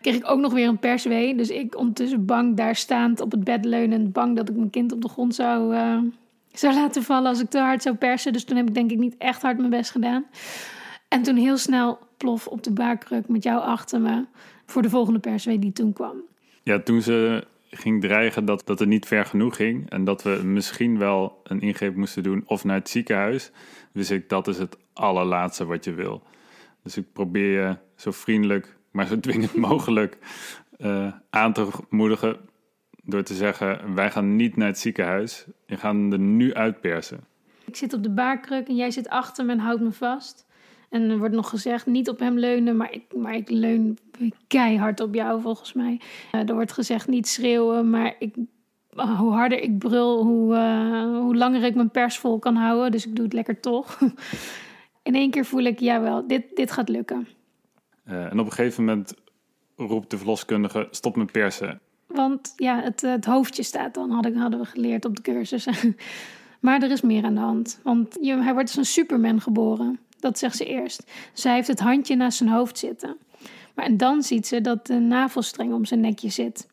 Kreeg 0.00 0.14
ik 0.14 0.30
ook 0.30 0.40
nog 0.40 0.52
weer 0.52 0.68
een 0.68 0.78
perswee, 0.78 1.36
dus 1.36 1.48
ik 1.48 1.76
ondertussen 1.76 2.24
bang 2.24 2.56
daar 2.56 2.76
staand 2.76 3.20
op 3.20 3.30
het 3.30 3.44
bed 3.44 3.64
leunend, 3.64 4.12
bang 4.12 4.36
dat 4.36 4.48
ik 4.48 4.56
mijn 4.56 4.70
kind 4.70 4.92
op 4.92 5.02
de 5.02 5.08
grond 5.08 5.34
zou, 5.34 5.74
uh, 5.74 5.98
zou 6.52 6.74
laten 6.74 7.02
vallen 7.02 7.28
als 7.28 7.40
ik 7.40 7.50
te 7.50 7.58
hard 7.58 7.82
zou 7.82 7.96
persen. 7.96 8.32
Dus 8.32 8.44
toen 8.44 8.56
heb 8.56 8.68
ik 8.68 8.74
denk 8.74 8.90
ik 8.90 8.98
niet 8.98 9.14
echt 9.18 9.42
hard 9.42 9.58
mijn 9.58 9.70
best 9.70 9.90
gedaan. 9.90 10.24
En 11.08 11.22
toen 11.22 11.36
heel 11.36 11.56
snel 11.56 11.98
plof 12.16 12.46
op 12.46 12.62
de 12.62 12.72
baarkruk 12.72 13.28
met 13.28 13.42
jou 13.42 13.60
achter 13.60 14.00
me 14.00 14.24
voor 14.66 14.82
de 14.82 14.90
volgende 14.90 15.18
perswee 15.18 15.58
die 15.58 15.72
toen 15.72 15.92
kwam. 15.92 16.16
Ja, 16.62 16.80
toen 16.80 17.02
ze 17.02 17.46
ging 17.74 18.00
dreigen 18.00 18.44
dat, 18.44 18.66
dat 18.66 18.78
het 18.78 18.88
niet 18.88 19.06
ver 19.06 19.24
genoeg 19.24 19.56
ging 19.56 19.90
en 19.90 20.04
dat 20.04 20.22
we 20.22 20.40
misschien 20.44 20.98
wel 20.98 21.40
een 21.44 21.60
ingreep 21.60 21.96
moesten 21.96 22.22
doen 22.22 22.42
of 22.46 22.64
naar 22.64 22.76
het 22.76 22.88
ziekenhuis, 22.88 23.50
wist 23.92 24.10
ik 24.10 24.28
dat 24.28 24.48
is 24.48 24.58
het 24.58 24.76
allerlaatste 24.92 25.64
wat 25.64 25.84
je 25.84 25.94
wil. 25.94 26.22
Dus 26.82 26.96
ik 26.96 27.12
probeer 27.12 27.60
je 27.60 27.76
zo 27.96 28.10
vriendelijk, 28.10 28.76
maar 28.90 29.06
zo 29.06 29.20
dwingend 29.20 29.54
mogelijk 29.54 30.18
uh, 30.78 31.12
aan 31.30 31.52
te 31.52 31.68
moedigen 31.88 32.36
door 33.02 33.22
te 33.22 33.34
zeggen: 33.34 33.94
wij 33.94 34.10
gaan 34.10 34.36
niet 34.36 34.56
naar 34.56 34.68
het 34.68 34.78
ziekenhuis, 34.78 35.46
je 35.66 35.76
gaat 35.76 35.94
er 35.94 36.18
nu 36.18 36.54
uitpersen. 36.54 37.24
Ik 37.64 37.76
zit 37.76 37.92
op 37.92 38.02
de 38.02 38.10
baarkruk 38.10 38.68
en 38.68 38.76
jij 38.76 38.90
zit 38.90 39.08
achter 39.08 39.44
me 39.44 39.52
en 39.52 39.58
houdt 39.58 39.80
me 39.80 39.92
vast. 39.92 40.46
En 40.92 41.10
er 41.10 41.18
wordt 41.18 41.34
nog 41.34 41.48
gezegd, 41.48 41.86
niet 41.86 42.08
op 42.08 42.18
hem 42.18 42.38
leunen, 42.38 42.76
maar 42.76 42.92
ik, 42.92 43.14
maar 43.14 43.34
ik 43.34 43.50
leun 43.50 43.98
keihard 44.46 45.00
op 45.00 45.14
jou 45.14 45.40
volgens 45.40 45.72
mij. 45.72 46.00
Uh, 46.32 46.48
er 46.48 46.54
wordt 46.54 46.72
gezegd, 46.72 47.08
niet 47.08 47.28
schreeuwen, 47.28 47.90
maar 47.90 48.14
ik, 48.18 48.34
oh, 48.94 49.18
hoe 49.18 49.32
harder 49.32 49.60
ik 49.60 49.78
brul, 49.78 50.24
hoe, 50.24 50.54
uh, 50.54 51.18
hoe 51.18 51.36
langer 51.36 51.62
ik 51.62 51.74
mijn 51.74 51.90
pers 51.90 52.18
vol 52.18 52.38
kan 52.38 52.56
houden. 52.56 52.90
Dus 52.90 53.06
ik 53.06 53.16
doe 53.16 53.24
het 53.24 53.34
lekker 53.34 53.60
toch. 53.60 53.98
in 55.08 55.14
één 55.14 55.30
keer 55.30 55.44
voel 55.44 55.62
ik, 55.62 55.78
jawel, 55.78 56.26
dit, 56.26 56.56
dit 56.56 56.70
gaat 56.70 56.88
lukken. 56.88 57.28
Eh, 58.04 58.24
en 58.24 58.38
op 58.38 58.46
een 58.46 58.52
gegeven 58.52 58.84
moment 58.84 59.14
roept 59.76 60.10
de 60.10 60.18
verloskundige, 60.18 60.88
stop 60.90 61.16
met 61.16 61.32
persen. 61.32 61.80
Want 62.06 62.52
ja, 62.56 62.80
het, 62.82 63.00
het 63.00 63.24
hoofdje 63.24 63.62
staat 63.62 63.94
dan, 63.94 64.10
hadden, 64.10 64.36
hadden 64.36 64.60
we 64.60 64.66
geleerd 64.66 65.04
op 65.04 65.16
de 65.16 65.22
cursus. 65.22 65.68
maar 66.60 66.82
er 66.82 66.90
is 66.90 67.00
meer 67.00 67.24
aan 67.24 67.34
de 67.34 67.40
hand. 67.40 67.80
Want 67.82 68.18
je, 68.20 68.36
hij 68.36 68.52
wordt 68.52 68.68
als 68.68 68.76
een 68.76 68.84
superman 68.84 69.40
geboren. 69.40 69.98
Dat 70.22 70.38
zegt 70.38 70.56
ze 70.56 70.64
eerst. 70.64 71.10
Zij 71.32 71.54
heeft 71.54 71.68
het 71.68 71.80
handje 71.80 72.16
naast 72.16 72.38
zijn 72.38 72.50
hoofd 72.50 72.78
zitten. 72.78 73.16
Maar 73.74 73.84
en 73.84 73.96
dan 73.96 74.22
ziet 74.22 74.46
ze 74.46 74.60
dat 74.60 74.86
de 74.86 74.98
navelstreng 74.98 75.72
om 75.72 75.84
zijn 75.84 76.00
nekje 76.00 76.28
zit. 76.28 76.66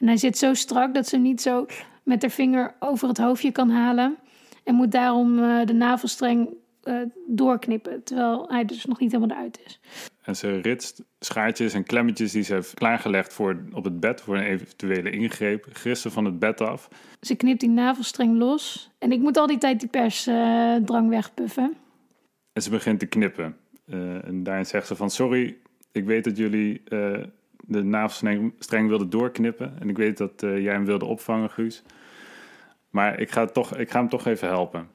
En 0.00 0.06
hij 0.06 0.16
zit 0.16 0.38
zo 0.38 0.54
strak 0.54 0.94
dat 0.94 1.08
ze 1.08 1.14
hem 1.14 1.24
niet 1.24 1.42
zo 1.42 1.66
met 2.02 2.22
haar 2.22 2.30
vinger 2.30 2.74
over 2.78 3.08
het 3.08 3.18
hoofdje 3.18 3.52
kan 3.52 3.70
halen. 3.70 4.16
En 4.64 4.74
moet 4.74 4.92
daarom 4.92 5.38
uh, 5.38 5.66
de 5.66 5.72
navelstreng 5.72 6.48
uh, 6.84 7.00
doorknippen, 7.26 8.04
terwijl 8.04 8.48
hij 8.48 8.64
dus 8.64 8.84
nog 8.84 9.00
niet 9.00 9.12
helemaal 9.12 9.36
eruit 9.36 9.60
is. 9.64 9.80
En 10.22 10.36
ze 10.36 10.60
ritst 10.60 11.02
schaartjes 11.18 11.74
en 11.74 11.84
klemmetjes 11.84 12.32
die 12.32 12.42
ze 12.42 12.54
heeft 12.54 12.74
klaargelegd 12.74 13.32
voor 13.32 13.64
op 13.72 13.84
het 13.84 14.00
bed 14.00 14.20
voor 14.20 14.36
een 14.36 14.44
eventuele 14.44 15.10
ingreep, 15.10 15.66
grissen 15.72 16.12
van 16.12 16.24
het 16.24 16.38
bed 16.38 16.60
af. 16.60 16.88
Ze 17.20 17.34
knipt 17.34 17.60
die 17.60 17.68
navelstreng 17.68 18.38
los 18.38 18.90
en 18.98 19.12
ik 19.12 19.20
moet 19.20 19.36
al 19.36 19.46
die 19.46 19.58
tijd 19.58 19.80
die 19.80 19.88
persdrang 19.88 21.04
uh, 21.04 21.08
wegpuffen. 21.08 21.76
En 22.54 22.62
ze 22.62 22.70
begint 22.70 22.98
te 22.98 23.06
knippen. 23.06 23.56
Uh, 23.86 24.26
en 24.26 24.42
daarin 24.42 24.66
zegt 24.66 24.86
ze 24.86 24.96
van 24.96 25.10
sorry, 25.10 25.56
ik 25.92 26.04
weet 26.04 26.24
dat 26.24 26.36
jullie 26.36 26.82
uh, 26.88 27.24
de 27.66 27.82
navelstreng 27.82 28.88
wilden 28.88 29.10
doorknippen. 29.10 29.80
En 29.80 29.88
ik 29.88 29.96
weet 29.96 30.16
dat 30.16 30.32
jij 30.40 30.72
hem 30.72 30.84
wilde 30.84 31.04
opvangen, 31.04 31.50
Guus. 31.50 31.82
Maar 32.90 33.20
ik 33.20 33.30
ga, 33.30 33.46
toch, 33.46 33.76
ik 33.76 33.90
ga 33.90 33.98
hem 33.98 34.08
toch 34.08 34.26
even 34.26 34.48
helpen. 34.48 34.88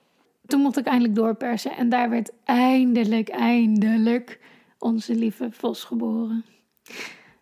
Toen 0.45 0.61
mocht 0.61 0.77
ik 0.77 0.85
eindelijk 0.85 1.15
doorpersen 1.15 1.71
en 1.71 1.89
daar 1.89 2.09
werd 2.09 2.31
eindelijk, 2.43 3.29
eindelijk 3.29 4.39
onze 4.77 5.15
lieve 5.15 5.47
Vos 5.51 5.83
geboren. 5.83 6.45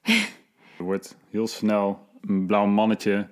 Er 0.77 0.83
wordt 0.83 1.17
heel 1.29 1.47
snel 1.47 2.07
een 2.21 2.45
blauw 2.45 2.65
mannetje 2.65 3.27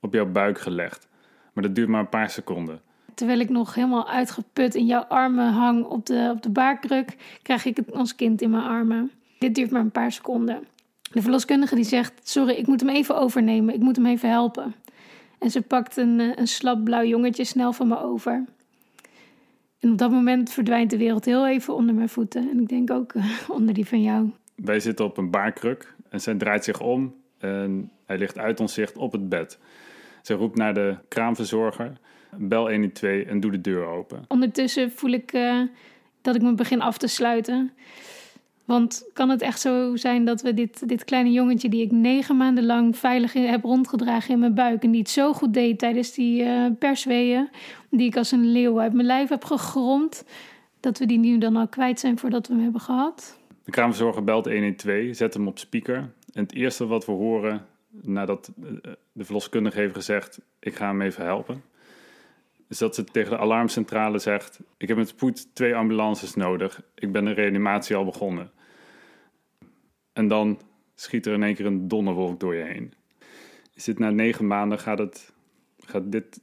op 0.00 0.12
jouw 0.12 0.26
buik 0.26 0.58
gelegd. 0.58 1.08
Maar 1.52 1.62
dat 1.64 1.74
duurt 1.74 1.88
maar 1.88 2.00
een 2.00 2.08
paar 2.08 2.30
seconden. 2.30 2.80
Terwijl 3.14 3.40
ik 3.40 3.48
nog 3.48 3.74
helemaal 3.74 4.08
uitgeput 4.08 4.74
in 4.74 4.86
jouw 4.86 5.02
armen 5.02 5.52
hang 5.52 5.84
op 5.84 6.06
de, 6.06 6.30
op 6.34 6.42
de 6.42 6.50
baarkruk, 6.50 7.16
krijg 7.42 7.64
ik 7.64 7.76
het, 7.76 7.90
ons 7.90 8.14
kind 8.14 8.42
in 8.42 8.50
mijn 8.50 8.62
armen. 8.62 9.10
Dit 9.38 9.54
duurt 9.54 9.70
maar 9.70 9.80
een 9.80 9.90
paar 9.90 10.12
seconden. 10.12 10.66
De 11.12 11.22
verloskundige 11.22 11.74
die 11.74 11.84
zegt: 11.84 12.12
Sorry, 12.22 12.54
ik 12.54 12.66
moet 12.66 12.80
hem 12.80 12.88
even 12.88 13.16
overnemen. 13.18 13.74
Ik 13.74 13.80
moet 13.80 13.96
hem 13.96 14.06
even 14.06 14.30
helpen. 14.30 14.74
En 15.38 15.50
ze 15.50 15.62
pakt 15.62 15.96
een, 15.96 16.20
eh, 16.20 16.30
een 16.34 16.46
slap 16.46 16.84
blauw 16.84 17.04
jongetje 17.04 17.44
snel 17.44 17.72
van 17.72 17.88
me 17.88 17.98
over. 18.00 18.44
En 19.78 19.90
op 19.90 19.98
dat 19.98 20.10
moment 20.10 20.50
verdwijnt 20.50 20.90
de 20.90 20.96
wereld 20.96 21.24
heel 21.24 21.46
even 21.46 21.74
onder 21.74 21.94
mijn 21.94 22.08
voeten. 22.08 22.50
En 22.50 22.60
ik 22.60 22.68
denk 22.68 22.90
ook 22.90 23.14
uh, 23.14 23.24
onder 23.56 23.74
die 23.74 23.86
van 23.86 24.02
jou. 24.02 24.30
Wij 24.54 24.80
zitten 24.80 25.04
op 25.04 25.16
een 25.16 25.30
baarkruk 25.30 25.94
en 26.08 26.20
zij 26.20 26.34
draait 26.34 26.64
zich 26.64 26.80
om 26.80 27.14
en 27.38 27.90
hij 28.06 28.18
ligt 28.18 28.38
uit 28.38 28.60
ons 28.60 28.74
zicht 28.74 28.96
op 28.96 29.12
het 29.12 29.28
bed. 29.28 29.58
Ze 30.22 30.34
roept 30.34 30.56
naar 30.56 30.74
de 30.74 30.96
kraamverzorger, 31.08 31.98
bel 32.38 32.70
112 32.70 33.24
en 33.24 33.40
doe 33.40 33.50
de 33.50 33.60
deur 33.60 33.86
open. 33.86 34.24
Ondertussen 34.28 34.90
voel 34.92 35.10
ik 35.10 35.32
uh, 35.32 35.60
dat 36.22 36.34
ik 36.34 36.42
me 36.42 36.54
begin 36.54 36.80
af 36.80 36.98
te 36.98 37.06
sluiten. 37.06 37.72
Want 38.64 39.10
kan 39.12 39.28
het 39.28 39.42
echt 39.42 39.60
zo 39.60 39.96
zijn 39.96 40.24
dat 40.24 40.42
we 40.42 40.54
dit, 40.54 40.88
dit 40.88 41.04
kleine 41.04 41.32
jongetje, 41.32 41.68
die 41.68 41.82
ik 41.82 41.90
negen 41.90 42.36
maanden 42.36 42.66
lang 42.66 42.96
veilig 42.96 43.32
heb 43.32 43.64
rondgedragen 43.64 44.34
in 44.34 44.38
mijn 44.38 44.54
buik 44.54 44.82
en 44.82 44.90
die 44.90 45.00
het 45.00 45.10
zo 45.10 45.32
goed 45.32 45.54
deed 45.54 45.78
tijdens 45.78 46.12
die 46.12 46.42
uh, 46.42 46.66
persweeën, 46.78 47.48
die 47.90 48.06
ik 48.06 48.16
als 48.16 48.30
een 48.30 48.52
leeuw 48.52 48.80
uit 48.80 48.92
mijn 48.92 49.06
lijf 49.06 49.28
heb 49.28 49.44
gegromd, 49.44 50.24
dat 50.80 50.98
we 50.98 51.06
die 51.06 51.18
nu 51.18 51.38
dan 51.38 51.56
al 51.56 51.68
kwijt 51.68 52.00
zijn 52.00 52.18
voordat 52.18 52.46
we 52.46 52.52
hem 52.52 52.62
hebben 52.62 52.80
gehad? 52.80 53.38
De 53.64 53.70
kraamverzorger 53.70 54.24
belt 54.24 54.44
112, 54.46 55.16
zet 55.16 55.34
hem 55.34 55.46
op 55.46 55.58
speaker. 55.58 55.96
En 56.32 56.42
het 56.42 56.54
eerste 56.54 56.86
wat 56.86 57.06
we 57.06 57.12
horen 57.12 57.66
nadat 57.90 58.52
de 59.12 59.24
verloskundige 59.24 59.78
heeft 59.78 59.94
gezegd: 59.94 60.40
Ik 60.60 60.74
ga 60.74 60.86
hem 60.86 61.00
even 61.00 61.24
helpen, 61.24 61.62
is 62.68 62.78
dat 62.78 62.94
ze 62.94 63.04
tegen 63.04 63.30
de 63.30 63.38
alarmcentrale 63.38 64.18
zegt: 64.18 64.60
Ik 64.76 64.88
heb 64.88 64.96
met 64.96 65.08
spoed 65.08 65.54
twee 65.54 65.74
ambulances 65.74 66.34
nodig. 66.34 66.82
Ik 66.94 67.12
ben 67.12 67.24
de 67.24 67.32
reanimatie 67.32 67.96
al 67.96 68.04
begonnen. 68.04 68.52
En 70.12 70.28
dan 70.28 70.60
schiet 70.94 71.26
er 71.26 71.32
in 71.32 71.42
één 71.42 71.54
keer 71.54 71.66
een 71.66 71.88
donderwolk 71.88 72.40
door 72.40 72.54
je 72.54 72.62
heen. 72.62 72.94
Is 73.74 73.84
dit 73.84 73.98
na 73.98 74.10
negen 74.10 74.46
maanden, 74.46 74.78
gaat 74.78 74.98
het, 74.98 75.32
gaat 75.78 76.12
dit, 76.12 76.40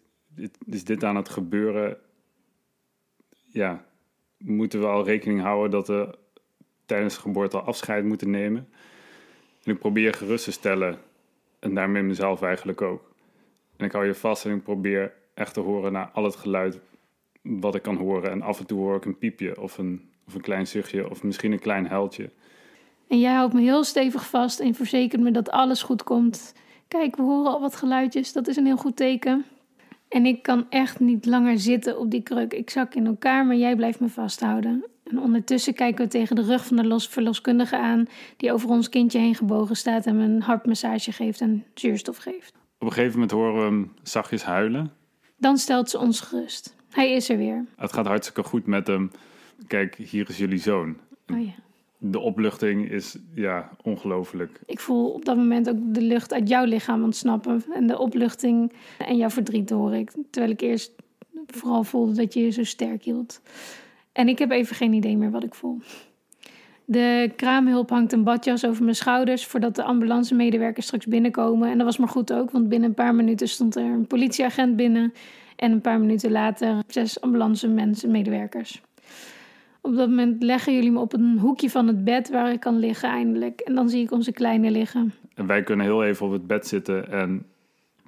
is 0.66 0.84
dit 0.84 1.04
aan 1.04 1.16
het 1.16 1.30
gebeuren? 1.30 1.98
Ja, 3.48 3.86
moeten 4.38 4.80
we 4.80 4.86
al 4.86 5.06
rekening 5.06 5.42
houden 5.42 5.72
dat 5.72 5.88
we 5.88 6.18
tijdens 6.86 7.16
de 7.16 7.22
geboorte 7.22 7.58
al 7.58 7.66
afscheid 7.66 8.06
moeten 8.06 8.30
nemen? 8.30 8.70
En 9.64 9.72
ik 9.72 9.80
probeer 9.80 10.14
gerust 10.14 10.44
te 10.44 10.52
stellen, 10.52 11.00
en 11.60 11.74
daarmee 11.74 12.04
mezelf 12.04 12.42
eigenlijk 12.42 12.82
ook. 12.82 13.14
En 13.78 13.86
ik 13.86 13.92
hou 13.92 14.06
je 14.06 14.16
vast 14.16 14.46
en 14.46 14.56
ik 14.56 14.64
probeer 14.64 15.14
echt 15.42 15.54
te 15.54 15.60
horen 15.60 15.92
naar 15.92 16.10
al 16.14 16.24
het 16.24 16.36
geluid 16.36 16.80
wat 17.42 17.76
ik 17.76 17.82
kan 17.82 17.96
horen. 17.96 18.32
En 18.32 18.42
af 18.42 18.60
en 18.60 18.66
toe 18.66 18.80
hoor 18.80 18.96
ik 18.96 19.06
een 19.06 19.18
piepje 19.18 19.62
of 19.62 19.78
een, 19.78 20.10
of 20.28 20.34
een 20.34 20.42
klein 20.42 20.68
zuchtje 20.68 21.10
of 21.10 21.24
misschien 21.24 21.52
een 21.52 21.60
klein 21.60 21.88
huiltje. 21.88 22.30
En 23.08 23.20
jij 23.20 23.34
houdt 23.34 23.54
me 23.54 23.62
heel 23.62 23.84
stevig 23.84 24.30
vast 24.30 24.60
en 24.60 24.76
verzekert 24.76 25.22
me 25.22 25.32
dat 25.32 25.50
alles 25.50 25.84
goed 25.84 26.04
komt. 26.04 26.54
Kijk, 26.88 27.16
we 27.16 27.22
horen 27.22 27.52
al 27.52 27.62
wat 27.62 27.76
geluidjes, 27.76 28.34
dat 28.34 28.48
is 28.48 28.56
een 28.56 28.66
heel 28.66 28.78
goed 28.78 28.96
teken. 28.96 29.46
En 30.08 30.26
ik 30.26 30.44
kan 30.44 30.66
echt 30.70 31.00
niet 31.00 31.26
langer 31.26 31.60
zitten 31.60 32.00
op 32.00 32.12
die 32.12 32.22
kruk. 32.22 32.54
Ik 32.54 32.70
zak 32.70 32.96
in 32.96 33.06
elkaar, 33.06 33.46
maar 33.46 33.56
jij 33.56 33.76
blijft 33.76 34.00
me 34.00 34.10
vasthouden. 34.10 34.86
En 35.04 35.20
ondertussen 35.20 35.74
kijken 35.74 36.04
we 36.04 36.10
tegen 36.12 36.36
de 36.36 36.42
rug 36.42 36.66
van 36.66 36.78
de 36.78 36.86
los 36.86 37.08
verloskundige 37.08 37.78
aan, 37.78 38.08
die 38.38 38.54
over 38.54 38.70
ons 38.70 38.90
kindje 38.90 39.20
heen 39.20 39.36
gebogen 39.36 39.76
staat 39.76 40.06
en 40.06 40.18
me 40.18 40.24
een 40.24 40.42
hartmassage 40.42 41.12
geeft 41.12 41.42
en 41.42 41.66
zuurstof 41.74 42.18
geeft. 42.18 42.54
Op 42.80 42.88
een 42.88 42.94
gegeven 42.94 43.14
moment 43.14 43.32
horen 43.32 43.56
we 43.56 43.62
hem 43.62 43.94
zachtjes 44.04 44.44
huilen. 44.44 44.92
Dan 45.42 45.58
stelt 45.58 45.90
ze 45.90 46.00
ons 46.00 46.20
gerust. 46.20 46.76
Hij 46.90 47.12
is 47.12 47.30
er 47.30 47.38
weer. 47.38 47.66
Het 47.76 47.94
gaat 47.94 48.06
hartstikke 48.06 48.44
goed 48.44 48.66
met 48.66 48.88
hem. 48.88 49.12
Kijk, 49.68 49.96
hier 49.96 50.30
is 50.30 50.38
jullie 50.38 50.60
zoon. 50.60 50.98
Oh 51.34 51.46
ja. 51.46 51.52
De 51.98 52.20
opluchting 52.20 52.92
is 52.92 53.18
ja, 53.34 53.70
ongelooflijk. 53.84 54.60
Ik 54.66 54.80
voel 54.80 55.10
op 55.10 55.26
dat 55.26 55.36
moment 55.36 55.70
ook 55.70 55.78
de 55.80 56.02
lucht 56.02 56.34
uit 56.34 56.50
jouw 56.50 56.66
lichaam 56.66 57.04
ontsnappen. 57.04 57.64
En 57.74 57.88
de 57.88 58.00
opluchting 58.00 58.74
en 58.98 59.18
jouw 59.18 59.30
verdriet 59.30 59.70
hoor 59.70 59.96
ik. 59.96 60.12
Terwijl 60.30 60.54
ik 60.54 60.62
eerst 60.62 60.92
vooral 61.48 61.84
voelde 61.84 62.14
dat 62.14 62.34
je 62.34 62.40
je 62.42 62.50
zo 62.50 62.64
sterk 62.64 63.04
hield. 63.04 63.42
En 64.12 64.28
ik 64.28 64.40
heb 64.40 64.52
even 64.52 64.76
geen 64.76 64.94
idee 64.94 65.18
meer 65.18 65.32
wat 65.32 65.44
ik 65.44 65.56
voel. 65.56 65.80
De 66.86 67.32
kraamhulp 67.36 67.90
hangt 67.90 68.12
een 68.12 68.24
badjas 68.24 68.66
over 68.66 68.84
mijn 68.84 68.96
schouders 68.96 69.46
voordat 69.46 69.76
de 69.76 69.84
ambulancemedewerkers 69.84 70.86
straks 70.86 71.06
binnenkomen. 71.06 71.70
En 71.70 71.78
dat 71.78 71.86
was 71.86 71.98
maar 71.98 72.08
goed 72.08 72.34
ook, 72.34 72.52
want 72.52 72.70
binnen 72.70 72.90
een 72.90 72.96
paar 72.96 73.16
minuten 73.16 73.48
stond 73.48 73.76
er 73.76 73.84
een 73.84 74.08
politieagent 74.08 74.76
binnen. 74.76 75.14
En 75.56 75.72
een 75.72 75.82
paar 75.82 76.00
minuten 76.00 76.32
later 76.32 76.84
zes 76.88 77.22
ambulance 77.22 77.68
mensen, 77.68 78.12
medewerkers. 78.12 78.82
Op 79.82 79.96
dat 79.96 80.10
moment 80.10 80.44
leggen 80.44 80.74
jullie 80.74 80.92
me 80.92 81.00
op 81.00 81.14
een 81.14 81.38
hoekje 81.38 81.70
van 81.70 81.88
het 81.88 82.04
bed 82.04 82.30
waar 82.30 82.52
ik 82.52 82.60
kan 82.60 82.78
liggen 82.80 83.10
eindelijk. 83.10 83.60
En 83.60 83.76
dan 83.76 83.90
zie 83.90 84.04
ik 84.04 84.12
onze 84.12 84.32
kleine 84.32 84.72
liggen. 84.72 85.14
En 85.34 85.48
wij 85.48 85.64
kunnen 85.64 85.86
heel 85.86 86.04
even 86.04 86.26
op 86.26 86.32
het 86.32 86.48
bed 86.48 86.68
zitten 86.68 87.12
en 87.12 87.46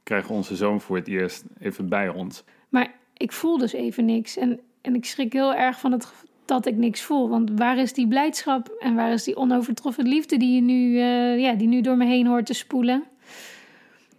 krijgen 0.03 0.35
onze 0.35 0.55
zoon 0.55 0.81
voor 0.81 0.95
het 0.95 1.07
eerst 1.07 1.45
even 1.59 1.89
bij 1.89 2.09
ons. 2.09 2.43
Maar 2.69 2.93
ik 3.17 3.31
voel 3.31 3.57
dus 3.57 3.73
even 3.73 4.05
niks. 4.05 4.37
En, 4.37 4.59
en 4.81 4.95
ik 4.95 5.05
schrik 5.05 5.33
heel 5.33 5.53
erg 5.53 5.79
van 5.79 5.91
het 5.91 6.13
dat 6.45 6.65
ik 6.65 6.75
niks 6.75 7.01
voel. 7.01 7.29
Want 7.29 7.51
waar 7.55 7.77
is 7.77 7.93
die 7.93 8.07
blijdschap 8.07 8.67
en 8.79 8.95
waar 8.95 9.11
is 9.11 9.23
die 9.23 9.35
onovertroffen 9.35 10.07
liefde 10.07 10.37
die, 10.37 10.55
je 10.55 10.61
nu, 10.61 10.89
uh, 10.89 11.39
ja, 11.39 11.53
die 11.53 11.67
nu 11.67 11.81
door 11.81 11.97
me 11.97 12.05
heen 12.05 12.27
hoort 12.27 12.45
te 12.45 12.53
spoelen? 12.53 13.03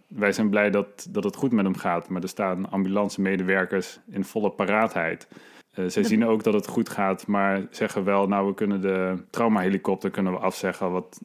Wij 0.07 0.31
zijn 0.31 0.49
blij 0.49 0.69
dat, 0.69 1.07
dat 1.09 1.23
het 1.23 1.35
goed 1.35 1.51
met 1.51 1.65
hem 1.65 1.77
gaat, 1.77 2.09
maar 2.09 2.21
er 2.21 2.29
staan 2.29 2.71
ambulance-medewerkers 2.71 3.99
in 4.09 4.23
volle 4.23 4.49
paraatheid. 4.49 5.27
Uh, 5.75 5.85
zij 5.87 6.03
zien 6.03 6.25
ook 6.25 6.43
dat 6.43 6.53
het 6.53 6.67
goed 6.67 6.89
gaat, 6.89 7.27
maar 7.27 7.67
zeggen 7.69 8.03
wel, 8.03 8.27
nou 8.27 8.47
we 8.47 8.53
kunnen 8.53 8.81
de 8.81 9.23
traumahelikopter 9.29 10.09
kunnen 10.09 10.33
we 10.33 10.39
afzeggen, 10.39 10.91
wat 10.91 11.21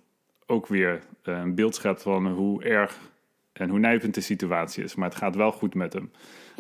ook 0.47 0.67
weer 0.67 1.01
uh, 1.25 1.39
een 1.39 1.55
beeld 1.55 1.75
schept 1.75 2.03
van 2.03 2.27
hoe 2.27 2.63
erg 2.63 2.99
en 3.53 3.69
hoe 3.69 3.79
nijpend 3.79 4.15
de 4.15 4.21
situatie 4.21 4.85
is. 4.85 4.95
Maar 4.95 5.09
het 5.09 5.19
gaat 5.19 5.35
wel 5.35 5.53
goed 5.53 5.75
met 5.75 5.93
hem. 5.93 6.11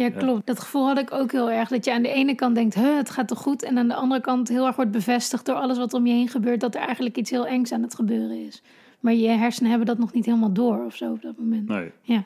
Ja, 0.02 0.10
klopt. 0.10 0.46
Dat 0.46 0.60
gevoel 0.60 0.86
had 0.86 0.98
ik 0.98 1.12
ook 1.12 1.32
heel 1.32 1.50
erg. 1.50 1.68
Dat 1.68 1.84
je 1.84 1.92
aan 1.92 2.02
de 2.02 2.12
ene 2.12 2.34
kant 2.34 2.54
denkt, 2.54 2.74
het 2.74 3.10
gaat 3.10 3.28
toch 3.28 3.38
goed? 3.38 3.62
En 3.62 3.78
aan 3.78 3.88
de 3.88 3.94
andere 3.94 4.20
kant 4.20 4.48
heel 4.48 4.66
erg 4.66 4.76
wordt 4.76 4.90
bevestigd 4.90 5.46
door 5.46 5.54
alles 5.54 5.78
wat 5.78 5.94
om 5.94 6.06
je 6.06 6.12
heen 6.12 6.28
gebeurt... 6.28 6.60
dat 6.60 6.74
er 6.74 6.80
eigenlijk 6.80 7.16
iets 7.16 7.30
heel 7.30 7.46
engs 7.46 7.72
aan 7.72 7.82
het 7.82 7.94
gebeuren 7.94 8.46
is. 8.46 8.62
Maar 9.00 9.12
je 9.12 9.28
hersenen 9.28 9.70
hebben 9.70 9.88
dat 9.88 9.98
nog 9.98 10.12
niet 10.12 10.24
helemaal 10.24 10.52
door 10.52 10.84
of 10.84 10.96
zo 10.96 11.10
op 11.10 11.22
dat 11.22 11.38
moment. 11.38 11.68
Nee. 11.68 11.90
Ja. 12.02 12.24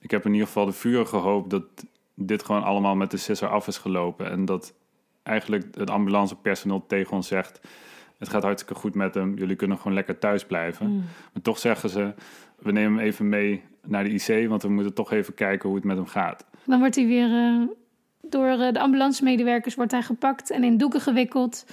Ik 0.00 0.10
heb 0.10 0.24
in 0.24 0.32
ieder 0.32 0.46
geval 0.46 0.66
de 0.66 0.72
vuur 0.72 1.06
gehoopt 1.06 1.50
dat 1.50 1.64
dit 2.14 2.44
gewoon 2.44 2.62
allemaal 2.62 2.94
met 2.94 3.10
de 3.10 3.16
sisser 3.16 3.48
af 3.48 3.66
is 3.66 3.78
gelopen. 3.78 4.30
En 4.30 4.44
dat 4.44 4.74
eigenlijk 5.22 5.64
het 5.74 5.90
ambulancepersoneel 5.90 6.84
tegen 6.86 7.12
ons 7.12 7.28
zegt... 7.28 7.60
het 8.18 8.28
gaat 8.28 8.42
hartstikke 8.42 8.80
goed 8.80 8.94
met 8.94 9.14
hem, 9.14 9.38
jullie 9.38 9.56
kunnen 9.56 9.76
gewoon 9.76 9.94
lekker 9.94 10.18
thuis 10.18 10.44
blijven. 10.44 10.86
Mm. 10.86 11.04
Maar 11.32 11.42
toch 11.42 11.58
zeggen 11.58 11.88
ze, 11.88 12.14
we 12.58 12.72
nemen 12.72 12.98
hem 12.98 13.06
even 13.06 13.28
mee 13.28 13.62
naar 13.86 14.04
de 14.04 14.10
IC... 14.10 14.48
want 14.48 14.62
we 14.62 14.68
moeten 14.68 14.94
toch 14.94 15.12
even 15.12 15.34
kijken 15.34 15.68
hoe 15.68 15.76
het 15.76 15.86
met 15.86 15.96
hem 15.96 16.06
gaat. 16.06 16.46
Dan 16.64 16.78
wordt 16.78 16.94
hij 16.94 17.06
weer 17.06 17.28
uh, 17.28 17.62
Door 18.20 18.46
eh, 18.46 18.72
de 18.72 18.80
ambulancemedewerkers 18.80 19.74
wordt 19.74 19.92
hij 19.92 20.02
gepakt 20.02 20.50
en 20.50 20.64
in 20.64 20.76
doeken 20.76 21.00
gewikkeld. 21.00 21.66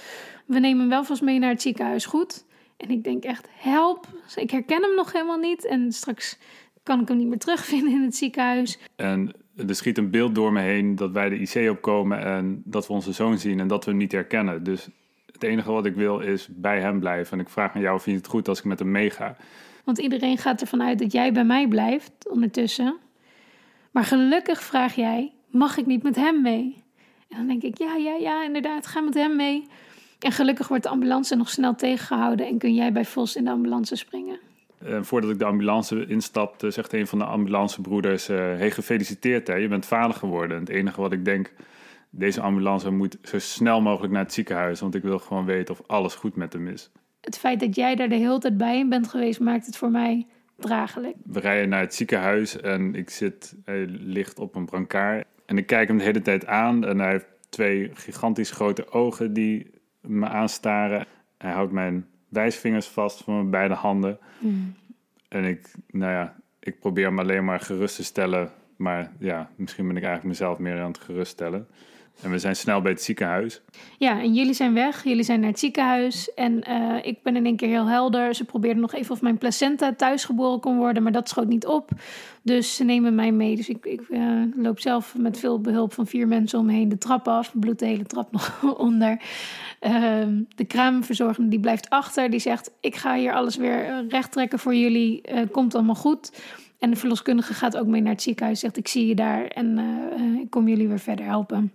We 0.46 0.58
nemen 0.58 0.80
hem 0.80 0.88
wel 0.88 1.04
vast 1.04 1.22
mee 1.22 1.38
naar 1.38 1.50
het 1.50 1.62
ziekenhuis, 1.62 2.04
goed? 2.04 2.44
En 2.76 2.90
ik 2.90 3.04
denk 3.04 3.24
echt, 3.24 3.48
help. 3.52 4.06
Ik 4.34 4.50
herken 4.50 4.82
hem 4.82 4.94
nog 4.94 5.12
helemaal 5.12 5.38
niet. 5.38 5.66
En 5.66 5.92
straks 5.92 6.38
kan 6.82 7.00
ik 7.00 7.08
hem 7.08 7.16
niet 7.16 7.28
meer 7.28 7.38
terugvinden 7.38 7.92
in 7.92 8.02
het 8.02 8.16
ziekenhuis. 8.16 8.78
En 8.96 9.32
er 9.56 9.74
schiet 9.74 9.98
een 9.98 10.10
beeld 10.10 10.34
door 10.34 10.52
me 10.52 10.60
heen 10.60 10.96
dat 10.96 11.10
wij 11.10 11.28
de 11.28 11.38
IC 11.38 11.70
opkomen 11.70 12.24
en 12.24 12.62
dat 12.64 12.86
we 12.86 12.92
onze 12.92 13.12
zoon 13.12 13.38
zien 13.38 13.60
en 13.60 13.68
dat 13.68 13.84
we 13.84 13.90
hem 13.90 14.00
niet 14.00 14.12
herkennen. 14.12 14.62
Dus 14.62 14.88
het 15.32 15.42
enige 15.42 15.72
wat 15.72 15.86
ik 15.86 15.94
wil 15.94 16.20
is 16.20 16.48
bij 16.50 16.80
hem 16.80 17.00
blijven. 17.00 17.32
En 17.32 17.44
ik 17.44 17.48
vraag 17.48 17.74
aan 17.74 17.80
jou 17.80 17.96
of 17.96 18.04
je 18.04 18.14
het 18.14 18.26
goed 18.26 18.48
als 18.48 18.58
ik 18.58 18.64
met 18.64 18.78
hem 18.78 18.90
meega. 18.90 19.36
Want 19.90 20.02
iedereen 20.02 20.38
gaat 20.38 20.60
ervan 20.60 20.82
uit 20.82 20.98
dat 20.98 21.12
jij 21.12 21.32
bij 21.32 21.44
mij 21.44 21.68
blijft 21.68 22.12
ondertussen. 22.28 22.96
Maar 23.90 24.04
gelukkig 24.04 24.62
vraag 24.62 24.94
jij, 24.94 25.32
mag 25.46 25.76
ik 25.76 25.86
niet 25.86 26.02
met 26.02 26.16
hem 26.16 26.42
mee? 26.42 26.82
En 27.28 27.36
dan 27.36 27.46
denk 27.46 27.62
ik, 27.62 27.78
ja, 27.78 27.96
ja, 27.96 28.14
ja, 28.14 28.44
inderdaad, 28.44 28.86
ga 28.86 29.00
met 29.00 29.14
hem 29.14 29.36
mee. 29.36 29.66
En 30.18 30.32
gelukkig 30.32 30.68
wordt 30.68 30.82
de 30.82 30.88
ambulance 30.88 31.36
nog 31.36 31.48
snel 31.48 31.74
tegengehouden 31.74 32.46
en 32.46 32.58
kun 32.58 32.74
jij 32.74 32.92
bij 32.92 33.04
Vos 33.04 33.36
in 33.36 33.44
de 33.44 33.50
ambulance 33.50 33.96
springen. 33.96 34.38
Uh, 34.84 35.02
voordat 35.02 35.30
ik 35.30 35.38
de 35.38 35.44
ambulance 35.44 36.06
instapte, 36.06 36.70
zegt 36.70 36.92
een 36.92 37.06
van 37.06 37.18
de 37.18 37.24
ambulancebroeders: 37.24 38.28
uh, 38.28 38.36
Hey, 38.36 38.70
gefeliciteerd, 38.70 39.46
hè? 39.46 39.54
je 39.54 39.68
bent 39.68 39.86
vader 39.86 40.16
geworden. 40.16 40.56
En 40.56 40.62
het 40.62 40.72
enige 40.72 41.00
wat 41.00 41.12
ik 41.12 41.24
denk, 41.24 41.52
deze 42.10 42.40
ambulance 42.40 42.90
moet 42.90 43.18
zo 43.22 43.38
snel 43.38 43.80
mogelijk 43.80 44.12
naar 44.12 44.22
het 44.22 44.32
ziekenhuis, 44.32 44.80
want 44.80 44.94
ik 44.94 45.02
wil 45.02 45.18
gewoon 45.18 45.44
weten 45.44 45.74
of 45.74 45.82
alles 45.86 46.14
goed 46.14 46.36
met 46.36 46.52
hem 46.52 46.68
is. 46.68 46.90
Het 47.30 47.38
feit 47.38 47.60
dat 47.60 47.74
jij 47.74 47.94
daar 47.94 48.08
de 48.08 48.14
hele 48.14 48.38
tijd 48.38 48.56
bij 48.56 48.78
in 48.78 48.88
bent 48.88 49.08
geweest, 49.08 49.40
maakt 49.40 49.66
het 49.66 49.76
voor 49.76 49.90
mij 49.90 50.26
draaglijk. 50.56 51.16
We 51.24 51.40
rijden 51.40 51.68
naar 51.68 51.80
het 51.80 51.94
ziekenhuis 51.94 52.60
en 52.60 52.94
ik 52.94 53.10
zit, 53.10 53.54
hij 53.64 53.86
ligt 53.88 54.38
op 54.38 54.54
een 54.54 54.64
brancard. 54.64 55.24
En 55.46 55.58
ik 55.58 55.66
kijk 55.66 55.88
hem 55.88 55.98
de 55.98 56.04
hele 56.04 56.22
tijd 56.22 56.46
aan 56.46 56.84
en 56.84 56.98
hij 56.98 57.10
heeft 57.10 57.26
twee 57.48 57.90
gigantisch 57.94 58.50
grote 58.50 58.92
ogen 58.92 59.32
die 59.32 59.70
me 60.00 60.28
aanstaren. 60.28 61.06
Hij 61.38 61.50
houdt 61.50 61.72
mijn 61.72 62.06
wijsvingers 62.28 62.86
vast 62.86 63.24
van 63.24 63.34
mijn 63.34 63.50
beide 63.50 63.74
handen. 63.74 64.18
Mm. 64.38 64.74
En 65.28 65.44
ik, 65.44 65.70
nou 65.90 66.12
ja, 66.12 66.36
ik 66.60 66.80
probeer 66.80 67.06
hem 67.06 67.18
alleen 67.18 67.44
maar 67.44 67.60
gerust 67.60 67.96
te 67.96 68.04
stellen. 68.04 68.50
Maar 68.76 69.12
ja, 69.18 69.50
misschien 69.56 69.86
ben 69.86 69.96
ik 69.96 70.02
eigenlijk 70.02 70.38
mezelf 70.38 70.58
meer 70.58 70.80
aan 70.80 70.90
het 70.90 71.00
geruststellen. 71.00 71.68
En 72.22 72.30
we 72.30 72.38
zijn 72.38 72.56
snel 72.56 72.80
bij 72.80 72.90
het 72.90 73.02
ziekenhuis. 73.02 73.60
Ja, 73.98 74.20
en 74.20 74.34
jullie 74.34 74.54
zijn 74.54 74.74
weg. 74.74 75.04
Jullie 75.04 75.24
zijn 75.24 75.40
naar 75.40 75.48
het 75.48 75.58
ziekenhuis. 75.58 76.34
En 76.34 76.70
uh, 76.70 76.96
ik 77.02 77.22
ben 77.22 77.36
in 77.36 77.44
één 77.44 77.56
keer 77.56 77.68
heel 77.68 77.86
helder. 77.86 78.34
Ze 78.34 78.44
probeerden 78.44 78.80
nog 78.80 78.94
even 78.94 79.12
of 79.12 79.22
mijn 79.22 79.38
placenta 79.38 79.94
thuisgeboren 79.94 80.60
kon 80.60 80.76
worden, 80.76 81.02
maar 81.02 81.12
dat 81.12 81.28
schoot 81.28 81.48
niet 81.48 81.66
op. 81.66 81.90
Dus 82.42 82.76
ze 82.76 82.84
nemen 82.84 83.14
mij 83.14 83.32
mee. 83.32 83.56
Dus 83.56 83.68
ik, 83.68 83.84
ik 83.84 84.00
uh, 84.08 84.42
loop 84.56 84.80
zelf 84.80 85.14
met 85.18 85.38
veel 85.38 85.60
behulp 85.60 85.92
van 85.92 86.06
vier 86.06 86.28
mensen 86.28 86.58
omheen 86.58 86.88
de 86.88 86.98
trap 86.98 87.28
af. 87.28 87.52
Bloed 87.54 87.78
de 87.78 87.86
hele 87.86 88.04
trap 88.04 88.32
nog 88.62 88.62
onder. 88.78 89.22
Uh, 89.80 89.92
de 90.54 90.64
kraamverzorgende 90.64 91.50
die 91.50 91.60
blijft 91.60 91.90
achter. 91.90 92.30
Die 92.30 92.40
zegt, 92.40 92.70
ik 92.80 92.96
ga 92.96 93.14
hier 93.16 93.32
alles 93.32 93.56
weer 93.56 94.06
recht 94.08 94.32
trekken 94.32 94.58
voor 94.58 94.74
jullie. 94.74 95.22
Komt 95.50 95.74
allemaal 95.74 95.94
goed. 95.94 96.32
En 96.78 96.90
de 96.90 96.96
verloskundige 96.96 97.54
gaat 97.54 97.76
ook 97.76 97.86
mee 97.86 98.00
naar 98.00 98.12
het 98.12 98.22
ziekenhuis. 98.22 98.60
Zegt, 98.60 98.76
ik 98.76 98.88
zie 98.88 99.06
je 99.06 99.14
daar 99.14 99.44
en 99.44 99.78
ik 100.40 100.50
kom 100.50 100.68
jullie 100.68 100.88
weer 100.88 100.98
verder 100.98 101.24
helpen. 101.24 101.72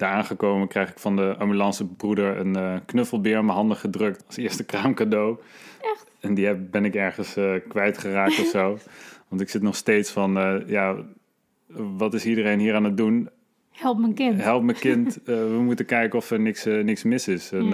Daar 0.00 0.12
aangekomen 0.12 0.68
krijg 0.68 0.90
ik 0.90 0.98
van 0.98 1.16
de 1.16 1.36
ambulancebroeder 1.38 2.38
een 2.38 2.56
uh, 2.56 2.74
knuffelbeer 2.86 3.38
in 3.38 3.44
mijn 3.44 3.56
handen 3.56 3.76
gedrukt 3.76 4.24
als 4.26 4.36
eerste 4.36 4.64
kraamcadeau. 4.64 5.38
Echt? 5.80 6.06
En 6.20 6.34
die 6.34 6.46
heb, 6.46 6.58
ben 6.70 6.84
ik 6.84 6.94
ergens 6.94 7.36
uh, 7.36 7.54
kwijtgeraakt 7.68 8.38
of 8.38 8.46
zo. 8.46 8.78
Want 9.28 9.40
ik 9.40 9.48
zit 9.48 9.62
nog 9.62 9.76
steeds 9.76 10.10
van, 10.10 10.38
uh, 10.38 10.68
ja, 10.68 10.96
wat 11.96 12.14
is 12.14 12.26
iedereen 12.26 12.58
hier 12.58 12.74
aan 12.74 12.84
het 12.84 12.96
doen? 12.96 13.28
Help 13.70 13.98
mijn 13.98 14.14
kind. 14.14 14.42
Help 14.42 14.62
mijn 14.62 14.78
kind. 14.78 15.18
we 15.24 15.58
moeten 15.60 15.86
kijken 15.86 16.18
of 16.18 16.30
er 16.30 16.40
niks, 16.40 16.64
niks 16.64 17.02
mis 17.02 17.28
is. 17.28 17.52
En 17.52 17.66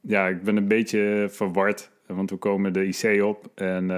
ja, 0.00 0.26
ik 0.28 0.42
ben 0.42 0.56
een 0.56 0.68
beetje 0.68 1.26
verward, 1.30 1.90
want 2.06 2.30
we 2.30 2.36
komen 2.36 2.72
de 2.72 2.86
IC 2.86 3.22
op 3.22 3.50
en 3.54 3.90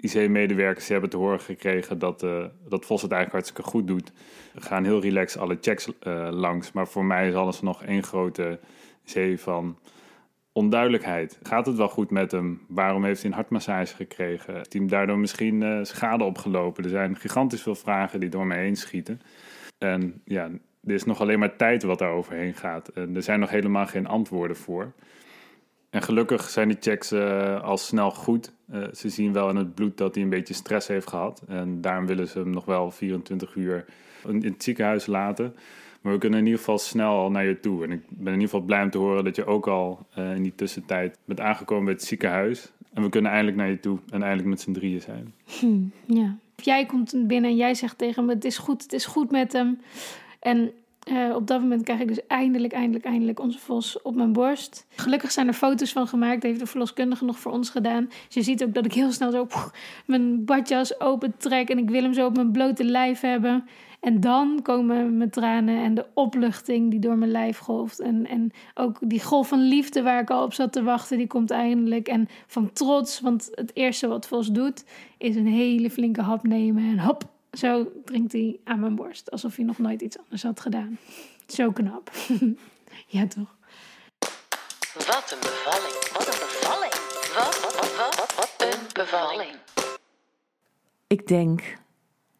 IC-medewerkers 0.00 0.88
hebben 0.88 1.10
te 1.10 1.16
horen 1.16 1.40
gekregen 1.40 1.98
dat, 1.98 2.22
uh, 2.22 2.44
dat 2.68 2.86
Vos 2.86 3.02
het 3.02 3.12
eigenlijk 3.12 3.44
hartstikke 3.44 3.70
goed 3.70 3.86
doet. 3.86 4.12
We 4.54 4.60
gaan 4.60 4.84
heel 4.84 5.00
relaxed 5.00 5.40
alle 5.40 5.58
checks 5.60 5.88
uh, 5.88 6.28
langs. 6.30 6.72
Maar 6.72 6.88
voor 6.88 7.04
mij 7.04 7.28
is 7.28 7.34
alles 7.34 7.60
nog 7.60 7.84
één 7.84 8.02
grote 8.02 8.60
zee 9.04 9.40
van 9.40 9.78
onduidelijkheid. 10.52 11.38
Gaat 11.42 11.66
het 11.66 11.76
wel 11.76 11.88
goed 11.88 12.10
met 12.10 12.30
hem? 12.30 12.60
Waarom 12.68 13.04
heeft 13.04 13.20
hij 13.20 13.30
een 13.30 13.36
hartmassage 13.36 13.94
gekregen? 13.94 14.54
Heeft 14.54 14.72
hij 14.72 14.86
daardoor 14.86 15.18
misschien 15.18 15.60
uh, 15.60 15.78
schade 15.82 16.24
opgelopen? 16.24 16.84
Er 16.84 16.90
zijn 16.90 17.16
gigantisch 17.16 17.62
veel 17.62 17.74
vragen 17.74 18.20
die 18.20 18.28
door 18.28 18.46
me 18.46 18.54
heen 18.54 18.76
schieten. 18.76 19.20
En 19.78 20.22
ja, 20.24 20.50
er 20.84 20.94
is 20.94 21.04
nog 21.04 21.20
alleen 21.20 21.38
maar 21.38 21.56
tijd 21.56 21.82
wat 21.82 21.98
daar 21.98 22.12
overheen 22.12 22.54
gaat. 22.54 22.88
En 22.88 23.16
er 23.16 23.22
zijn 23.22 23.40
nog 23.40 23.50
helemaal 23.50 23.86
geen 23.86 24.06
antwoorden 24.06 24.56
voor. 24.56 24.92
En 25.98 26.04
gelukkig 26.04 26.50
zijn 26.50 26.68
die 26.68 26.76
checks 26.80 27.12
uh, 27.12 27.62
al 27.62 27.76
snel 27.76 28.10
goed. 28.10 28.52
Uh, 28.72 28.84
ze 28.94 29.08
zien 29.08 29.32
wel 29.32 29.48
in 29.48 29.56
het 29.56 29.74
bloed 29.74 29.96
dat 29.96 30.14
hij 30.14 30.24
een 30.24 30.30
beetje 30.30 30.54
stress 30.54 30.88
heeft 30.88 31.08
gehad. 31.08 31.42
En 31.48 31.80
daarom 31.80 32.06
willen 32.06 32.28
ze 32.28 32.38
hem 32.38 32.50
nog 32.50 32.64
wel 32.64 32.90
24 32.90 33.54
uur 33.54 33.84
in 34.28 34.44
het 34.44 34.62
ziekenhuis 34.62 35.06
laten. 35.06 35.54
Maar 36.00 36.12
we 36.12 36.18
kunnen 36.18 36.38
in 36.38 36.44
ieder 36.44 36.58
geval 36.60 36.78
snel 36.78 37.10
al 37.10 37.30
naar 37.30 37.46
je 37.46 37.60
toe. 37.60 37.84
En 37.84 37.92
ik 37.92 38.02
ben 38.08 38.26
in 38.26 38.40
ieder 38.40 38.48
geval 38.48 38.60
blij 38.60 38.82
om 38.82 38.90
te 38.90 38.98
horen 38.98 39.24
dat 39.24 39.36
je 39.36 39.46
ook 39.46 39.66
al 39.66 40.06
uh, 40.18 40.34
in 40.34 40.42
die 40.42 40.54
tussentijd 40.54 41.18
bent 41.24 41.40
aangekomen 41.40 41.84
bij 41.84 41.92
het 41.92 42.04
ziekenhuis. 42.04 42.72
En 42.92 43.02
we 43.02 43.08
kunnen 43.08 43.30
eindelijk 43.30 43.56
naar 43.56 43.70
je 43.70 43.80
toe 43.80 43.98
en 44.10 44.22
eindelijk 44.22 44.48
met 44.48 44.60
z'n 44.60 44.72
drieën 44.72 45.00
zijn. 45.00 45.34
Hm, 45.44 46.14
ja. 46.14 46.36
Jij 46.56 46.86
komt 46.86 47.26
binnen 47.26 47.50
en 47.50 47.56
jij 47.56 47.74
zegt 47.74 47.98
tegen 47.98 48.22
hem: 48.22 48.34
Het 48.34 48.44
is 48.44 48.58
goed, 48.58 48.82
het 48.82 48.92
is 48.92 49.06
goed 49.06 49.30
met 49.30 49.52
hem. 49.52 49.80
En 50.40 50.72
uh, 51.10 51.34
op 51.34 51.46
dat 51.46 51.60
moment 51.60 51.82
krijg 51.82 52.00
ik 52.00 52.08
dus 52.08 52.26
eindelijk, 52.26 52.72
eindelijk, 52.72 53.04
eindelijk 53.04 53.40
onze 53.40 53.58
vos 53.58 54.02
op 54.02 54.14
mijn 54.14 54.32
borst. 54.32 54.86
Gelukkig 54.96 55.30
zijn 55.30 55.46
er 55.46 55.52
foto's 55.52 55.92
van 55.92 56.06
gemaakt, 56.06 56.42
heeft 56.42 56.60
de 56.60 56.66
verloskundige 56.66 57.24
nog 57.24 57.38
voor 57.38 57.52
ons 57.52 57.70
gedaan. 57.70 58.04
Dus 58.04 58.34
je 58.34 58.42
ziet 58.42 58.64
ook 58.64 58.74
dat 58.74 58.84
ik 58.84 58.92
heel 58.92 59.12
snel 59.12 59.30
zo 59.30 59.46
mijn 60.06 60.44
badjas 60.44 61.00
open 61.00 61.34
trek 61.36 61.68
en 61.68 61.78
ik 61.78 61.90
wil 61.90 62.02
hem 62.02 62.12
zo 62.12 62.26
op 62.26 62.34
mijn 62.34 62.52
blote 62.52 62.84
lijf 62.84 63.20
hebben. 63.20 63.64
En 64.00 64.20
dan 64.20 64.62
komen 64.62 65.16
mijn 65.16 65.30
tranen 65.30 65.82
en 65.82 65.94
de 65.94 66.06
opluchting 66.14 66.90
die 66.90 67.00
door 67.00 67.16
mijn 67.16 67.30
lijf 67.30 67.58
golft. 67.58 68.00
En, 68.00 68.26
en 68.26 68.50
ook 68.74 68.98
die 69.00 69.22
golf 69.22 69.48
van 69.48 69.60
liefde 69.60 70.02
waar 70.02 70.20
ik 70.20 70.30
al 70.30 70.42
op 70.42 70.52
zat 70.52 70.72
te 70.72 70.82
wachten, 70.82 71.18
die 71.18 71.26
komt 71.26 71.50
eindelijk. 71.50 72.08
En 72.08 72.28
van 72.46 72.72
trots, 72.72 73.20
want 73.20 73.48
het 73.54 73.70
eerste 73.74 74.08
wat 74.08 74.26
Vos 74.26 74.48
doet, 74.48 74.84
is 75.18 75.36
een 75.36 75.46
hele 75.46 75.90
flinke 75.90 76.22
hap 76.22 76.42
nemen 76.42 76.82
en 76.82 76.98
hop, 76.98 77.24
zo 77.58 77.92
drinkt 78.04 78.32
hij 78.32 78.60
aan 78.64 78.80
mijn 78.80 78.94
borst, 78.94 79.30
alsof 79.30 79.56
hij 79.56 79.64
nog 79.64 79.78
nooit 79.78 80.00
iets 80.00 80.18
anders 80.18 80.42
had 80.42 80.60
gedaan. 80.60 80.98
Zo 81.46 81.72
knap. 81.72 82.10
ja, 83.06 83.26
toch? 83.26 83.56
Wat 84.94 85.32
een 85.32 85.40
bevalling. 85.40 86.08
Wat 86.12 86.26
een 86.26 86.40
bevalling. 86.40 86.92
Wat, 87.34 87.60
wat, 87.60 87.96
wat, 87.96 88.16
wat, 88.16 88.34
wat 88.34 88.54
een 88.58 88.80
bevalling. 88.92 89.56
Ik 91.06 91.26
denk 91.26 91.78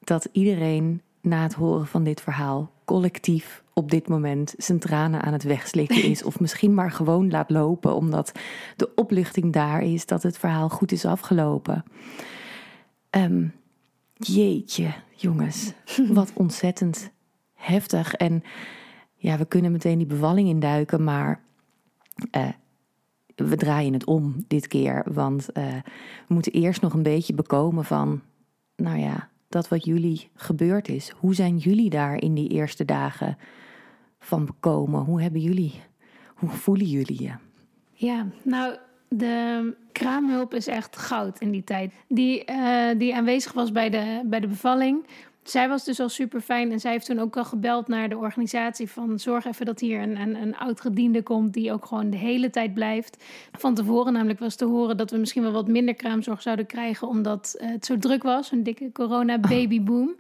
dat 0.01 0.29
iedereen 0.33 1.03
na 1.21 1.43
het 1.43 1.55
horen 1.55 1.87
van 1.87 2.05
dit 2.05 2.21
verhaal 2.21 2.73
collectief 2.85 3.63
op 3.73 3.91
dit 3.91 4.09
moment 4.09 4.55
zijn 4.57 4.79
tranen 4.79 5.23
aan 5.23 5.33
het 5.33 5.43
wegslikken 5.43 6.03
is. 6.03 6.23
Of 6.29 6.41
misschien 6.41 6.75
maar 6.75 6.91
gewoon 6.91 7.31
laat 7.31 7.51
lopen, 7.51 7.95
omdat 7.95 8.33
de 8.77 8.95
opluchting 8.95 9.53
daar 9.53 9.83
is 9.83 10.07
dat 10.07 10.23
het 10.23 10.39
verhaal 10.39 10.69
goed 10.69 10.93
is 10.93 11.05
afgelopen. 11.05 11.85
Um, 13.11 13.58
Jeetje, 14.19 14.95
jongens, 15.15 15.73
wat 16.09 16.33
ontzettend 16.35 17.11
heftig. 17.55 18.15
En 18.15 18.43
ja, 19.15 19.39
we 19.39 19.45
kunnen 19.45 19.73
meteen 19.73 19.99
die 19.99 20.07
bevalling 20.07 20.49
induiken, 20.49 21.05
maar 21.05 21.41
uh, 22.37 22.49
we 23.35 23.57
draaien 23.57 23.93
het 23.93 24.05
om 24.05 24.45
dit 24.47 24.67
keer. 24.67 25.05
Want 25.13 25.49
uh, 25.55 25.65
we 26.29 26.35
moeten 26.35 26.53
eerst 26.53 26.81
nog 26.81 26.93
een 26.93 27.03
beetje 27.03 27.35
bekomen 27.35 27.85
van, 27.85 28.21
nou 28.77 28.99
ja, 28.99 29.29
dat 29.49 29.69
wat 29.69 29.85
jullie 29.85 30.31
gebeurd 30.35 30.89
is. 30.89 31.11
Hoe 31.11 31.35
zijn 31.35 31.57
jullie 31.57 31.91
daar 31.91 32.17
in 32.17 32.35
die 32.35 32.49
eerste 32.49 32.85
dagen 32.85 33.39
van 34.19 34.45
bekomen? 34.45 35.05
Hoe 35.05 35.23
hebben 35.23 35.41
jullie, 35.41 35.81
hoe 36.35 36.49
voelen 36.49 36.87
jullie 36.87 37.23
je? 37.23 37.33
Ja, 37.93 38.27
nou, 38.45 38.77
de 39.09 39.75
kraamhulp 39.93 40.55
is 40.55 40.67
echt 40.67 40.97
goud 40.97 41.39
in 41.39 41.51
die 41.51 41.65
tijd. 41.65 41.93
Die, 42.09 42.45
uh, 42.51 42.89
die 42.97 43.15
aanwezig 43.15 43.53
was 43.53 43.73
bij 43.73 43.91
de, 43.91 44.21
bij 44.25 44.41
de 44.41 44.47
bevalling 44.47 45.07
zij 45.51 45.69
was 45.69 45.85
dus 45.85 46.01
al 46.01 46.09
super 46.09 46.41
fijn 46.41 46.73
en 46.73 46.81
zij 46.81 46.93
heeft 46.93 47.07
toen 47.07 47.19
ook 47.19 47.37
al 47.37 47.45
gebeld 47.45 47.89
naar 47.89 48.09
de 48.09 48.17
organisatie 48.17 48.91
van 48.91 49.19
zorg 49.19 49.45
even 49.45 49.67
dat 49.67 49.81
hier 49.81 50.03
een, 50.03 50.21
een, 50.21 50.35
een 50.43 50.57
oud 50.57 50.81
gediende 50.81 51.23
komt 51.23 51.53
die 51.53 51.73
ook 51.73 51.85
gewoon 51.85 52.11
de 52.11 52.17
hele 52.17 52.51
tijd 52.51 52.75
blijft. 52.75 53.25
Van 53.53 53.75
tevoren 53.75 54.13
namelijk 54.13 54.39
was 54.39 54.55
te 54.55 54.65
horen 54.65 54.97
dat 54.97 55.11
we 55.11 55.17
misschien 55.17 55.43
wel 55.43 55.53
wat 55.53 55.69
minder 55.69 55.95
kraamzorg 55.95 56.43
zouden 56.43 56.67
krijgen 56.67 57.09
omdat 57.09 57.57
het 57.59 57.87
zo 57.87 57.99
druk 57.99 58.23
was, 58.23 58.53
een 58.53 58.63
dikke 58.63 58.93
corona 58.93 59.39
babyboom. 59.39 60.17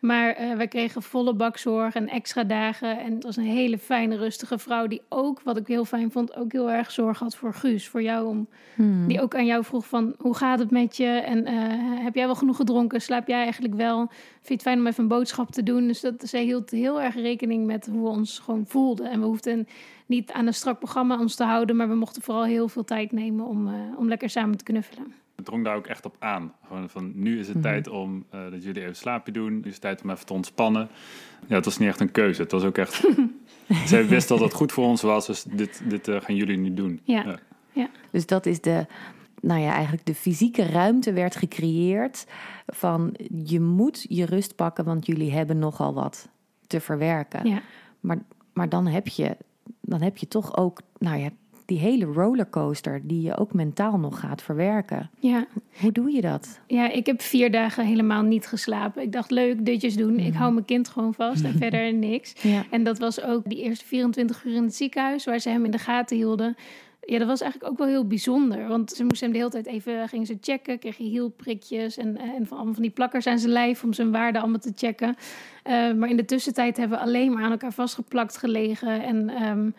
Maar 0.00 0.40
uh, 0.40 0.56
wij 0.56 0.68
kregen 0.68 1.02
volle 1.02 1.34
bakzorg 1.34 1.94
en 1.94 2.08
extra 2.08 2.44
dagen 2.44 2.98
en 2.98 3.14
het 3.14 3.24
was 3.24 3.36
een 3.36 3.44
hele 3.44 3.78
fijne 3.78 4.16
rustige 4.16 4.58
vrouw 4.58 4.86
die 4.86 5.02
ook, 5.08 5.40
wat 5.42 5.56
ik 5.56 5.66
heel 5.66 5.84
fijn 5.84 6.10
vond, 6.10 6.36
ook 6.36 6.52
heel 6.52 6.70
erg 6.70 6.90
zorg 6.90 7.18
had 7.18 7.36
voor 7.36 7.54
Guus, 7.54 7.88
voor 7.88 8.02
jou 8.02 8.26
om, 8.26 8.48
hmm. 8.74 9.08
die 9.08 9.20
ook 9.20 9.34
aan 9.34 9.46
jou 9.46 9.64
vroeg 9.64 9.86
van 9.86 10.14
hoe 10.18 10.34
gaat 10.34 10.58
het 10.58 10.70
met 10.70 10.96
je 10.96 11.06
en 11.06 11.48
uh, 11.48 12.04
heb 12.04 12.14
jij 12.14 12.26
wel 12.26 12.34
genoeg 12.34 12.56
gedronken, 12.56 13.00
slaap 13.00 13.28
jij 13.28 13.42
eigenlijk 13.42 13.74
wel, 13.74 14.08
vind 14.42 14.62
je 14.62 14.69
fijn 14.70 14.82
om 14.82 14.86
even 14.86 15.02
een 15.02 15.08
boodschap 15.08 15.50
te 15.50 15.62
doen. 15.62 15.86
Dus 15.86 16.00
dat, 16.00 16.14
zij 16.18 16.42
hield 16.42 16.70
heel 16.70 17.02
erg 17.02 17.14
rekening 17.14 17.66
met 17.66 17.86
hoe 17.86 18.02
we 18.02 18.08
ons 18.08 18.38
gewoon 18.38 18.64
voelden. 18.66 19.10
En 19.10 19.20
we 19.20 19.26
hoefden 19.26 19.68
niet 20.06 20.32
aan 20.32 20.46
een 20.46 20.54
strak 20.54 20.78
programma 20.78 21.18
ons 21.18 21.34
te 21.34 21.44
houden, 21.44 21.76
maar 21.76 21.88
we 21.88 21.94
mochten 21.94 22.22
vooral 22.22 22.44
heel 22.44 22.68
veel 22.68 22.84
tijd 22.84 23.12
nemen 23.12 23.46
om, 23.46 23.66
uh, 23.66 23.74
om 23.96 24.08
lekker 24.08 24.30
samen 24.30 24.56
te 24.56 24.64
knuffelen. 24.64 25.12
Het 25.36 25.44
drong 25.44 25.64
daar 25.64 25.76
ook 25.76 25.86
echt 25.86 26.04
op 26.04 26.16
aan. 26.18 26.52
Gewoon 26.66 26.88
van, 26.88 27.12
nu 27.14 27.38
is 27.38 27.46
het 27.46 27.56
Mhm. 27.56 27.64
tijd 27.64 27.88
om 27.88 28.24
uh, 28.34 28.50
dat 28.50 28.62
jullie 28.64 28.82
even 28.82 28.96
slaapje 28.96 29.32
doen. 29.32 29.54
Nu 29.54 29.64
is 29.64 29.72
het 29.72 29.80
tijd 29.80 30.02
om 30.02 30.10
even 30.10 30.26
te 30.26 30.32
ontspannen. 30.32 30.88
Ja, 31.46 31.54
het 31.54 31.64
was 31.64 31.78
niet 31.78 31.88
echt 31.88 32.00
een 32.00 32.10
keuze. 32.10 32.42
Het 32.42 32.52
was 32.52 32.64
ook 32.64 32.78
echt... 32.78 33.04
Zij 33.86 34.06
wist 34.06 34.28
dat 34.28 34.40
het 34.40 34.52
goed 34.52 34.72
voor 34.72 34.84
ons 34.84 35.02
was, 35.02 35.26
dus 35.26 35.42
dit, 35.42 35.82
dit 35.84 36.08
uh, 36.08 36.20
gaan 36.20 36.34
jullie 36.34 36.56
nu 36.56 36.74
doen. 36.74 37.00
Ja. 37.04 37.22
ja. 37.24 37.38
ja. 37.72 37.88
Dus 38.10 38.26
dat 38.26 38.46
is 38.46 38.60
de, 38.60 38.86
nou 39.40 39.60
ja, 39.60 39.72
eigenlijk 39.72 40.06
de 40.06 40.14
fysieke 40.14 40.66
ruimte 40.66 41.12
werd 41.12 41.36
gecreëerd 41.36 42.26
van 42.66 43.14
je 43.44 43.60
moet 43.60 44.06
je 44.08 44.24
rust 44.24 44.54
pakken, 44.54 44.84
want 44.84 45.06
jullie 45.06 45.32
hebben 45.32 45.58
nogal 45.58 45.94
wat 45.94 46.28
te 46.66 46.80
verwerken. 46.80 47.48
Ja. 47.48 47.62
Maar, 48.00 48.18
maar 48.52 48.68
dan 48.68 48.86
heb 48.86 49.08
je, 49.08 49.36
dan 49.80 50.02
heb 50.02 50.16
je 50.16 50.28
toch 50.28 50.56
ook, 50.56 50.80
nou 50.98 51.18
ja, 51.18 51.30
die 51.70 51.78
hele 51.78 52.04
rollercoaster 52.04 53.00
die 53.04 53.22
je 53.22 53.36
ook 53.36 53.52
mentaal 53.52 53.98
nog 53.98 54.20
gaat 54.20 54.42
verwerken. 54.42 55.10
Ja. 55.18 55.46
Hoe 55.80 55.92
doe 55.92 56.10
je 56.10 56.20
dat? 56.20 56.60
Ja, 56.66 56.90
ik 56.90 57.06
heb 57.06 57.22
vier 57.22 57.50
dagen 57.50 57.86
helemaal 57.86 58.22
niet 58.22 58.46
geslapen. 58.46 59.02
Ik 59.02 59.12
dacht, 59.12 59.30
leuk, 59.30 59.64
ditjes 59.64 59.96
doen. 59.96 60.18
Ik 60.18 60.34
hou 60.34 60.52
mijn 60.52 60.64
kind 60.64 60.88
gewoon 60.88 61.14
vast 61.14 61.44
en 61.44 61.58
verder 61.62 61.94
niks. 61.94 62.32
Ja. 62.42 62.64
En 62.70 62.84
dat 62.84 62.98
was 62.98 63.22
ook 63.22 63.42
die 63.44 63.62
eerste 63.62 63.84
24 63.84 64.44
uur 64.44 64.54
in 64.54 64.62
het 64.62 64.74
ziekenhuis, 64.74 65.24
waar 65.24 65.38
ze 65.38 65.48
hem 65.48 65.64
in 65.64 65.70
de 65.70 65.78
gaten 65.78 66.16
hielden. 66.16 66.56
Ja, 67.10 67.18
dat 67.18 67.28
was 67.28 67.40
eigenlijk 67.40 67.72
ook 67.72 67.78
wel 67.78 67.86
heel 67.86 68.06
bijzonder. 68.06 68.68
Want 68.68 68.90
ze 68.90 69.04
moesten 69.04 69.22
hem 69.22 69.32
de 69.32 69.38
hele 69.38 69.62
tijd 69.62 69.66
even 69.66 70.08
gingen 70.08 70.26
ze 70.26 70.38
checken. 70.40 70.78
Kreeg 70.78 70.96
hij 70.96 71.06
hielprikjes 71.06 71.96
en, 71.96 72.16
en 72.16 72.46
van 72.46 72.56
allemaal 72.56 72.74
van 72.74 72.82
die 72.82 72.92
plakkers 72.92 73.26
aan 73.26 73.38
zijn 73.38 73.52
lijf 73.52 73.82
om 73.82 73.92
zijn 73.92 74.10
waarde 74.10 74.38
allemaal 74.38 74.58
te 74.58 74.72
checken. 74.74 75.08
Uh, 75.08 75.92
maar 75.92 76.08
in 76.08 76.16
de 76.16 76.24
tussentijd 76.24 76.76
hebben 76.76 76.98
we 76.98 77.04
alleen 77.04 77.32
maar 77.32 77.42
aan 77.42 77.50
elkaar 77.50 77.72
vastgeplakt 77.72 78.36
gelegen. 78.36 79.02
En 79.02 79.42
um, 79.42 79.74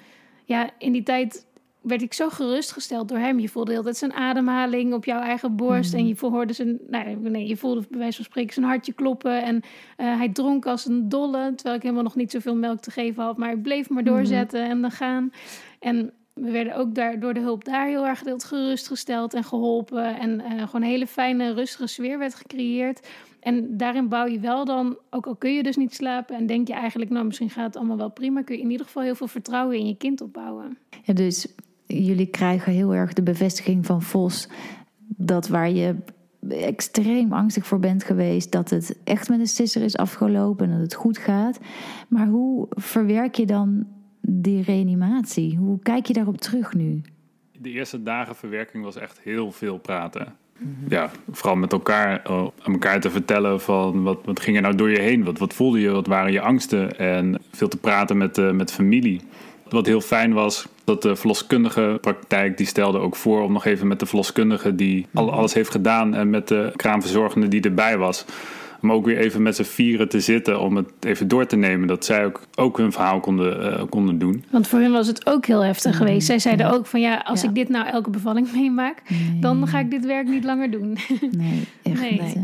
ja, 0.46 0.70
in 0.78 0.92
die 0.92 1.04
tijd 1.04 1.46
werd 1.82 2.02
ik 2.02 2.14
zo 2.14 2.30
gerustgesteld 2.30 3.10
door 3.10 3.18
hem. 3.18 3.40
Je 3.40 3.50
voelde 3.50 3.82
tijd 3.82 3.98
zijn 3.98 4.14
ademhaling 4.14 4.94
op 4.94 5.06
jouw 5.06 5.22
eigen 5.22 5.56
borst. 5.56 5.94
Mm. 5.94 6.00
En 6.00 6.08
je 6.08 6.16
hoorde 6.20 6.54
zijn, 6.54 6.80
nou, 6.90 7.16
nee, 7.16 7.48
je 7.48 7.58
voelde 7.58 7.84
bij 7.90 8.00
wijze 8.00 8.16
van 8.16 8.26
spreken 8.26 8.54
zijn 8.54 8.66
hartje 8.66 8.94
kloppen. 8.94 9.44
En 9.44 9.56
uh, 9.56 10.18
hij 10.18 10.30
dronk 10.30 10.66
als 10.66 10.86
een 10.86 11.10
dolle, 11.10 11.54
terwijl 11.56 11.76
ik 11.76 11.82
helemaal 11.82 12.04
nog 12.04 12.16
niet 12.16 12.32
zoveel 12.32 12.56
melk 12.56 12.80
te 12.80 12.92
geven 12.92 13.24
had. 13.24 13.38
Maar 13.38 13.50
hij 13.50 13.58
bleef 13.58 13.90
maar 13.90 14.04
doorzetten 14.04 14.64
mm. 14.64 14.70
en 14.70 14.82
dan 14.82 14.92
gaan. 14.92 15.32
En 15.80 16.14
we 16.34 16.52
werden 16.52 16.76
ook 16.76 16.96
daar, 16.96 17.20
door 17.20 17.34
de 17.34 17.40
hulp 17.40 17.64
daar 17.64 17.88
heel 17.88 18.08
erg 18.08 18.24
gerustgesteld 18.38 19.34
en 19.34 19.44
geholpen. 19.44 20.20
En 20.20 20.40
uh, 20.40 20.48
gewoon 20.48 20.82
een 20.82 20.88
hele 20.88 21.08
fijne, 21.08 21.54
rustige 21.54 21.88
sfeer 21.88 22.18
werd 22.20 22.36
gecreëerd. 22.36 23.08
En 23.40 23.78
daarin 23.78 24.08
bouw 24.08 24.26
je 24.26 24.40
wel 24.40 24.66
dan, 24.66 24.98
ook 25.10 25.26
al 25.26 25.36
kun 25.36 25.54
je 25.54 25.64
dus 25.64 25.76
niet 25.76 25.94
slapen 25.94 26.36
en 26.36 26.46
denk 26.46 26.68
je 26.68 26.74
eigenlijk, 26.74 27.12
nou 27.12 27.26
misschien 27.26 27.50
gaat 27.50 27.66
het 27.66 27.76
allemaal 27.76 27.98
wel 27.98 28.12
prima, 28.12 28.42
kun 28.42 28.56
je 28.56 28.62
in 28.62 28.72
ieder 28.72 28.86
geval 28.86 29.04
heel 29.04 29.16
veel 29.16 29.28
vertrouwen 29.28 29.78
in 29.78 29.88
je 29.88 29.98
kind 29.98 30.22
opbouwen. 30.22 30.78
Ja, 31.04 31.14
dus 31.14 31.48
jullie 31.86 32.28
krijgen 32.28 32.72
heel 32.72 32.94
erg 32.94 33.14
de 33.14 33.24
bevestiging 33.24 33.86
van 33.86 34.02
Vos 34.02 34.48
dat 35.08 35.48
waar 35.48 35.70
je 35.70 35.96
extreem 36.50 37.34
angstig 37.34 37.66
voor 37.66 37.80
bent 37.80 38.04
geweest, 38.04 38.52
dat 38.52 38.70
het 38.70 38.98
echt 39.04 39.30
met 39.30 39.40
een 39.40 39.48
sisser 39.48 39.82
is 39.82 39.98
afgelopen 39.98 40.66
en 40.66 40.72
dat 40.72 40.82
het 40.82 40.94
goed 40.94 41.18
gaat. 41.18 41.60
Maar 42.08 42.28
hoe 42.28 42.68
verwerk 42.70 43.36
je 43.36 43.46
dan 43.46 43.88
die 44.34 44.64
reanimatie? 44.64 45.58
Hoe 45.58 45.80
kijk 45.80 46.06
je 46.06 46.14
daarop 46.14 46.38
terug 46.38 46.74
nu? 46.74 47.02
De 47.58 47.70
eerste 47.70 48.04
dagen 48.04 48.36
verwerking 48.36 48.84
was 48.84 48.96
echt 48.96 49.20
heel 49.24 49.52
veel 49.52 49.78
praten. 49.78 50.36
Ja, 50.88 51.12
vooral 51.32 51.56
met 51.56 51.72
elkaar, 51.72 52.22
uh, 52.30 52.38
aan 52.38 52.74
elkaar 52.74 53.00
te 53.00 53.10
vertellen 53.10 53.62
van 53.62 54.04
wat, 54.04 54.20
wat 54.26 54.40
ging 54.40 54.56
er 54.56 54.62
nou 54.62 54.76
door 54.76 54.90
je 54.90 55.00
heen? 55.00 55.24
Wat, 55.24 55.38
wat 55.38 55.54
voelde 55.54 55.80
je? 55.80 55.90
Wat 55.90 56.08
waren 56.08 56.32
je 56.32 56.42
angsten? 56.42 56.98
En 56.98 57.42
veel 57.52 57.68
te 57.68 57.78
praten 57.78 58.18
met, 58.18 58.38
uh, 58.38 58.52
met 58.52 58.72
familie. 58.72 59.22
Wat 59.70 59.86
heel 59.86 60.02
fijn 60.02 60.34
was, 60.34 60.68
dat 60.84 61.02
de 61.02 61.16
verloskundige 61.16 61.98
praktijk 62.02 62.58
die 62.58 62.66
stelde 62.66 62.98
ook 62.98 63.16
voor 63.16 63.42
om 63.42 63.52
nog 63.52 63.66
even 63.66 63.88
met 63.88 64.00
de 64.00 64.06
verloskundige 64.06 64.76
die 64.76 65.08
al, 65.14 65.32
alles 65.32 65.54
heeft 65.54 65.72
gedaan 65.72 66.16
en 66.16 66.30
met 66.30 66.48
de 66.48 66.72
kraamverzorgende 66.76 67.48
die 67.48 67.62
erbij 67.62 67.98
was, 67.98 68.26
om 68.82 68.92
ook 68.92 69.06
weer 69.06 69.18
even 69.18 69.42
met 69.42 69.56
z'n 69.56 69.64
vieren 69.64 70.10
te 70.10 70.20
zitten 70.20 70.62
om 70.62 70.76
het 70.76 70.90
even 71.00 71.28
door 71.28 71.46
te 71.46 71.56
nemen. 71.56 71.88
Dat 71.88 72.06
zij 72.06 72.26
ook, 72.26 72.42
ook 72.56 72.78
hun 72.78 72.92
verhaal 72.92 73.20
konden, 73.20 73.74
uh, 73.74 73.84
konden 73.90 74.20
doen. 74.20 74.44
Want 74.50 74.68
voor 74.68 74.80
hen 74.80 74.92
was 74.92 75.08
het 75.08 75.26
ook 75.26 75.46
heel 75.46 75.64
heftig 75.64 75.98
geweest. 75.98 76.26
Zij 76.28 76.40
zeiden 76.40 76.66
ja. 76.66 76.72
ook 76.72 76.86
van 76.86 77.02
ja, 77.02 77.18
als 77.18 77.42
ja. 77.42 77.50
ik 77.50 77.56
dit 77.56 77.70
nou 77.70 77.88
elke 77.88 78.10
bevalling 78.10 78.52
meemaak, 78.54 79.02
nee. 79.10 79.40
dan 79.40 79.68
ga 79.68 79.80
ik 79.80 79.92
dit 79.92 80.06
werk 80.06 80.28
niet 80.28 80.44
langer 80.44 80.72
doen. 80.72 80.98
Nee, 81.32 81.64
echt 81.84 82.02
nee. 82.02 82.22
niet. 82.22 82.38